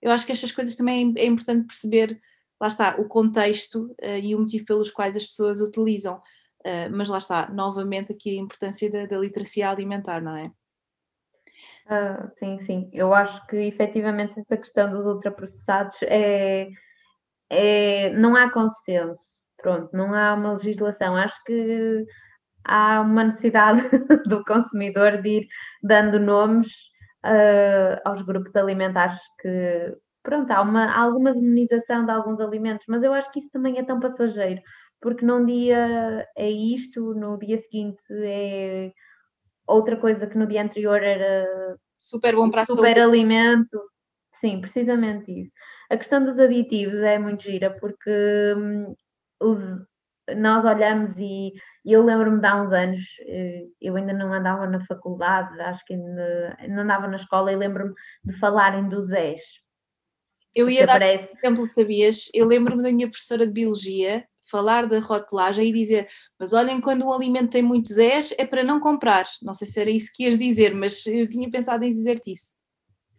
Eu 0.02 0.10
acho 0.10 0.26
que 0.26 0.32
estas 0.32 0.52
coisas 0.52 0.74
também 0.74 1.14
é, 1.16 1.22
é 1.22 1.26
importante 1.26 1.66
perceber, 1.66 2.20
lá 2.60 2.68
está, 2.68 2.96
o 2.98 3.08
contexto 3.08 3.94
uh, 4.02 4.18
e 4.22 4.34
o 4.34 4.38
motivo 4.38 4.66
pelos 4.66 4.90
quais 4.90 5.16
as 5.16 5.24
pessoas 5.24 5.60
utilizam. 5.60 6.20
Uh, 6.60 6.90
mas 6.92 7.08
lá 7.08 7.18
está, 7.18 7.48
novamente 7.48 8.12
aqui 8.12 8.38
a 8.38 8.40
importância 8.40 8.90
da, 8.90 9.06
da 9.06 9.18
literacia 9.18 9.70
alimentar, 9.70 10.20
não 10.20 10.36
é? 10.36 10.52
Uh, 11.86 12.30
sim, 12.38 12.58
sim. 12.66 12.90
Eu 12.92 13.14
acho 13.14 13.46
que 13.46 13.56
efetivamente 13.56 14.38
essa 14.38 14.56
questão 14.58 14.90
dos 14.90 15.06
ultraprocessados 15.06 15.96
é, 16.02 16.68
é 17.50 18.10
não 18.10 18.36
há 18.36 18.50
consenso 18.50 19.33
Pronto, 19.64 19.88
não 19.94 20.12
há 20.12 20.34
uma 20.34 20.52
legislação. 20.52 21.16
Acho 21.16 21.42
que 21.44 22.04
há 22.66 23.00
uma 23.00 23.24
necessidade 23.24 23.80
do 24.28 24.44
consumidor 24.44 25.22
de 25.22 25.38
ir 25.38 25.48
dando 25.82 26.20
nomes 26.20 26.68
uh, 27.24 27.98
aos 28.04 28.20
grupos 28.26 28.54
alimentares 28.54 29.18
que, 29.40 29.96
pronto, 30.22 30.50
há, 30.50 30.60
uma, 30.60 30.84
há 30.84 31.00
alguma 31.00 31.32
demonização 31.32 32.04
de 32.04 32.10
alguns 32.10 32.40
alimentos, 32.40 32.84
mas 32.86 33.02
eu 33.02 33.14
acho 33.14 33.32
que 33.32 33.40
isso 33.40 33.48
também 33.50 33.78
é 33.78 33.82
tão 33.82 33.98
passageiro, 33.98 34.60
porque 35.00 35.24
num 35.24 35.46
dia 35.46 36.28
é 36.36 36.50
isto, 36.50 37.14
no 37.14 37.38
dia 37.38 37.58
seguinte 37.62 38.02
é 38.10 38.92
outra 39.66 39.96
coisa 39.96 40.26
que 40.26 40.36
no 40.36 40.46
dia 40.46 40.62
anterior 40.62 41.02
era 41.02 41.48
super 41.98 42.36
bom 42.36 42.50
para 42.50 42.62
a 42.62 42.66
super 42.66 42.98
alimento. 42.98 43.80
Sim, 44.42 44.60
precisamente 44.60 45.32
isso. 45.32 45.52
A 45.90 45.96
questão 45.96 46.22
dos 46.22 46.38
aditivos 46.38 47.00
é 47.00 47.18
muito 47.18 47.42
gira 47.44 47.70
porque 47.80 48.10
hum, 48.58 48.94
os, 49.40 49.58
nós 50.36 50.64
olhamos 50.64 51.16
e, 51.18 51.52
e 51.84 51.92
eu 51.92 52.04
lembro-me 52.04 52.40
de 52.40 52.46
há 52.46 52.62
uns 52.62 52.72
anos, 52.72 53.00
eh, 53.26 53.66
eu 53.80 53.96
ainda 53.96 54.12
não 54.12 54.32
andava 54.32 54.66
na 54.66 54.84
faculdade, 54.86 55.60
acho 55.60 55.84
que 55.84 55.94
ainda, 55.94 56.56
ainda 56.58 56.82
andava 56.82 57.08
na 57.08 57.16
escola 57.16 57.52
e 57.52 57.56
lembro-me 57.56 57.92
de 58.24 58.38
falarem 58.38 58.88
dos 58.88 59.08
Zés. 59.08 59.40
Eu 60.54 60.70
ia 60.70 60.86
dar 60.86 60.96
aparece... 60.96 61.28
exemplo, 61.36 61.66
sabias? 61.66 62.30
Eu 62.32 62.46
lembro-me 62.46 62.82
da 62.82 62.92
minha 62.92 63.08
professora 63.08 63.46
de 63.46 63.52
Biologia 63.52 64.24
falar 64.50 64.86
da 64.86 65.00
rotulagem 65.00 65.68
e 65.68 65.72
dizer, 65.72 66.06
mas 66.38 66.52
olhem, 66.52 66.80
quando 66.80 67.04
um 67.04 67.12
alimento 67.12 67.50
tem 67.50 67.62
muitos 67.62 67.94
Zés 67.94 68.34
é 68.38 68.46
para 68.46 68.62
não 68.62 68.78
comprar. 68.78 69.24
Não 69.42 69.52
sei 69.52 69.66
se 69.66 69.80
era 69.80 69.90
isso 69.90 70.12
que 70.14 70.24
ias 70.24 70.38
dizer, 70.38 70.74
mas 70.74 71.04
eu 71.06 71.28
tinha 71.28 71.50
pensado 71.50 71.84
em 71.84 71.88
dizer-te 71.88 72.32
isso. 72.32 72.52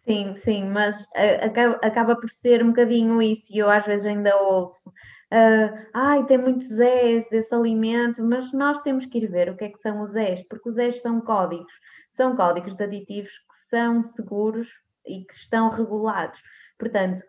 Sim, 0.05 0.39
sim, 0.45 0.65
mas 0.65 1.01
uh, 1.01 1.45
acaba, 1.45 1.79
acaba 1.81 2.15
por 2.15 2.29
ser 2.29 2.63
um 2.63 2.67
bocadinho 2.67 3.21
isso 3.21 3.47
e 3.49 3.57
eu 3.57 3.69
às 3.69 3.83
vezes 3.85 4.05
ainda 4.05 4.35
ouço 4.37 4.93
uh, 5.35 5.87
ai, 5.93 6.25
tem 6.25 6.37
muitos 6.37 6.67
Zés 6.69 7.29
esse 7.31 7.53
alimento, 7.53 8.23
mas 8.23 8.51
nós 8.53 8.81
temos 8.81 9.05
que 9.05 9.19
ir 9.19 9.27
ver 9.27 9.49
o 9.49 9.57
que 9.57 9.65
é 9.65 9.69
que 9.69 9.79
são 9.79 10.01
os 10.01 10.11
Zés, 10.11 10.41
porque 10.47 10.69
os 10.69 10.75
Zés 10.75 11.01
são 11.01 11.19
códigos, 11.21 11.71
são 12.15 12.35
códigos 12.35 12.75
de 12.75 12.83
aditivos 12.83 13.31
que 13.31 13.69
são 13.69 14.03
seguros 14.03 14.67
e 15.05 15.25
que 15.25 15.33
estão 15.35 15.69
regulados. 15.69 16.39
Portanto, 16.79 17.23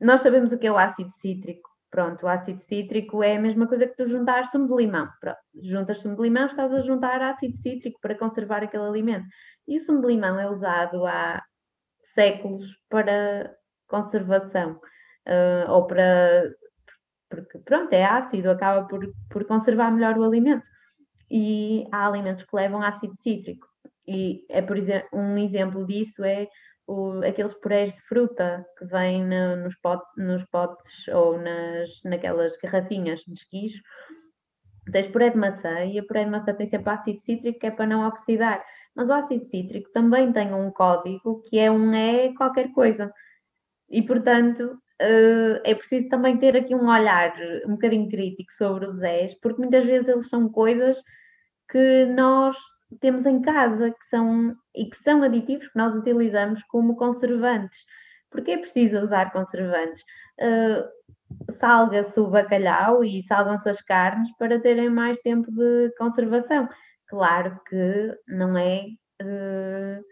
nós 0.00 0.22
sabemos 0.22 0.52
o 0.52 0.58
que 0.58 0.66
é 0.66 0.72
o 0.72 0.78
ácido 0.78 1.10
cítrico. 1.20 1.70
Pronto, 1.90 2.26
o 2.26 2.28
ácido 2.28 2.60
cítrico 2.64 3.22
é 3.22 3.36
a 3.36 3.40
mesma 3.40 3.68
coisa 3.68 3.86
que 3.86 3.96
tu 3.96 4.08
juntar 4.08 4.50
sumo 4.50 4.66
de 4.66 4.82
limão. 4.82 5.08
Pronto, 5.20 5.38
juntas 5.62 6.00
sumo 6.00 6.16
de 6.16 6.22
limão, 6.22 6.46
estás 6.46 6.72
a 6.72 6.80
juntar 6.80 7.22
ácido 7.22 7.56
cítrico 7.58 8.00
para 8.00 8.16
conservar 8.16 8.64
aquele 8.64 8.82
alimento. 8.82 9.26
E 9.68 9.78
o 9.78 9.84
sumo 9.84 10.00
de 10.00 10.08
limão 10.08 10.38
é 10.40 10.50
usado 10.50 11.06
há 11.06 11.40
séculos 12.14 12.66
para 12.88 13.54
conservação 13.86 14.80
uh, 15.28 15.70
ou 15.70 15.86
para 15.86 16.50
porque 17.28 17.58
pronto, 17.58 17.92
é 17.92 18.04
ácido, 18.04 18.50
acaba 18.50 18.86
por, 18.86 19.00
por 19.30 19.44
conservar 19.46 19.90
melhor 19.90 20.16
o 20.18 20.24
alimento. 20.24 20.64
E 21.30 21.86
há 21.92 22.06
alimentos 22.06 22.44
que 22.44 22.56
levam 22.56 22.82
ácido 22.82 23.14
cítrico. 23.22 23.66
E 24.06 24.44
é 24.50 24.60
por 24.60 24.76
exemplo, 24.76 25.08
um 25.12 25.38
exemplo 25.38 25.86
disso 25.86 26.22
é 26.24 26.46
o, 26.86 27.22
aqueles 27.24 27.54
purés 27.54 27.92
de 27.92 28.00
fruta 28.02 28.64
que 28.78 28.84
vêm 28.84 29.24
no, 29.24 29.56
nos, 29.56 29.74
pot, 29.80 30.02
nos 30.16 30.44
potes 30.50 31.08
ou 31.08 31.38
nas, 31.40 31.88
naquelas 32.04 32.56
garrafinhas 32.58 33.20
de 33.26 33.34
esquicho. 33.34 33.82
Tens 34.92 35.10
puré 35.10 35.30
de 35.30 35.38
maçã 35.38 35.84
e 35.84 35.98
a 35.98 36.04
puré 36.04 36.24
de 36.24 36.30
maçã 36.30 36.52
tem 36.54 36.68
sempre 36.68 36.90
ácido 36.90 37.20
cítrico 37.22 37.58
que 37.58 37.66
é 37.66 37.70
para 37.70 37.86
não 37.86 38.06
oxidar. 38.06 38.62
Mas 38.94 39.08
o 39.08 39.12
ácido 39.12 39.46
cítrico 39.46 39.90
também 39.92 40.32
tem 40.32 40.52
um 40.52 40.70
código 40.70 41.42
que 41.48 41.58
é 41.58 41.70
um 41.70 41.94
E 41.94 42.34
qualquer 42.34 42.70
coisa. 42.72 43.10
E 43.88 44.02
portanto, 44.02 44.78
é 45.00 45.74
preciso 45.74 46.08
também 46.08 46.36
ter 46.36 46.56
aqui 46.56 46.74
um 46.74 46.88
olhar 46.88 47.34
um 47.66 47.72
bocadinho 47.72 48.08
crítico 48.08 48.52
sobre 48.54 48.86
os 48.86 48.98
Zés, 48.98 49.34
porque 49.40 49.60
muitas 49.60 49.84
vezes 49.84 50.08
eles 50.08 50.28
são 50.28 50.48
coisas 50.48 50.96
que 51.70 52.06
nós 52.06 52.56
temos 53.00 53.26
em 53.26 53.40
casa 53.42 53.90
que 53.90 54.08
são, 54.08 54.54
e 54.74 54.86
que 54.86 55.02
são 55.02 55.22
aditivos 55.22 55.66
que 55.68 55.78
nós 55.78 55.94
utilizamos 55.94 56.62
como 56.64 56.96
conservantes. 56.96 57.78
Porque 58.30 58.52
é 58.52 58.58
preciso 58.58 58.98
usar 58.98 59.32
conservantes? 59.32 60.02
Uh, 60.40 61.54
salga-se 61.58 62.18
o 62.20 62.28
bacalhau 62.28 63.04
e 63.04 63.22
salgam-se 63.24 63.68
as 63.68 63.80
carnes 63.82 64.30
para 64.38 64.60
terem 64.60 64.90
mais 64.90 65.18
tempo 65.20 65.50
de 65.50 65.92
conservação. 65.96 66.68
Claro 67.08 67.60
que 67.68 68.18
não 68.28 68.56
é 68.56 68.86
uh, 69.22 70.04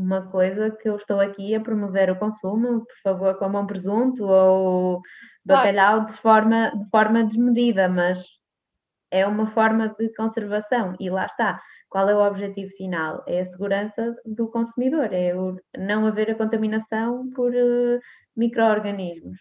uma 0.00 0.22
coisa 0.30 0.70
que 0.70 0.88
eu 0.88 0.96
estou 0.96 1.20
aqui 1.20 1.54
a 1.54 1.60
promover 1.60 2.10
o 2.10 2.18
consumo, 2.18 2.86
por 2.86 2.96
favor, 3.02 3.34
comam 3.38 3.66
presunto 3.66 4.24
ou 4.24 5.02
bacalhau 5.44 6.06
de 6.06 6.14
forma, 6.14 6.72
de 6.74 6.88
forma 6.90 7.24
desmedida, 7.24 7.88
mas 7.88 8.18
é 9.10 9.26
uma 9.26 9.50
forma 9.52 9.94
de 9.98 10.12
conservação 10.14 10.96
e 10.98 11.10
lá 11.10 11.26
está. 11.26 11.60
Qual 11.88 12.08
é 12.08 12.14
o 12.14 12.26
objetivo 12.26 12.70
final? 12.76 13.22
É 13.26 13.40
a 13.40 13.46
segurança 13.46 14.16
do 14.24 14.48
consumidor, 14.48 15.12
é 15.12 15.34
o 15.34 15.56
não 15.76 16.06
haver 16.06 16.30
a 16.30 16.34
contaminação 16.36 17.28
por 17.30 17.52
uh, 17.52 18.00
micro-organismos. 18.36 19.36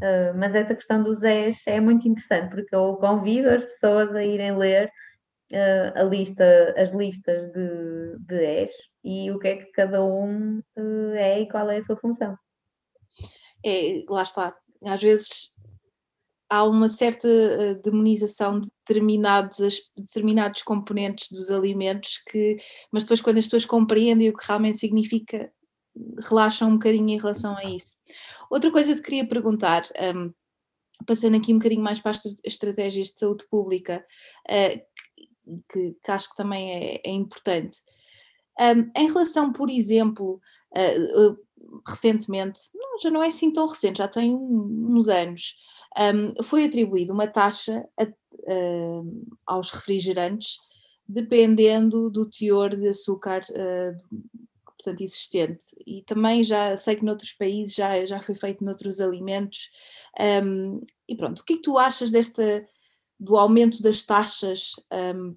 Uh, 0.00 0.32
mas 0.36 0.54
essa 0.54 0.76
questão 0.76 1.02
dos 1.02 1.22
ES 1.24 1.58
é 1.66 1.80
muito 1.80 2.06
interessante, 2.06 2.54
porque 2.54 2.74
eu 2.74 2.96
convido 2.96 3.50
as 3.50 3.64
pessoas 3.64 4.14
a 4.14 4.22
irem 4.22 4.56
ler 4.56 4.88
uh, 5.52 5.98
a 5.98 6.02
lista, 6.04 6.74
as 6.78 6.92
listas 6.92 7.52
de, 7.52 8.16
de 8.20 8.62
ES 8.62 8.70
e 9.08 9.30
o 9.30 9.38
que 9.38 9.48
é 9.48 9.56
que 9.56 9.72
cada 9.72 10.04
um 10.04 10.60
é 11.16 11.40
e 11.40 11.48
qual 11.48 11.70
é 11.70 11.78
a 11.78 11.84
sua 11.86 11.96
função. 11.96 12.36
É, 13.64 14.04
lá 14.06 14.22
está. 14.22 14.54
Às 14.84 15.02
vezes 15.02 15.56
há 16.50 16.62
uma 16.64 16.90
certa 16.90 17.26
eh, 17.26 17.74
demonização 17.76 18.60
de 18.60 18.68
determinados, 18.70 19.58
determinados 19.96 20.62
componentes 20.62 21.30
dos 21.30 21.50
alimentos 21.50 22.22
que, 22.28 22.58
mas 22.92 23.04
depois 23.04 23.22
quando 23.22 23.38
as 23.38 23.46
pessoas 23.46 23.64
compreendem 23.64 24.28
o 24.28 24.36
que 24.36 24.46
realmente 24.46 24.78
significa, 24.78 25.50
relaxam 26.28 26.68
um 26.68 26.74
bocadinho 26.74 27.08
em 27.08 27.18
relação 27.18 27.56
a 27.56 27.64
isso. 27.64 27.96
Outra 28.50 28.70
coisa 28.70 28.94
que 28.94 29.02
queria 29.02 29.26
perguntar, 29.26 29.84
um, 30.14 30.32
passando 31.06 31.36
aqui 31.36 31.52
um 31.52 31.58
bocadinho 31.58 31.82
mais 31.82 31.98
para 31.98 32.10
as 32.10 32.24
estratégias 32.44 33.08
de 33.08 33.18
saúde 33.18 33.46
pública, 33.50 34.04
uh, 34.48 34.80
que, 35.72 35.96
que, 36.02 36.10
acho 36.10 36.28
que 36.30 36.36
também 36.36 36.72
é, 36.72 37.00
é 37.04 37.10
importante. 37.10 37.78
Um, 38.60 38.90
em 39.00 39.06
relação, 39.06 39.52
por 39.52 39.70
exemplo, 39.70 40.40
uh, 40.76 41.30
uh, 41.30 41.38
recentemente, 41.86 42.60
não, 42.74 43.00
já 43.00 43.10
não 43.10 43.22
é 43.22 43.28
assim 43.28 43.52
tão 43.52 43.66
recente, 43.66 43.98
já 43.98 44.08
tem 44.08 44.34
uns 44.34 45.08
anos, 45.08 45.56
um, 45.98 46.42
foi 46.42 46.64
atribuída 46.64 47.12
uma 47.12 47.26
taxa 47.26 47.88
a, 47.98 48.04
uh, 48.04 49.26
aos 49.46 49.70
refrigerantes 49.70 50.58
dependendo 51.08 52.10
do 52.10 52.28
teor 52.28 52.76
de 52.76 52.86
açúcar 52.86 53.42
uh, 53.50 54.18
portanto, 54.78 55.00
existente. 55.02 55.64
E 55.86 56.02
também 56.02 56.44
já 56.44 56.76
sei 56.76 56.96
que 56.96 57.04
noutros 57.04 57.32
países 57.32 57.74
já, 57.74 58.04
já 58.06 58.22
foi 58.22 58.34
feito 58.34 58.64
noutros 58.64 59.00
alimentos. 59.00 59.70
Um, 60.44 60.80
e 61.08 61.16
pronto, 61.16 61.40
o 61.40 61.44
que 61.44 61.54
é 61.54 61.56
que 61.56 61.62
tu 61.62 61.76
achas 61.76 62.10
desta, 62.10 62.64
do 63.18 63.36
aumento 63.36 63.82
das 63.82 64.04
taxas 64.04 64.72
um, 64.92 65.36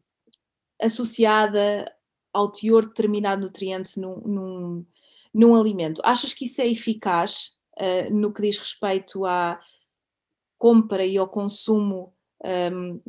associada 0.82 1.92
ao 2.34 2.52
teor 2.52 2.84
de 2.84 2.90
determinado 2.90 3.42
nutriente 3.42 4.00
num, 4.00 4.18
num, 4.22 4.86
num 5.34 5.56
alimento? 5.56 6.02
Achas 6.04 6.34
que 6.34 6.46
isso 6.46 6.62
é 6.62 6.68
eficaz 6.68 7.58
uh, 7.78 8.14
no 8.14 8.34
que 8.34 8.42
diz 8.42 8.60
respeito 8.60 9.26
à 9.26 9.60
compra 10.58 11.04
e 11.06 11.18
ao 11.18 11.28
consumo, 11.28 12.14
um, 12.72 13.02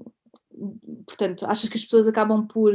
portanto, 1.07 1.45
achas 1.47 1.69
que 1.69 1.77
as 1.77 1.85
pessoas 1.85 2.09
acabam 2.09 2.47
por 2.47 2.73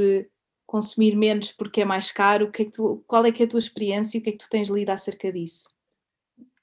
consumir 0.67 1.15
menos 1.15 1.51
porque 1.51 1.81
é 1.81 1.85
mais 1.85 2.11
caro? 2.11 2.51
Que 2.51 2.63
é 2.63 2.65
que 2.65 2.71
tu, 2.71 3.03
qual 3.07 3.25
é 3.25 3.31
que 3.31 3.41
é 3.41 3.45
a 3.45 3.49
tua 3.49 3.59
experiência 3.59 4.17
e 4.17 4.21
o 4.21 4.23
que 4.23 4.29
é 4.29 4.33
que 4.33 4.39
tu 4.39 4.49
tens 4.49 4.69
lido 4.69 4.89
acerca 4.89 5.31
disso? 5.31 5.69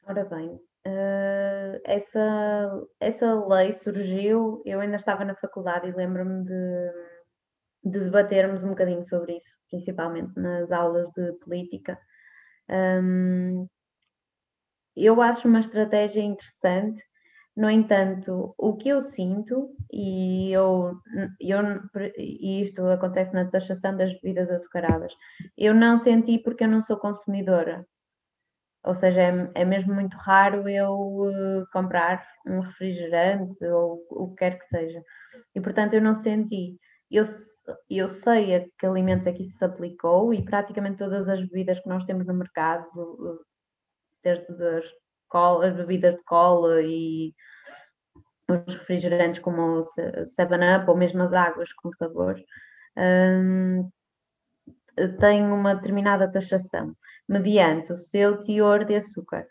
Ora 0.06 0.24
bem, 0.26 0.48
uh, 0.48 1.80
essa, 1.84 2.86
essa 3.00 3.46
lei 3.46 3.78
surgiu, 3.82 4.62
eu 4.64 4.80
ainda 4.80 4.96
estava 4.96 5.24
na 5.24 5.34
faculdade 5.34 5.88
e 5.88 5.92
lembro-me 5.92 6.44
de 6.44 7.13
debatermos 7.84 8.62
um 8.64 8.70
bocadinho 8.70 9.06
sobre 9.08 9.36
isso, 9.36 9.58
principalmente 9.70 10.32
nas 10.38 10.70
aulas 10.72 11.10
de 11.12 11.32
política. 11.44 11.98
Um, 12.68 13.66
eu 14.96 15.20
acho 15.20 15.48
uma 15.48 15.60
estratégia 15.60 16.22
interessante 16.22 17.02
no 17.56 17.70
entanto, 17.70 18.52
o 18.58 18.76
que 18.76 18.88
eu 18.88 19.02
sinto, 19.02 19.70
e, 19.92 20.50
eu, 20.50 20.92
eu, 21.40 21.60
e 22.18 22.62
isto 22.62 22.84
acontece 22.88 23.32
na 23.32 23.48
taxação 23.48 23.96
das 23.96 24.12
bebidas 24.14 24.50
açucaradas, 24.50 25.12
eu 25.56 25.72
não 25.72 25.96
senti 25.98 26.38
porque 26.38 26.64
eu 26.64 26.68
não 26.68 26.82
sou 26.82 26.96
consumidora. 26.96 27.86
Ou 28.84 28.94
seja, 28.96 29.20
é, 29.22 29.50
é 29.54 29.64
mesmo 29.64 29.94
muito 29.94 30.16
raro 30.16 30.68
eu 30.68 30.92
uh, 30.94 31.66
comprar 31.72 32.26
um 32.46 32.60
refrigerante 32.60 33.64
ou 33.66 34.04
o 34.10 34.30
que 34.30 34.36
quer 34.36 34.58
que 34.58 34.66
seja. 34.66 35.02
E 35.54 35.60
portanto 35.60 35.94
eu 35.94 36.02
não 36.02 36.16
senti. 36.16 36.76
Eu, 37.10 37.24
eu 37.88 38.10
sei 38.10 38.54
a 38.54 38.64
que 38.78 38.86
alimentos 38.86 39.26
é 39.26 39.32
que 39.32 39.42
isso 39.42 39.56
se 39.56 39.64
aplicou 39.64 40.32
e 40.34 40.44
praticamente 40.44 40.98
todas 40.98 41.28
as 41.28 41.40
bebidas 41.40 41.80
que 41.80 41.88
nós 41.88 42.04
temos 42.04 42.26
no 42.26 42.34
mercado, 42.34 42.86
desde 44.22 44.46
as 44.52 44.84
cola, 45.28 45.66
as 45.66 45.76
bebidas 45.76 46.14
de 46.14 46.22
cola 46.24 46.80
e 46.82 47.34
os 48.48 48.74
refrigerantes 48.74 49.40
como 49.40 49.80
o 49.80 49.84
7-Up 50.38 50.88
ou 50.88 50.96
mesmo 50.96 51.22
as 51.22 51.32
águas 51.32 51.72
com 51.74 51.90
sabor, 51.94 52.36
um, 52.96 53.90
têm 55.18 55.42
uma 55.44 55.74
determinada 55.74 56.30
taxação, 56.30 56.94
mediante 57.28 57.92
o 57.92 57.98
seu 57.98 58.42
teor 58.42 58.84
de 58.84 58.96
açúcar 58.96 59.46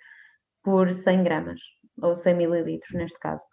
por 0.64 0.93
100 0.93 1.24
gramas, 1.24 1.59
ou 2.01 2.16
100 2.16 2.36
mililitros 2.36 2.93
neste 2.93 3.20
caso. 3.20 3.53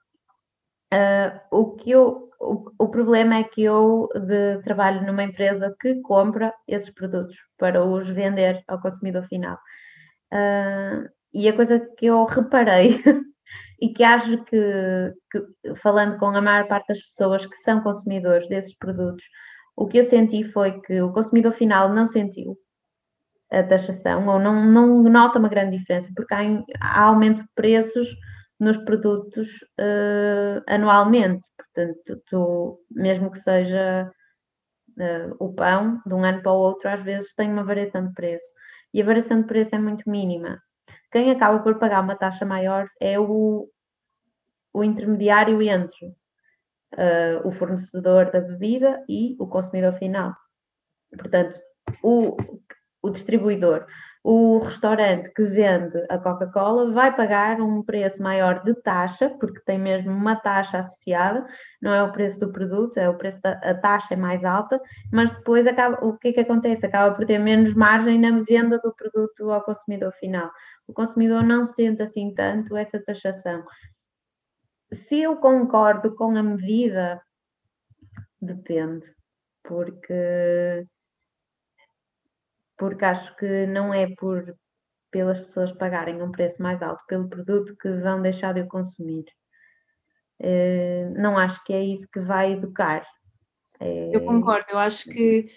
Uh, 0.92 1.40
o, 1.50 1.76
que 1.76 1.90
eu, 1.90 2.28
o, 2.40 2.70
o, 2.78 2.88
problema 2.88 3.36
é 3.36 3.44
que 3.44 3.62
eu 3.62 4.08
de, 4.12 4.60
trabalho 4.62 5.06
numa 5.06 5.22
empresa 5.22 5.74
que 5.80 6.00
compra 6.00 6.52
esses 6.66 6.90
produtos 6.90 7.36
para 7.56 7.84
os 7.84 8.08
vender 8.08 8.62
ao 8.66 8.80
consumidor 8.80 9.24
final. 9.28 9.56
Uh, 10.32 11.08
e 11.32 11.48
a 11.48 11.54
coisa 11.54 11.78
que 11.96 12.06
eu 12.06 12.24
reparei 12.24 13.02
e 13.80 13.92
que 13.92 14.02
acho 14.02 14.44
que, 14.44 15.14
que, 15.30 15.74
falando 15.76 16.18
com 16.18 16.26
a 16.26 16.42
maior 16.42 16.66
parte 16.66 16.88
das 16.88 17.00
pessoas 17.02 17.46
que 17.46 17.56
são 17.58 17.80
consumidores 17.82 18.48
desses 18.48 18.76
produtos, 18.76 19.24
o 19.76 19.86
que 19.86 19.98
eu 19.98 20.04
senti 20.04 20.44
foi 20.52 20.80
que 20.80 21.00
o 21.00 21.12
consumidor 21.12 21.52
final 21.52 21.88
não 21.94 22.06
sentiu 22.06 22.56
a 23.50 23.62
taxação 23.62 24.26
ou 24.28 24.38
não, 24.38 24.64
não 24.64 25.02
nota 25.04 25.38
uma 25.38 25.48
grande 25.48 25.78
diferença, 25.78 26.10
porque 26.14 26.34
há, 26.34 26.40
há 26.80 27.02
aumento 27.04 27.42
de 27.42 27.48
preços 27.54 28.08
nos 28.60 28.76
produtos 28.84 29.48
uh, 29.80 30.62
anualmente. 30.68 31.48
Portanto, 31.56 32.22
tu, 32.26 32.80
mesmo 32.90 33.30
que 33.30 33.40
seja 33.40 34.12
uh, 34.90 35.36
o 35.38 35.52
pão, 35.54 36.00
de 36.06 36.14
um 36.14 36.24
ano 36.24 36.42
para 36.42 36.52
o 36.52 36.58
outro, 36.58 36.88
às 36.88 37.02
vezes 37.02 37.34
tem 37.34 37.50
uma 37.50 37.64
variação 37.64 38.06
de 38.06 38.12
preço. 38.12 38.46
E 38.92 39.00
a 39.00 39.04
variação 39.04 39.40
de 39.40 39.46
preço 39.46 39.74
é 39.74 39.78
muito 39.78 40.08
mínima. 40.08 40.60
Quem 41.10 41.30
acaba 41.30 41.60
por 41.60 41.78
pagar 41.78 42.02
uma 42.02 42.16
taxa 42.16 42.44
maior 42.44 42.88
é 43.00 43.18
o, 43.18 43.68
o 44.72 44.84
intermediário 44.84 45.60
entre 45.62 46.06
uh, 46.94 47.48
o 47.48 47.52
fornecedor 47.52 48.30
da 48.30 48.40
bebida 48.40 49.02
e 49.08 49.36
o 49.38 49.46
consumidor 49.46 49.94
final. 49.94 50.34
Portanto, 51.18 51.58
o, 52.02 52.36
o 53.02 53.10
distribuidor, 53.10 53.86
o 54.22 54.58
restaurante 54.58 55.32
que 55.32 55.42
vende 55.44 56.04
a 56.10 56.18
Coca-Cola 56.18 56.92
vai 56.92 57.14
pagar 57.16 57.58
um 57.60 57.82
preço 57.82 58.22
maior 58.22 58.62
de 58.62 58.74
taxa, 58.82 59.30
porque 59.40 59.60
tem 59.60 59.78
mesmo 59.78 60.10
uma 60.12 60.36
taxa 60.36 60.80
associada, 60.80 61.46
não 61.80 61.92
é 61.94 62.02
o 62.02 62.12
preço 62.12 62.38
do 62.38 62.52
produto, 62.52 62.98
é 62.98 63.08
o 63.08 63.16
preço 63.16 63.40
da 63.40 63.52
a 63.52 63.74
taxa 63.74 64.12
é 64.12 64.16
mais 64.16 64.44
alta, 64.44 64.78
mas 65.10 65.30
depois 65.30 65.66
acaba, 65.66 66.04
o 66.04 66.18
que 66.18 66.28
é 66.28 66.32
que 66.34 66.40
acontece? 66.40 66.84
Acaba 66.84 67.14
por 67.14 67.24
ter 67.24 67.38
menos 67.38 67.74
margem 67.74 68.18
na 68.18 68.42
venda 68.42 68.78
do 68.78 68.94
produto 68.94 69.50
ao 69.50 69.62
consumidor 69.62 70.12
final. 70.12 70.50
O 70.86 70.92
consumidor 70.92 71.42
não 71.42 71.64
sente 71.64 72.02
assim 72.02 72.34
tanto 72.34 72.76
essa 72.76 73.00
taxação. 73.00 73.64
Se 75.08 75.20
eu 75.22 75.36
concordo 75.36 76.14
com 76.14 76.36
a 76.36 76.42
medida, 76.42 77.22
depende, 78.42 79.06
porque 79.62 80.84
porque 82.80 83.04
acho 83.04 83.36
que 83.36 83.66
não 83.66 83.92
é 83.92 84.08
por 84.16 84.56
pelas 85.10 85.38
pessoas 85.40 85.70
pagarem 85.72 86.22
um 86.22 86.32
preço 86.32 86.62
mais 86.62 86.80
alto 86.80 87.02
pelo 87.06 87.28
produto 87.28 87.76
que 87.76 87.90
vão 87.98 88.22
deixar 88.22 88.54
de 88.54 88.62
o 88.62 88.68
consumir. 88.68 89.24
Uh, 90.40 91.12
não 91.20 91.36
acho 91.36 91.62
que 91.64 91.74
é 91.74 91.84
isso 91.84 92.08
que 92.10 92.20
vai 92.20 92.52
educar. 92.52 93.06
É... 93.78 94.16
Eu 94.16 94.24
concordo, 94.24 94.66
eu 94.70 94.78
acho 94.78 95.10
que 95.10 95.50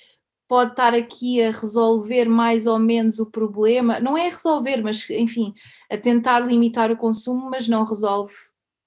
pode 0.49 0.71
estar 0.71 0.93
aqui 0.93 1.41
a 1.41 1.51
resolver 1.51 2.25
mais 2.25 2.67
ou 2.67 2.77
menos 2.77 3.19
o 3.19 3.31
problema, 3.31 4.01
não 4.01 4.17
é 4.17 4.25
resolver, 4.25 4.81
mas 4.83 5.09
enfim, 5.09 5.53
a 5.89 5.97
tentar 5.97 6.39
limitar 6.41 6.91
o 6.91 6.97
consumo, 6.97 7.49
mas 7.49 7.69
não 7.69 7.85
resolve 7.85 8.33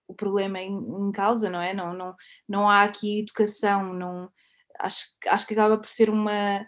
o 0.06 0.14
problema 0.14 0.60
em, 0.60 0.76
em 0.76 1.12
causa, 1.12 1.48
não 1.48 1.62
é? 1.62 1.72
Não, 1.72 1.94
não, 1.94 2.14
não 2.46 2.68
há 2.68 2.82
aqui 2.82 3.20
educação, 3.20 3.94
não, 3.94 4.30
acho, 4.78 5.06
acho 5.28 5.46
que 5.46 5.54
acaba 5.54 5.78
por 5.78 5.88
ser 5.88 6.10
uma. 6.10 6.66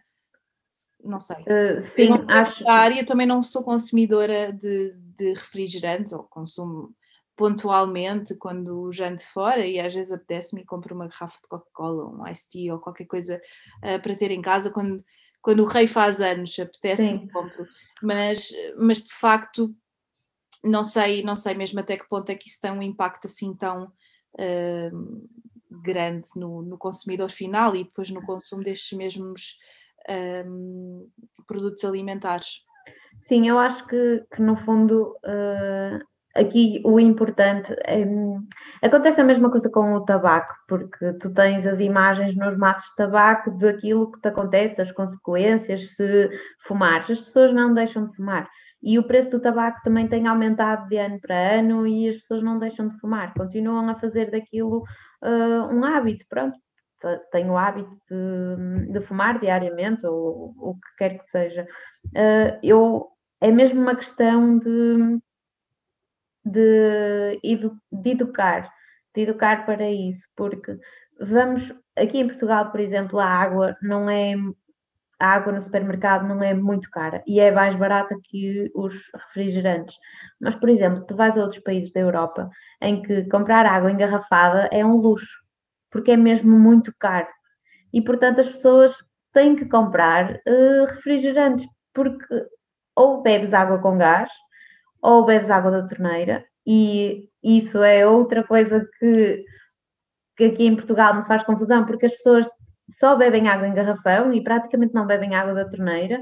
Não 1.03 1.21
sei. 1.21 1.37
Uh, 1.37 1.87
sim, 1.95 2.09
acho. 2.29 2.69
área 2.69 3.05
também 3.05 3.27
não 3.27 3.41
sou 3.41 3.63
consumidora 3.63 4.53
de, 4.53 4.93
de 5.17 5.31
refrigerantes 5.31 6.13
ou 6.13 6.25
consumo 6.25 6.95
pontualmente 7.37 8.35
quando 8.35 8.91
janto 8.91 9.25
fora 9.25 9.65
e 9.65 9.79
às 9.79 9.95
vezes 9.95 10.11
apetece-me 10.11 10.63
e 10.63 10.67
compro 10.67 10.93
uma 10.93 11.07
garrafa 11.07 11.37
de 11.41 11.49
Coca-Cola, 11.49 12.09
um 12.09 12.27
iced 12.27 12.49
tea 12.51 12.75
ou 12.75 12.81
qualquer 12.81 13.07
coisa 13.07 13.41
uh, 13.79 14.03
para 14.03 14.17
ter 14.17 14.33
em 14.33 14.43
casa 14.43 14.71
quando, 14.71 15.05
quando 15.41 15.63
o 15.63 15.67
rei 15.67 15.87
faz 15.87 16.21
anos, 16.21 16.59
apetece-me 16.59 17.31
compro. 17.31 17.67
Mas, 18.03 18.51
mas 18.77 19.05
de 19.05 19.15
facto 19.15 19.73
não 20.65 20.83
sei, 20.83 21.23
não 21.23 21.37
sei 21.37 21.55
mesmo 21.55 21.79
até 21.81 21.97
que 21.97 22.09
ponto 22.09 22.31
é 22.31 22.35
que 22.35 22.49
isso 22.49 22.61
tem 22.61 22.73
um 22.73 22.83
impacto 22.83 23.27
assim 23.27 23.55
tão 23.55 23.85
uh, 24.35 25.29
grande 25.71 26.29
no, 26.37 26.63
no, 26.63 26.77
consumidor 26.77 27.31
final 27.31 27.77
e 27.77 27.85
depois 27.85 28.11
no 28.11 28.25
consumo 28.25 28.63
destes 28.63 28.97
mesmos 28.97 29.59
uh, 30.09 31.11
produtos 31.47 31.85
alimentares. 31.85 32.65
Sim, 33.29 33.49
eu 33.49 33.59
acho 33.59 33.87
que, 33.87 34.25
que 34.35 34.43
no 34.43 34.57
fundo 34.57 35.15
uh, 35.25 35.99
aqui 36.35 36.81
o 36.85 36.99
importante 36.99 37.75
é, 37.85 38.05
acontece 38.83 39.21
a 39.21 39.25
mesma 39.25 39.51
coisa 39.51 39.69
com 39.69 39.93
o 39.95 40.05
tabaco, 40.05 40.55
porque 40.67 41.13
tu 41.15 41.33
tens 41.33 41.67
as 41.67 41.81
imagens 41.81 42.35
nos 42.37 42.57
maços 42.57 42.89
de 42.91 42.97
tabaco 42.97 43.51
daquilo 43.59 44.13
que 44.13 44.21
te 44.21 44.29
acontece, 44.29 44.77
das 44.77 44.93
consequências 44.93 45.95
se 45.95 46.31
fumares. 46.67 47.11
As 47.11 47.21
pessoas 47.21 47.53
não 47.53 47.75
deixam 47.75 48.07
de 48.07 48.17
fumar 48.17 48.49
e 48.83 48.99
o 48.99 49.03
preço 49.03 49.31
do 49.31 49.41
tabaco 49.41 49.81
também 49.83 50.07
tem 50.07 50.27
aumentado 50.27 50.89
de 50.89 50.97
ano 50.97 51.19
para 51.21 51.59
ano 51.59 51.87
e 51.87 52.09
as 52.09 52.17
pessoas 52.19 52.43
não 52.43 52.59
deixam 52.59 52.89
de 52.89 52.99
fumar, 53.01 53.35
continuam 53.35 53.89
a 53.89 53.99
fazer 53.99 54.31
daquilo 54.31 54.85
uh, 55.23 55.75
um 55.75 55.85
hábito, 55.85 56.25
pronto, 56.29 56.57
tenho 57.31 57.53
o 57.53 57.57
hábito 57.57 57.91
de, 58.11 58.93
de, 58.93 59.01
fumar 59.07 59.39
diariamente 59.39 60.07
ou 60.07 60.55
o 60.59 60.75
que 60.75 60.97
quer 60.99 61.19
que 61.19 61.31
seja. 61.31 61.67
Uh, 62.09 62.59
eu, 62.63 63.09
é 63.41 63.51
mesmo 63.51 63.81
uma 63.81 63.97
questão 63.97 64.59
de, 64.59 65.21
de, 66.45 67.41
de 67.93 68.11
educar, 68.11 68.71
de 69.15 69.23
educar 69.23 69.65
para 69.65 69.91
isso, 69.91 70.27
porque 70.37 70.77
vamos, 71.21 71.73
aqui 71.97 72.19
em 72.19 72.29
Portugal, 72.29 72.71
por 72.71 72.81
exemplo, 72.81 73.19
a 73.19 73.27
água 73.27 73.77
não 73.83 74.09
é 74.09 74.35
a 75.21 75.33
água 75.33 75.53
no 75.53 75.61
supermercado 75.61 76.27
não 76.27 76.43
é 76.43 76.55
muito 76.55 76.89
cara 76.91 77.23
e 77.27 77.41
é 77.41 77.51
mais 77.51 77.77
barata 77.77 78.17
que 78.23 78.71
os 78.75 78.95
refrigerantes. 79.27 79.97
Mas, 80.41 80.55
por 80.57 80.69
exemplo, 80.69 81.05
tu 81.07 81.17
vais 81.17 81.37
a 81.37 81.43
outros 81.43 81.63
países 81.63 81.93
da 81.93 82.01
Europa 82.01 82.49
em 82.81 83.03
que 83.03 83.25
comprar 83.25 83.67
água 83.67 83.91
engarrafada 83.91 84.69
é 84.71 84.85
um 84.85 84.97
luxo, 84.97 85.27
porque 85.91 86.13
é 86.13 86.17
mesmo 86.17 86.59
muito 86.59 86.93
caro. 86.99 87.29
E, 87.93 88.03
portanto, 88.03 88.41
as 88.41 88.49
pessoas 88.49 88.95
têm 89.33 89.57
que 89.57 89.67
comprar 89.67 90.35
uh, 90.35 90.85
refrigerantes, 90.87 91.67
porque 91.95 92.25
ou 92.95 93.23
bebes 93.23 93.53
água 93.55 93.79
com 93.79 93.97
gás 93.97 94.31
ou 95.01 95.25
bebes 95.25 95.51
água 95.51 95.71
da 95.71 95.87
torneira, 95.87 96.45
e 96.67 97.29
isso 97.43 97.83
é 97.83 98.07
outra 98.07 98.45
coisa 98.45 98.87
que, 98.99 99.45
que 100.37 100.45
aqui 100.45 100.67
em 100.67 100.77
Portugal 100.77 101.15
me 101.15 101.27
faz 101.27 101.43
confusão, 101.45 101.87
porque 101.87 102.07
as 102.07 102.13
pessoas 102.13 102.47
só 102.99 103.17
bebem 103.17 103.49
água 103.49 103.67
em 103.69 103.75
garrafão 103.75 104.33
e 104.33 104.43
praticamente 104.43 104.95
não 104.95 105.07
bebem 105.07 105.35
água 105.35 105.55
da 105.55 105.69
torneira. 105.69 106.21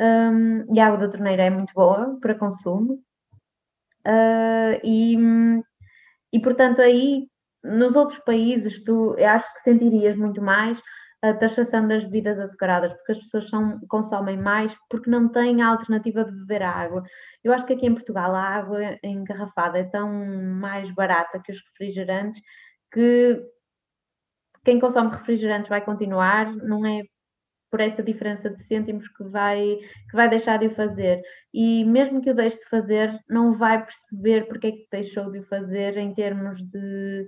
Um, 0.00 0.74
e 0.74 0.78
a 0.78 0.86
água 0.86 0.98
da 0.98 1.08
torneira 1.08 1.42
é 1.42 1.50
muito 1.50 1.72
boa 1.74 2.18
para 2.20 2.34
consumo. 2.34 3.00
Uh, 4.06 4.78
e, 4.84 5.16
e 6.32 6.40
portanto, 6.40 6.80
aí 6.80 7.26
nos 7.64 7.96
outros 7.96 8.18
países, 8.20 8.82
tu 8.84 9.16
acho 9.18 9.54
que 9.54 9.62
sentirias 9.62 10.16
muito 10.16 10.40
mais 10.40 10.78
a 11.22 11.34
taxação 11.34 11.88
das 11.88 12.04
bebidas 12.04 12.38
açucaradas, 12.38 12.92
porque 12.92 13.12
as 13.12 13.18
pessoas 13.18 13.48
são, 13.50 13.80
consomem 13.88 14.36
mais 14.36 14.72
porque 14.88 15.10
não 15.10 15.28
têm 15.28 15.62
a 15.62 15.68
alternativa 15.68 16.24
de 16.24 16.30
beber 16.32 16.62
a 16.62 16.70
água. 16.70 17.02
Eu 17.42 17.52
acho 17.52 17.66
que 17.66 17.72
aqui 17.72 17.86
em 17.86 17.94
Portugal 17.94 18.34
a 18.34 18.42
água 18.42 18.98
engarrafada 19.02 19.78
é 19.78 19.84
tão 19.84 20.08
mais 20.12 20.92
barata 20.94 21.40
que 21.44 21.52
os 21.52 21.58
refrigerantes 21.70 22.40
que 22.92 23.42
quem 24.64 24.78
consome 24.80 25.10
refrigerantes 25.10 25.68
vai 25.68 25.84
continuar, 25.84 26.54
não 26.56 26.84
é 26.86 27.02
por 27.70 27.80
essa 27.80 28.02
diferença 28.02 28.48
de 28.48 28.64
cêntimos 28.66 29.06
que 29.08 29.24
vai, 29.24 29.60
que 30.10 30.16
vai 30.16 30.28
deixar 30.28 30.58
de 30.58 30.68
o 30.68 30.74
fazer. 30.74 31.20
E 31.52 31.84
mesmo 31.84 32.22
que 32.22 32.30
o 32.30 32.34
deixe 32.34 32.58
de 32.58 32.68
fazer, 32.68 33.18
não 33.28 33.56
vai 33.56 33.84
perceber 33.84 34.46
porque 34.46 34.66
é 34.68 34.72
que 34.72 34.86
deixou 34.90 35.30
de 35.30 35.40
o 35.40 35.46
fazer 35.46 35.96
em 35.98 36.14
termos 36.14 36.60
de 36.70 37.26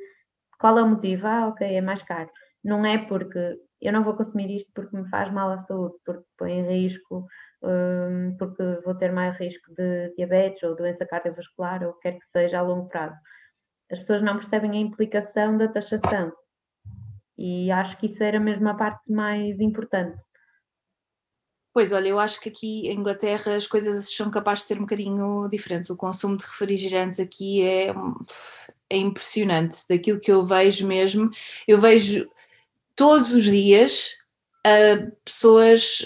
qual 0.60 0.78
é 0.78 0.82
o 0.82 0.88
motivo. 0.88 1.26
Ah, 1.26 1.48
ok, 1.48 1.66
é 1.66 1.80
mais 1.80 2.02
caro. 2.02 2.30
Não 2.62 2.84
é 2.84 2.98
porque 2.98 3.58
eu 3.80 3.92
não 3.92 4.04
vou 4.04 4.14
consumir 4.14 4.54
isto 4.56 4.70
porque 4.74 4.96
me 4.96 5.08
faz 5.08 5.32
mal 5.32 5.50
à 5.50 5.64
saúde, 5.64 5.96
porque 6.04 6.24
põe 6.36 6.52
em 6.52 6.86
risco, 6.86 7.26
um, 7.62 8.36
porque 8.38 8.62
vou 8.84 8.94
ter 8.94 9.10
mais 9.12 9.38
risco 9.38 9.74
de 9.74 10.14
diabetes 10.16 10.62
ou 10.62 10.76
doença 10.76 11.06
cardiovascular 11.06 11.82
ou 11.82 11.94
que 11.94 12.00
quer 12.02 12.18
que 12.18 12.26
seja 12.30 12.58
a 12.58 12.62
longo 12.62 12.88
prazo. 12.88 13.16
As 13.90 13.98
pessoas 14.00 14.22
não 14.22 14.38
percebem 14.38 14.72
a 14.72 14.76
implicação 14.76 15.56
da 15.56 15.68
taxação. 15.68 16.32
E 17.38 17.70
acho 17.70 17.96
que 17.98 18.06
isso 18.06 18.22
era 18.22 18.38
mesmo 18.38 18.68
a 18.68 18.74
parte 18.74 19.10
mais 19.10 19.58
importante. 19.58 20.20
Pois, 21.72 21.92
olha, 21.92 22.08
eu 22.08 22.18
acho 22.18 22.40
que 22.40 22.48
aqui 22.48 22.88
em 22.88 22.98
Inglaterra 22.98 23.54
as 23.54 23.66
coisas 23.66 24.12
são 24.14 24.28
capazes 24.30 24.62
de 24.62 24.68
ser 24.68 24.78
um 24.78 24.82
bocadinho 24.82 25.48
diferentes. 25.48 25.88
O 25.88 25.96
consumo 25.96 26.36
de 26.36 26.44
refrigerantes 26.44 27.20
aqui 27.20 27.62
é, 27.62 27.94
é 28.90 28.96
impressionante. 28.96 29.76
Daquilo 29.88 30.20
que 30.20 30.30
eu 30.30 30.44
vejo 30.44 30.86
mesmo, 30.86 31.30
eu 31.66 31.78
vejo 31.78 32.28
todos 32.96 33.32
os 33.32 33.44
dias 33.44 34.16
uh, 34.66 35.10
pessoas 35.24 36.04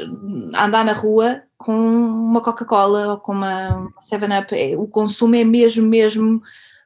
andar 0.55 0.85
na 0.85 0.93
rua 0.93 1.43
com 1.57 1.75
uma 1.75 2.41
Coca-Cola 2.41 3.13
ou 3.13 3.19
com 3.19 3.33
uma 3.33 3.89
7-Up. 4.01 4.55
É, 4.55 4.77
o 4.77 4.87
consumo 4.87 5.35
é 5.35 5.45
mesmo, 5.45 5.89
mesmo 5.89 6.43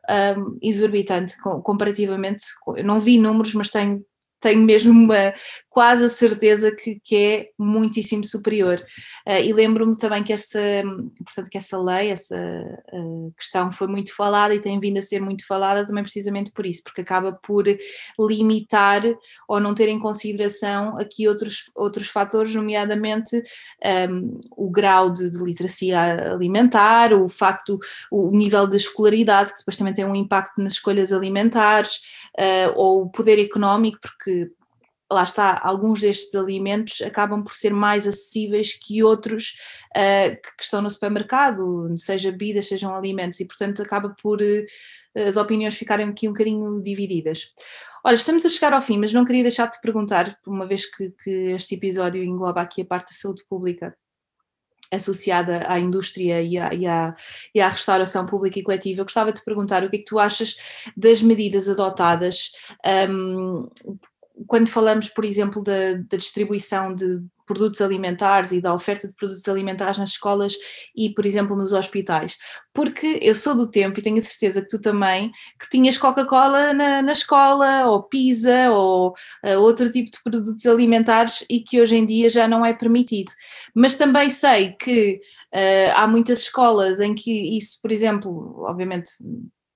um, 0.09 0.59
exorbitante 0.62 1.36
comparativamente. 1.62 2.44
Eu 2.76 2.84
não 2.84 3.01
vi 3.01 3.18
números, 3.18 3.55
mas 3.55 3.70
tenho 3.70 4.05
tenho 4.41 4.62
mesmo 4.62 4.93
uma, 4.93 5.32
quase 5.78 6.05
a 6.05 6.09
certeza 6.09 6.72
que, 6.72 7.01
que 7.05 7.16
é 7.16 7.51
muitíssimo 7.57 8.24
superior. 8.24 8.84
Uh, 9.26 9.41
e 9.45 9.53
lembro-me 9.53 9.97
também 9.97 10.24
que 10.24 10.32
essa, 10.32 10.61
portanto, 11.24 11.49
que 11.49 11.57
essa 11.57 11.80
lei, 11.80 12.11
essa 12.11 12.36
uh, 12.93 13.32
questão 13.36 13.70
foi 13.70 13.86
muito 13.86 14.12
falada 14.14 14.53
e 14.55 14.61
tem 14.61 14.80
vindo 14.80 14.99
a 14.99 15.03
ser 15.03 15.20
muito 15.20 15.47
falada 15.47 15.86
também 15.86 16.03
precisamente 16.03 16.51
por 16.53 16.66
isso, 16.66 16.82
porque 16.82 17.03
acaba 17.03 17.32
por 17.32 17.64
limitar 18.18 19.03
ou 19.49 19.61
não 19.61 19.72
ter 19.72 19.89
em 19.89 20.01
consideração 20.01 20.99
aqui 20.99 21.28
outros, 21.28 21.70
outros 21.76 22.09
fatores, 22.09 22.55
nomeadamente 22.55 23.36
um, 23.36 23.43
ehm, 23.84 24.41
o 24.57 24.70
grau 24.70 25.11
de, 25.11 25.30
de, 25.30 25.39
literacia 25.39 26.32
alimentar, 26.32 27.12
o 27.12 27.28
facto, 27.28 27.78
o 28.11 28.30
nível 28.30 28.66
de 28.66 28.76
escolaridade, 28.76 29.53
que 29.53 29.59
depois 29.59 29.76
também 29.76 29.95
tem 29.95 30.05
um 30.05 30.14
impacto 30.14 30.61
nas 30.61 30.72
escolhas 30.72 31.12
alimentares, 31.12 32.01
uh, 32.39 32.72
ou 32.74 33.03
o 33.03 33.11
poder 33.11 33.39
económico, 33.39 33.99
porque 34.01 34.28
lá 35.11 35.22
está, 35.22 35.59
alguns 35.62 36.01
destes 36.01 36.35
alimentos 36.35 37.01
acabam 37.01 37.43
por 37.43 37.55
ser 37.55 37.72
mais 37.72 38.07
acessíveis 38.07 38.74
que 38.74 39.03
outros 39.03 39.57
uh, 39.97 40.37
que 40.57 40.62
estão 40.62 40.83
no 40.83 40.91
supermercado, 40.91 41.87
seja 41.97 42.31
bebidas, 42.31 42.66
sejam 42.66 42.95
alimentos, 42.95 43.41
e 43.41 43.47
portanto 43.47 43.83
acaba 43.83 44.14
por 44.22 44.41
uh, 44.41 44.66
as 45.26 45.37
opiniões 45.37 45.76
ficarem 45.76 46.09
aqui 46.09 46.29
um 46.29 46.33
bocadinho 46.33 46.83
divididas. 46.83 47.55
Olha, 48.05 48.14
estamos 48.14 48.45
a 48.45 48.49
chegar 48.49 48.72
ao 48.72 48.83
fim, 48.83 48.99
mas 48.99 49.12
não 49.12 49.24
queria 49.24 49.43
deixar 49.43 49.66
de 49.66 49.81
perguntar, 49.81 50.39
uma 50.47 50.66
vez 50.66 50.87
que, 50.87 51.11
que 51.22 51.31
este 51.53 51.74
episódio 51.74 52.22
engloba 52.22 52.61
aqui 52.61 52.83
a 52.83 52.87
parte 52.87 53.09
da 53.09 53.18
saúde 53.18 53.43
pública, 53.49 53.97
associada 54.91 55.70
à 55.70 55.79
indústria 55.79 56.41
e 56.43 56.57
à, 56.57 56.72
e, 56.72 56.87
à, 56.87 57.14
e 57.55 57.61
à, 57.61 57.68
restauração 57.68 58.24
pública 58.24 58.59
e 58.59 58.62
coletiva, 58.62 59.01
eu 59.01 59.05
gostava 59.05 59.33
de 59.33 59.41
te 59.41 59.45
perguntar 59.45 59.85
o 59.85 59.91
que 59.91 59.97
é 59.97 59.99
que 59.99 60.05
tu 60.05 60.18
achas 60.18 60.57
das 60.97 61.22
medidas 61.22 61.68
adotadas 61.68 62.53
um, 63.11 63.68
quando 64.47 64.68
falamos, 64.68 65.09
por 65.09 65.24
exemplo, 65.24 65.62
da, 65.62 65.95
da, 66.09 66.16
distribuição 66.16 66.95
de 66.95 67.20
produtos 67.47 67.80
alimentares 67.80 68.53
e 68.53 68.61
da 68.61 68.74
oferta 68.74 69.09
de 69.09 69.14
produtos 69.14 69.49
alimentares 69.49 69.97
nas 69.97 70.11
escolas 70.11 70.55
e, 70.95 71.11
por 71.11 71.24
exemplo, 71.24 71.57
nos 71.57 71.72
hospitais. 71.72 72.36
Porque 72.74 73.18
eu 73.22 73.34
sou 73.34 73.55
do 73.55 73.70
tempo 73.70 73.99
e 73.99 74.03
tenho 74.03 74.18
a 74.18 74.20
certeza 74.20 74.61
que 74.61 74.68
tu 74.68 74.80
também, 74.80 75.32
que 75.59 75.68
tinhas 75.70 75.97
Coca-Cola 75.97 76.74
na, 76.74 77.01
na, 77.01 77.12
escola, 77.12 77.86
ou 77.86 78.03
pizza, 78.03 78.70
ou 78.70 79.14
uh, 79.45 79.59
outro 79.61 79.91
tipo 79.91 80.11
de 80.11 80.22
produtos 80.22 80.66
alimentares 80.66 81.45
e 81.49 81.61
que 81.61 81.80
hoje 81.80 81.97
em 81.97 82.05
dia 82.05 82.28
já 82.28 82.47
não 82.47 82.64
é 82.64 82.74
permitido. 82.74 83.32
Mas 83.74 83.95
também 83.95 84.28
sei 84.28 84.72
que 84.72 85.20
uh, 85.55 85.93
há 85.97 86.07
muitas 86.07 86.41
escolas 86.41 87.01
em 87.01 87.14
que 87.14 87.57
isso, 87.57 87.80
por 87.80 87.91
exemplo, 87.91 88.62
obviamente 88.68 89.11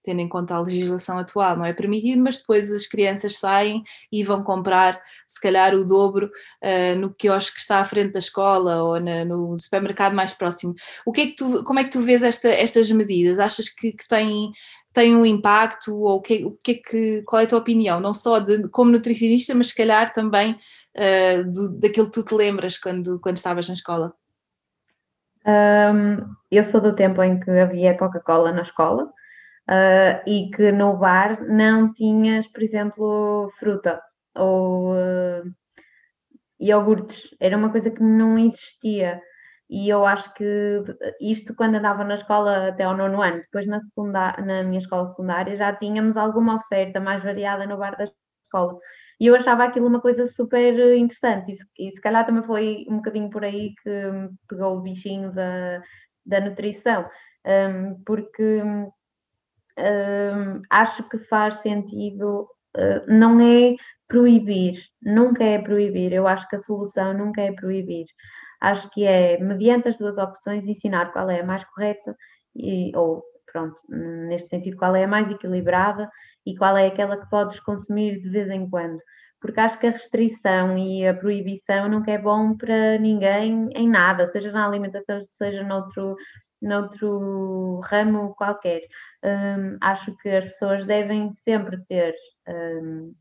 tendo 0.02 0.20
em 0.20 0.28
conta 0.28 0.54
a 0.54 0.60
legislação 0.60 1.18
atual, 1.18 1.56
não 1.56 1.64
é 1.64 1.72
permitido, 1.72 2.20
mas 2.20 2.38
depois 2.38 2.72
as 2.72 2.86
crianças 2.86 3.38
saem 3.38 3.82
e 4.10 4.24
vão 4.24 4.42
comprar, 4.42 5.00
se 5.26 5.40
calhar, 5.40 5.74
o 5.74 5.84
dobro 5.84 6.30
uh, 6.62 6.98
no 6.98 7.14
quiosque 7.14 7.54
que 7.54 7.60
está 7.60 7.78
à 7.78 7.84
frente 7.84 8.12
da 8.12 8.18
escola 8.18 8.82
ou 8.82 9.00
na, 9.00 9.24
no 9.24 9.56
supermercado 9.58 10.14
mais 10.14 10.34
próximo. 10.34 10.74
O 11.06 11.12
que 11.12 11.20
é 11.20 11.26
que 11.26 11.36
tu, 11.36 11.64
como 11.64 11.78
é 11.78 11.84
que 11.84 11.90
tu 11.90 12.00
vês 12.00 12.22
esta, 12.22 12.48
estas 12.48 12.90
medidas? 12.90 13.38
Achas 13.38 13.68
que, 13.68 13.92
que 13.92 14.08
têm 14.08 14.52
tem 14.92 15.16
um 15.16 15.24
impacto 15.24 15.96
ou 15.96 16.20
que, 16.20 16.44
o 16.44 16.50
que 16.62 16.72
é 16.72 16.74
que, 16.74 17.22
qual 17.22 17.40
é 17.40 17.44
a 17.44 17.48
tua 17.48 17.58
opinião, 17.58 17.98
não 17.98 18.12
só 18.12 18.38
de, 18.38 18.68
como 18.68 18.90
nutricionista, 18.90 19.54
mas 19.54 19.68
se 19.68 19.74
calhar 19.74 20.12
também 20.12 20.52
uh, 20.52 21.50
do, 21.50 21.70
daquilo 21.70 22.06
que 22.06 22.12
tu 22.12 22.22
te 22.22 22.34
lembras 22.34 22.76
quando, 22.76 23.18
quando 23.18 23.38
estavas 23.38 23.66
na 23.68 23.74
escola? 23.74 24.12
Um, 25.46 26.18
eu 26.50 26.64
sou 26.70 26.80
do 26.80 26.94
tempo 26.94 27.22
em 27.22 27.40
que 27.40 27.50
havia 27.50 27.96
Coca-Cola 27.96 28.52
na 28.52 28.62
escola 28.62 29.10
uh, 29.68 30.28
e 30.28 30.50
que 30.50 30.72
no 30.72 30.96
bar 30.96 31.42
não 31.48 31.92
tinhas, 31.92 32.46
por 32.48 32.62
exemplo, 32.62 33.52
fruta 33.58 34.00
ou 34.36 34.94
uh, 34.94 35.42
iogurtes. 36.60 37.18
Era 37.40 37.56
uma 37.56 37.70
coisa 37.70 37.90
que 37.90 38.02
não 38.02 38.38
existia. 38.38 39.20
E 39.70 39.88
eu 39.88 40.04
acho 40.06 40.32
que 40.34 40.44
isto 41.20 41.54
quando 41.54 41.76
andava 41.76 42.04
na 42.04 42.16
escola 42.16 42.68
até 42.68 42.84
ao 42.84 42.96
nono 42.96 43.22
ano, 43.22 43.38
depois 43.38 43.66
na, 43.66 43.80
secundária, 43.80 44.44
na 44.44 44.62
minha 44.62 44.80
escola 44.80 45.08
secundária 45.08 45.56
já 45.56 45.74
tínhamos 45.74 46.16
alguma 46.16 46.56
oferta 46.56 47.00
mais 47.00 47.22
variada 47.22 47.66
no 47.66 47.78
bar 47.78 47.96
da 47.96 48.04
escola. 48.04 48.78
E 49.18 49.26
eu 49.26 49.34
achava 49.36 49.64
aquilo 49.64 49.86
uma 49.86 50.00
coisa 50.00 50.26
super 50.34 50.74
interessante, 50.96 51.56
e, 51.78 51.88
e 51.88 51.92
se 51.92 52.00
calhar 52.00 52.26
também 52.26 52.42
foi 52.44 52.84
um 52.88 52.96
bocadinho 52.96 53.30
por 53.30 53.44
aí 53.44 53.72
que 53.82 53.90
pegou 54.48 54.76
o 54.76 54.80
bichinho 54.82 55.32
da, 55.32 55.82
da 56.26 56.40
nutrição, 56.40 57.08
um, 57.46 58.02
porque 58.04 58.62
acho 60.70 61.08
que 61.08 61.18
faz 61.18 61.58
sentido, 61.60 62.48
uh, 62.76 63.06
não 63.06 63.40
é 63.40 63.74
proibir, 64.08 64.78
nunca 65.00 65.42
é 65.42 65.58
proibir, 65.58 66.12
eu 66.12 66.26
acho 66.26 66.48
que 66.48 66.56
a 66.56 66.60
solução 66.60 67.14
nunca 67.14 67.40
é 67.40 67.52
proibir. 67.52 68.06
Acho 68.60 68.88
que 68.90 69.04
é, 69.04 69.38
mediante 69.38 69.88
as 69.88 69.96
duas 69.96 70.18
opções, 70.18 70.64
ensinar 70.64 71.12
qual 71.12 71.30
é 71.30 71.40
a 71.40 71.46
mais 71.46 71.64
correta, 71.64 72.14
e, 72.54 72.92
ou, 72.94 73.22
pronto, 73.50 73.76
neste 73.88 74.48
sentido, 74.50 74.76
qual 74.76 74.94
é 74.94 75.04
a 75.04 75.08
mais 75.08 75.30
equilibrada 75.30 76.10
e 76.46 76.56
qual 76.56 76.76
é 76.76 76.86
aquela 76.86 77.16
que 77.16 77.28
podes 77.30 77.58
consumir 77.60 78.20
de 78.20 78.28
vez 78.28 78.50
em 78.50 78.68
quando. 78.68 78.98
Porque 79.40 79.58
acho 79.58 79.78
que 79.78 79.86
a 79.86 79.90
restrição 79.90 80.78
e 80.78 81.06
a 81.06 81.14
proibição 81.14 81.88
nunca 81.88 82.12
é 82.12 82.18
bom 82.18 82.56
para 82.56 82.98
ninguém 82.98 83.68
em 83.74 83.88
nada, 83.88 84.30
seja 84.30 84.52
na 84.52 84.66
alimentação, 84.66 85.20
seja 85.30 85.64
noutro, 85.64 86.14
noutro 86.62 87.80
ramo 87.80 88.34
qualquer. 88.34 88.82
Um, 89.24 89.76
acho 89.80 90.16
que 90.18 90.28
as 90.28 90.44
pessoas 90.44 90.86
devem 90.86 91.32
sempre 91.44 91.78
ter 91.88 92.14
um, 92.48 93.14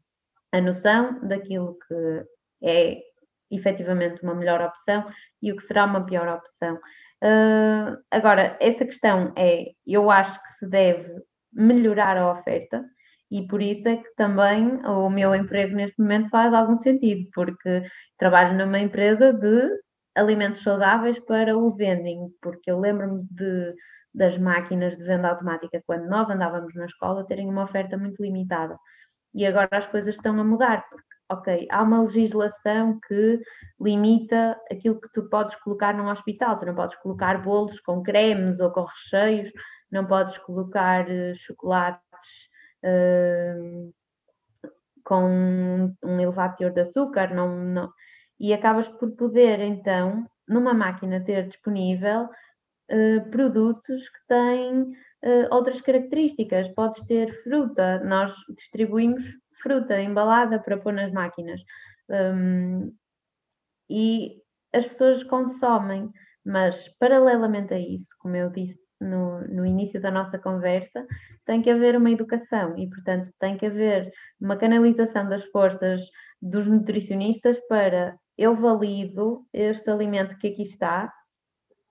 a 0.51 0.61
noção 0.61 1.19
daquilo 1.27 1.77
que 1.87 2.25
é 2.63 3.01
efetivamente 3.49 4.23
uma 4.23 4.35
melhor 4.35 4.61
opção 4.61 5.05
e 5.41 5.51
o 5.51 5.57
que 5.57 5.63
será 5.63 5.85
uma 5.85 6.05
pior 6.05 6.27
opção. 6.27 6.75
Uh, 7.23 7.97
agora, 8.09 8.57
essa 8.59 8.85
questão 8.85 9.33
é, 9.37 9.71
eu 9.85 10.09
acho 10.09 10.41
que 10.41 10.53
se 10.59 10.67
deve 10.67 11.21
melhorar 11.53 12.17
a 12.17 12.31
oferta 12.31 12.83
e 13.29 13.47
por 13.47 13.61
isso 13.61 13.87
é 13.87 13.97
que 13.97 14.15
também 14.15 14.85
o 14.85 15.09
meu 15.09 15.33
emprego 15.33 15.75
neste 15.75 15.99
momento 15.99 16.29
faz 16.29 16.53
algum 16.53 16.77
sentido, 16.81 17.29
porque 17.33 17.83
trabalho 18.17 18.57
numa 18.57 18.79
empresa 18.79 19.31
de 19.31 19.69
alimentos 20.15 20.63
saudáveis 20.63 21.19
para 21.19 21.57
o 21.57 21.71
vending, 21.71 22.29
porque 22.41 22.69
eu 22.69 22.79
lembro-me 22.79 23.23
de, 23.31 23.75
das 24.13 24.37
máquinas 24.37 24.97
de 24.97 25.03
venda 25.03 25.29
automática 25.29 25.81
quando 25.85 26.07
nós 26.07 26.29
andávamos 26.29 26.73
na 26.75 26.85
escola 26.85 27.25
terem 27.25 27.49
uma 27.49 27.63
oferta 27.63 27.97
muito 27.97 28.21
limitada. 28.21 28.77
E 29.33 29.45
agora 29.45 29.69
as 29.71 29.87
coisas 29.87 30.15
estão 30.15 30.39
a 30.39 30.43
mudar, 30.43 30.85
porque, 30.89 31.07
ok, 31.31 31.67
há 31.71 31.81
uma 31.81 32.03
legislação 32.03 32.99
que 33.07 33.39
limita 33.79 34.59
aquilo 34.69 34.99
que 34.99 35.09
tu 35.13 35.29
podes 35.29 35.55
colocar 35.61 35.93
num 35.93 36.09
hospital. 36.09 36.59
Tu 36.59 36.65
não 36.65 36.75
podes 36.75 36.97
colocar 36.99 37.41
bolos 37.41 37.79
com 37.81 38.03
cremes 38.03 38.59
ou 38.59 38.71
com 38.71 38.83
recheios, 38.83 39.49
não 39.89 40.05
podes 40.05 40.37
colocar 40.39 41.05
uh, 41.05 41.35
chocolates 41.37 42.01
uh, 42.83 43.93
com 45.03 45.93
um 46.03 46.19
elevado 46.19 46.57
teor 46.57 46.71
de 46.71 46.81
açúcar, 46.81 47.33
não, 47.33 47.57
não, 47.57 47.91
e 48.41 48.51
acabas 48.53 48.87
por 48.87 49.11
poder, 49.11 49.59
então, 49.59 50.25
numa 50.47 50.73
máquina 50.73 51.23
ter 51.23 51.47
disponível 51.47 52.23
uh, 52.23 53.29
produtos 53.29 54.01
que 54.09 54.27
têm 54.27 54.81
uh, 54.81 55.47
outras 55.51 55.79
características. 55.79 56.67
Podes 56.69 57.05
ter 57.05 57.31
fruta, 57.43 58.03
nós 58.03 58.33
distribuímos 58.57 59.23
fruta 59.61 60.01
embalada 60.01 60.57
para 60.57 60.75
pôr 60.75 60.91
nas 60.91 61.11
máquinas. 61.11 61.61
Um, 62.09 62.91
e 63.87 64.41
as 64.73 64.87
pessoas 64.87 65.23
consomem, 65.25 66.09
mas 66.43 66.75
paralelamente 66.97 67.75
a 67.75 67.79
isso, 67.79 68.07
como 68.17 68.35
eu 68.35 68.49
disse 68.49 68.81
no, 68.99 69.41
no 69.49 69.67
início 69.67 70.01
da 70.01 70.09
nossa 70.09 70.39
conversa, 70.39 71.05
tem 71.45 71.61
que 71.61 71.69
haver 71.69 71.95
uma 71.95 72.09
educação 72.09 72.75
e, 72.75 72.89
portanto, 72.89 73.31
tem 73.39 73.55
que 73.55 73.67
haver 73.67 74.11
uma 74.39 74.57
canalização 74.57 75.29
das 75.29 75.45
forças 75.51 76.01
dos 76.41 76.65
nutricionistas 76.65 77.59
para 77.67 78.17
eu 78.41 78.55
valido 78.55 79.45
este 79.53 79.89
alimento 79.89 80.37
que 80.37 80.47
aqui 80.47 80.63
está, 80.63 81.13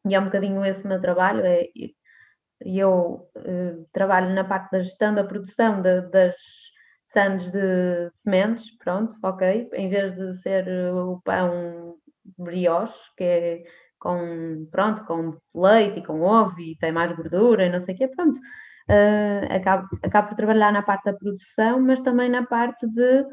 e 0.04 0.14
é 0.14 0.20
um 0.20 0.24
bocadinho 0.24 0.64
esse 0.64 0.82
o 0.84 0.88
meu 0.88 1.00
trabalho, 1.00 1.44
é, 1.44 1.68
eu 2.60 3.30
uh, 3.36 3.86
trabalho 3.92 4.34
na 4.34 4.44
parte 4.44 4.72
da 4.72 4.82
gestão 4.82 5.14
da 5.14 5.24
produção 5.24 5.80
de, 5.80 6.02
das 6.10 6.34
sandes 7.12 7.50
de 7.52 8.10
sementes, 8.24 8.64
pronto, 8.78 9.16
ok, 9.22 9.68
em 9.74 9.88
vez 9.88 10.14
de 10.16 10.42
ser 10.42 10.66
o 10.92 11.20
pão 11.24 11.96
brioche, 12.36 12.98
que 13.16 13.24
é 13.24 13.64
com, 13.98 14.66
pronto, 14.72 15.04
com 15.04 15.36
leite 15.54 16.00
e 16.00 16.04
com 16.04 16.20
ovo 16.22 16.58
e 16.60 16.76
tem 16.78 16.90
mais 16.90 17.14
gordura 17.16 17.66
e 17.66 17.70
não 17.70 17.84
sei 17.84 17.94
o 17.94 17.98
quê, 17.98 18.08
pronto, 18.08 18.38
uh, 18.38 19.54
acabo, 19.54 19.88
acabo 20.02 20.28
por 20.28 20.36
trabalhar 20.36 20.72
na 20.72 20.82
parte 20.82 21.04
da 21.04 21.12
produção, 21.12 21.80
mas 21.80 22.00
também 22.00 22.28
na 22.28 22.44
parte 22.44 22.86
de 22.88 23.24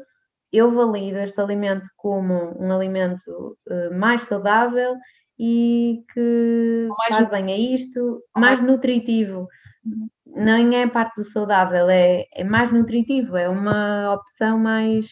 eu 0.52 0.72
valido 0.72 1.18
este 1.18 1.40
alimento 1.40 1.86
como 1.96 2.56
um 2.58 2.72
alimento 2.72 3.56
uh, 3.68 3.94
mais 3.94 4.26
saudável 4.26 4.96
e 5.38 6.02
que 6.12 6.88
mais 6.98 7.16
faz 7.16 7.30
bem 7.30 7.52
a 7.52 7.56
isto, 7.56 8.22
mais, 8.36 8.58
mais 8.58 8.70
nutritivo. 8.70 9.48
Uhum. 9.84 10.08
Não 10.26 10.54
é 10.54 10.86
parte 10.86 11.16
do 11.16 11.30
saudável, 11.30 11.88
é, 11.88 12.26
é 12.32 12.44
mais 12.44 12.72
nutritivo, 12.72 13.36
é 13.36 13.48
uma 13.48 14.14
opção 14.14 14.58
mais 14.58 15.06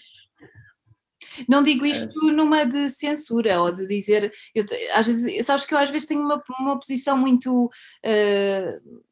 não 1.49 1.63
digo 1.63 1.85
isto 1.85 2.33
numa 2.33 2.65
de 2.65 2.89
censura 2.89 3.61
ou 3.61 3.73
de 3.73 3.87
dizer, 3.87 4.33
eu, 4.55 4.65
às 4.95 5.07
vezes, 5.07 5.45
sabes 5.45 5.67
que 5.67 5.75
eu 5.75 5.79
às 5.79 5.91
vezes 5.91 6.07
tenho 6.07 6.21
uma, 6.21 6.43
uma 6.59 6.79
posição 6.79 7.17
muito. 7.17 7.67
Uh, 8.05 9.03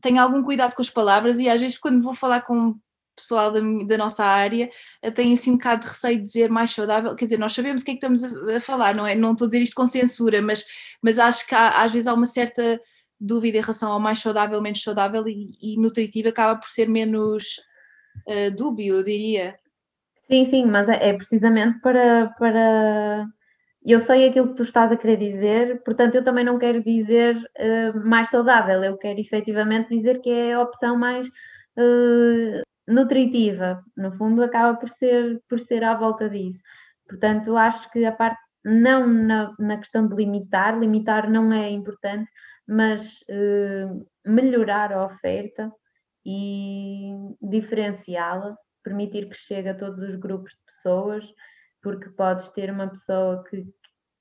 tenho 0.00 0.20
algum 0.20 0.42
cuidado 0.42 0.74
com 0.74 0.82
as 0.82 0.90
palavras 0.90 1.38
e 1.38 1.48
às 1.48 1.60
vezes 1.60 1.78
quando 1.78 2.02
vou 2.02 2.14
falar 2.14 2.42
com 2.42 2.76
pessoal 3.14 3.50
da, 3.50 3.60
da, 3.86 3.98
nossa 3.98 4.24
área 4.24 4.70
tem 5.14 5.32
assim 5.32 5.50
um 5.50 5.56
bocado 5.56 5.82
de 5.82 5.88
receio 5.88 6.18
de 6.18 6.24
dizer 6.24 6.50
mais 6.50 6.70
saudável, 6.70 7.14
quer 7.14 7.26
dizer, 7.26 7.38
nós 7.38 7.52
sabemos 7.52 7.82
o 7.82 7.84
que 7.84 7.92
é 7.92 7.94
que 7.94 8.06
estamos 8.06 8.24
a, 8.24 8.56
a 8.56 8.60
falar, 8.60 8.94
não 8.94 9.06
é? 9.06 9.14
Não 9.14 9.32
estou 9.32 9.46
a 9.46 9.48
dizer 9.48 9.62
isto 9.62 9.74
com 9.74 9.86
censura, 9.86 10.40
mas, 10.40 10.64
mas 11.02 11.18
acho 11.18 11.46
que 11.46 11.54
há, 11.54 11.82
às 11.82 11.92
vezes 11.92 12.06
há 12.06 12.14
uma 12.14 12.26
certa 12.26 12.80
dúvida 13.20 13.58
em 13.58 13.60
relação 13.60 13.92
ao 13.92 14.00
mais 14.00 14.20
saudável, 14.20 14.60
menos 14.60 14.82
saudável 14.82 15.26
e, 15.28 15.52
e 15.62 15.80
nutritivo 15.80 16.28
acaba 16.28 16.58
por 16.58 16.68
ser 16.68 16.88
menos 16.88 17.60
uh, 18.28 18.54
dúbio, 18.56 18.96
eu 18.96 19.02
diria. 19.02 19.56
Sim, 20.28 20.50
sim, 20.50 20.66
mas 20.66 20.88
é, 20.88 21.10
é 21.10 21.12
precisamente 21.12 21.78
para, 21.80 22.34
para 22.38 23.26
eu 23.84 24.00
sei 24.00 24.28
aquilo 24.28 24.48
que 24.48 24.56
tu 24.56 24.62
estás 24.62 24.90
a 24.90 24.96
querer 24.96 25.16
dizer, 25.16 25.82
portanto, 25.84 26.14
eu 26.14 26.24
também 26.24 26.44
não 26.44 26.58
quero 26.58 26.82
dizer 26.82 27.36
uh, 27.36 28.08
mais 28.08 28.30
saudável, 28.30 28.82
eu 28.82 28.96
quero 28.96 29.20
efetivamente 29.20 29.88
dizer 29.88 30.20
que 30.20 30.30
é 30.30 30.54
a 30.54 30.62
opção 30.62 30.96
mais 30.96 31.26
uh, 31.26 32.62
nutritiva, 32.86 33.82
no 33.96 34.12
fundo 34.16 34.42
acaba 34.42 34.76
por 34.78 34.88
ser, 34.90 35.40
por 35.48 35.60
ser 35.60 35.84
à 35.84 35.94
volta 35.94 36.28
disso. 36.28 36.60
Portanto, 37.08 37.56
acho 37.56 37.90
que 37.90 38.04
a 38.04 38.12
parte, 38.12 38.40
não 38.64 39.06
na, 39.06 39.54
na 39.58 39.76
questão 39.76 40.06
de 40.06 40.14
limitar, 40.14 40.78
limitar 40.78 41.30
não 41.30 41.52
é 41.52 41.70
importante, 41.70 42.30
mas 42.66 43.02
uh, 43.22 44.06
melhorar 44.24 44.92
a 44.92 45.06
oferta 45.06 45.70
e 46.24 47.12
diferenciá-la, 47.40 48.56
permitir 48.82 49.28
que 49.28 49.36
chegue 49.36 49.68
a 49.68 49.74
todos 49.74 50.00
os 50.02 50.16
grupos 50.16 50.52
de 50.52 50.58
pessoas, 50.66 51.24
porque 51.82 52.08
podes 52.10 52.48
ter 52.50 52.70
uma 52.70 52.88
pessoa 52.88 53.42
que 53.44 53.66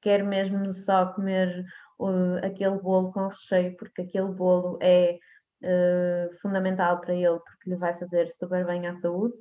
quer 0.02 0.24
mesmo 0.24 0.74
só 0.74 1.06
comer 1.14 1.64
uh, 2.00 2.38
aquele 2.44 2.80
bolo 2.80 3.12
com 3.12 3.28
recheio, 3.28 3.76
porque 3.78 4.02
aquele 4.02 4.32
bolo 4.32 4.80
é 4.82 5.20
uh, 5.64 6.40
fundamental 6.42 7.00
para 7.00 7.14
ele, 7.14 7.40
porque 7.40 7.70
lhe 7.70 7.76
vai 7.76 7.98
fazer 7.98 8.34
super 8.40 8.66
bem 8.66 8.88
à 8.88 8.96
saúde. 9.00 9.34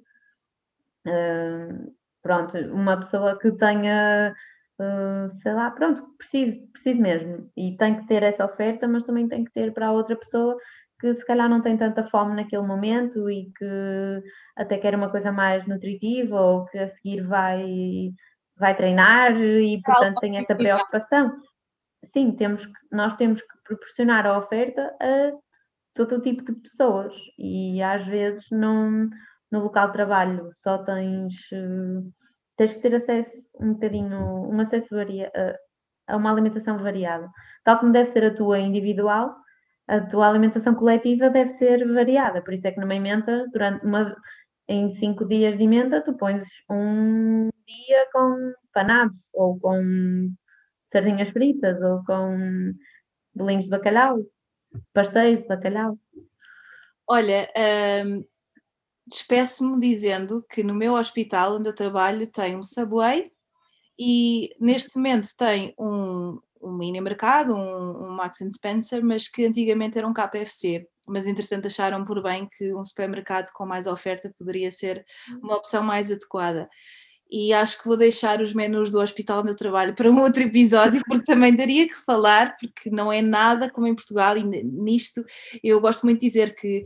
Uh, 1.06 1.92
pronto, 2.22 2.56
uma 2.72 2.98
pessoa 2.98 3.38
que 3.38 3.50
tenha, 3.52 4.34
uh, 4.80 5.40
sei 5.42 5.52
lá, 5.52 5.70
pronto, 5.70 6.06
precise, 6.18 6.66
precise 6.72 7.00
mesmo. 7.00 7.50
E 7.56 7.76
tem 7.76 8.00
que 8.00 8.06
ter 8.06 8.22
essa 8.22 8.44
oferta, 8.44 8.86
mas 8.86 9.04
também 9.04 9.28
tem 9.28 9.44
que 9.44 9.52
ter 9.52 9.72
para 9.72 9.88
a 9.88 9.92
outra 9.92 10.16
pessoa 10.16 10.56
que 11.00 11.14
se 11.14 11.24
calhar 11.24 11.48
não 11.48 11.62
tem 11.62 11.78
tanta 11.78 12.06
fome 12.08 12.36
naquele 12.36 12.62
momento 12.62 13.30
e 13.30 13.50
que 13.56 14.22
até 14.54 14.76
quer 14.76 14.94
uma 14.94 15.10
coisa 15.10 15.32
mais 15.32 15.66
nutritiva 15.66 16.38
ou 16.38 16.66
que 16.66 16.78
a 16.78 16.88
seguir 16.90 17.26
vai, 17.26 18.10
vai 18.58 18.76
treinar 18.76 19.34
e 19.40 19.80
portanto 19.82 20.20
tem 20.20 20.36
essa 20.36 20.54
preocupação. 20.54 21.32
Sim, 22.12 22.32
temos 22.32 22.64
que, 22.66 22.72
nós 22.92 23.16
temos 23.16 23.40
que 23.40 23.48
proporcionar 23.64 24.26
a 24.26 24.38
oferta 24.38 24.94
a 25.00 25.32
todo 25.94 26.22
tipo 26.22 26.44
de 26.44 26.52
pessoas 26.60 27.12
e 27.38 27.82
às 27.82 28.06
vezes 28.06 28.44
não, 28.50 29.08
no 29.50 29.60
local 29.60 29.88
de 29.88 29.94
trabalho 29.94 30.50
só 30.62 30.78
tens, 30.78 31.34
eh, 31.52 32.02
tens 32.56 32.74
que 32.74 32.80
ter 32.80 32.94
acesso 32.94 33.42
um 33.60 33.74
bocadinho, 33.74 34.18
um 34.50 34.60
acesso 34.60 34.88
varia, 34.94 35.30
a 36.06 36.16
uma 36.16 36.30
alimentação 36.32 36.78
variada. 36.78 37.28
Tal 37.64 37.78
como 37.78 37.92
deve 37.92 38.10
ser 38.10 38.24
a 38.24 38.34
tua 38.34 38.58
individual, 38.58 39.34
a 39.88 40.00
tua 40.00 40.28
alimentação 40.28 40.74
coletiva 40.74 41.30
deve 41.30 41.50
ser 41.58 41.86
variada. 41.92 42.42
Por 42.42 42.54
isso 42.54 42.66
é 42.66 42.72
que 42.72 42.80
numa 42.80 42.94
emenda, 42.94 43.46
durante 43.52 43.84
uma, 43.84 44.14
em 44.68 44.92
cinco 44.94 45.26
dias 45.26 45.56
de 45.56 45.64
emenda, 45.64 46.02
tu 46.02 46.14
pões 46.14 46.44
um 46.70 47.50
dia 47.66 48.06
com 48.12 48.52
panados, 48.72 49.16
ou 49.32 49.58
com 49.60 50.30
sardinhas 50.92 51.30
fritas, 51.30 51.80
ou 51.82 52.04
com 52.04 52.72
bolinhos 53.34 53.64
de 53.64 53.70
bacalhau, 53.70 54.18
pastéis 54.92 55.40
de 55.40 55.48
bacalhau. 55.48 55.98
Olha, 57.06 57.50
hum, 58.06 58.24
despeço-me 59.06 59.80
dizendo 59.80 60.44
que 60.48 60.62
no 60.62 60.74
meu 60.74 60.94
hospital 60.94 61.56
onde 61.56 61.68
eu 61.68 61.74
trabalho 61.74 62.26
tem 62.26 62.56
um 62.56 62.62
Subway 62.62 63.32
e 63.98 64.54
neste 64.60 64.96
momento 64.96 65.28
tem 65.36 65.74
um, 65.78 66.38
um 66.62 66.72
mini 66.72 67.00
mercado, 67.00 67.54
um, 67.54 68.06
um 68.06 68.10
Max 68.14 68.38
Spencer, 68.52 69.04
mas 69.04 69.28
que 69.28 69.44
antigamente 69.44 69.98
era 69.98 70.06
um 70.06 70.14
KFC. 70.14 70.86
Mas 71.08 71.26
entretanto 71.26 71.66
acharam 71.66 72.04
por 72.04 72.22
bem 72.22 72.46
que 72.56 72.72
um 72.74 72.84
supermercado 72.84 73.50
com 73.52 73.66
mais 73.66 73.86
oferta 73.86 74.32
poderia 74.38 74.70
ser 74.70 75.04
uma 75.42 75.56
opção 75.56 75.82
mais 75.82 76.12
adequada 76.12 76.68
e 77.30 77.52
acho 77.52 77.78
que 77.78 77.86
vou 77.86 77.96
deixar 77.96 78.40
os 78.40 78.52
menus 78.52 78.90
do 78.90 78.98
hospital 79.00 79.40
onde 79.40 79.50
eu 79.50 79.56
trabalho 79.56 79.94
para 79.94 80.10
um 80.10 80.20
outro 80.20 80.42
episódio, 80.42 81.00
porque 81.08 81.24
também 81.24 81.54
daria 81.54 81.86
que 81.86 81.94
falar, 82.04 82.56
porque 82.58 82.90
não 82.90 83.12
é 83.12 83.22
nada 83.22 83.70
como 83.70 83.86
em 83.86 83.94
Portugal. 83.94 84.36
E 84.36 84.42
nisto 84.42 85.24
eu 85.62 85.80
gosto 85.80 86.04
muito 86.04 86.20
de 86.20 86.26
dizer 86.26 86.54
que 86.56 86.84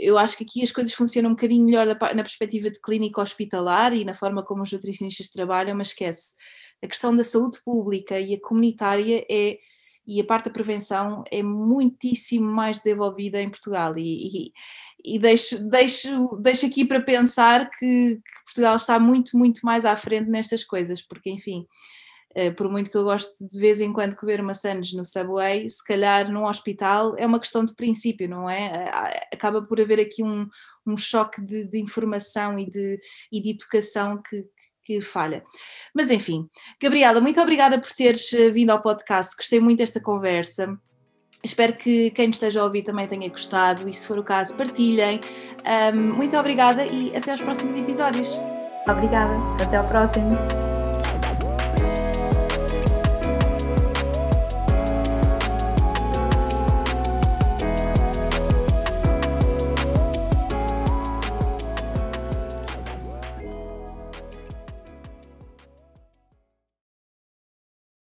eu 0.00 0.16
acho 0.16 0.36
que 0.36 0.44
aqui 0.44 0.62
as 0.62 0.72
coisas 0.72 0.94
funcionam 0.94 1.30
um 1.30 1.34
bocadinho 1.34 1.64
melhor 1.64 1.86
na 1.86 2.22
perspectiva 2.22 2.70
de 2.70 2.80
clínica 2.80 3.20
hospitalar 3.20 3.92
e 3.92 4.04
na 4.04 4.14
forma 4.14 4.42
como 4.42 4.62
os 4.62 4.72
nutricionistas 4.72 5.28
trabalham, 5.28 5.76
mas 5.76 5.88
esquece, 5.88 6.34
a 6.82 6.88
questão 6.88 7.14
da 7.14 7.22
saúde 7.22 7.58
pública 7.64 8.18
e 8.18 8.34
a 8.34 8.40
comunitária 8.40 9.24
é 9.30 9.58
e 10.06 10.20
a 10.20 10.24
parte 10.24 10.46
da 10.46 10.50
prevenção 10.50 11.22
é 11.30 11.42
muitíssimo 11.42 12.50
mais 12.50 12.78
desenvolvida 12.78 13.40
em 13.40 13.50
Portugal 13.50 13.96
e, 13.96 14.48
e, 14.48 15.14
e 15.14 15.18
deixo, 15.18 15.62
deixo, 15.68 16.36
deixo 16.36 16.66
aqui 16.66 16.84
para 16.84 17.00
pensar 17.00 17.70
que, 17.70 18.16
que, 18.16 18.44
Portugal 18.44 18.76
está 18.76 18.98
muito, 18.98 19.36
muito 19.36 19.60
mais 19.64 19.84
à 19.84 19.96
frente 19.96 20.28
nestas 20.28 20.64
coisas, 20.64 21.00
porque 21.00 21.30
enfim, 21.30 21.66
eh, 22.34 22.50
por 22.50 22.68
muito 22.68 22.90
que 22.90 22.96
eu 22.96 23.04
goste 23.04 23.46
de 23.46 23.58
vez 23.58 23.80
em 23.80 23.92
quando 23.92 24.16
comer 24.16 24.42
maçãs 24.42 24.92
no 24.92 25.04
Subway, 25.04 25.68
se 25.70 25.84
calhar 25.84 26.30
num 26.30 26.46
hospital 26.46 27.14
é 27.16 27.26
uma 27.26 27.40
questão 27.40 27.64
de 27.64 27.74
princípio, 27.74 28.28
não 28.28 28.50
é? 28.50 28.90
Acaba 29.32 29.62
por 29.62 29.80
haver 29.80 30.00
aqui 30.00 30.22
um, 30.22 30.48
um 30.86 30.96
choque 30.96 31.40
de, 31.40 31.66
de 31.66 31.80
informação 31.80 32.58
e 32.58 32.68
de, 32.68 33.00
e 33.30 33.40
de 33.40 33.50
educação 33.50 34.20
que, 34.20 34.44
que 35.00 35.06
falha. 35.06 35.42
Mas 35.94 36.10
enfim, 36.10 36.48
Gabriela, 36.80 37.20
muito 37.20 37.40
obrigada 37.40 37.78
por 37.78 37.90
teres 37.92 38.32
eh, 38.32 38.50
vindo 38.50 38.70
ao 38.70 38.82
podcast, 38.82 39.36
gostei 39.36 39.60
muito 39.60 39.78
desta 39.78 40.00
conversa. 40.00 40.76
Espero 41.44 41.76
que 41.76 42.10
quem 42.12 42.28
me 42.28 42.32
esteja 42.32 42.60
a 42.60 42.64
ouvir 42.64 42.84
também 42.84 43.06
tenha 43.06 43.28
gostado 43.28 43.88
e, 43.88 43.92
se 43.92 44.06
for 44.06 44.16
o 44.16 44.22
caso, 44.22 44.56
partilhem. 44.56 45.18
Muito 45.92 46.36
obrigada 46.36 46.86
e 46.86 47.16
até 47.16 47.32
aos 47.32 47.40
próximos 47.40 47.76
episódios. 47.76 48.38
Obrigada, 48.86 49.34
até 49.60 49.76
ao 49.76 49.88
próximo. 49.88 50.38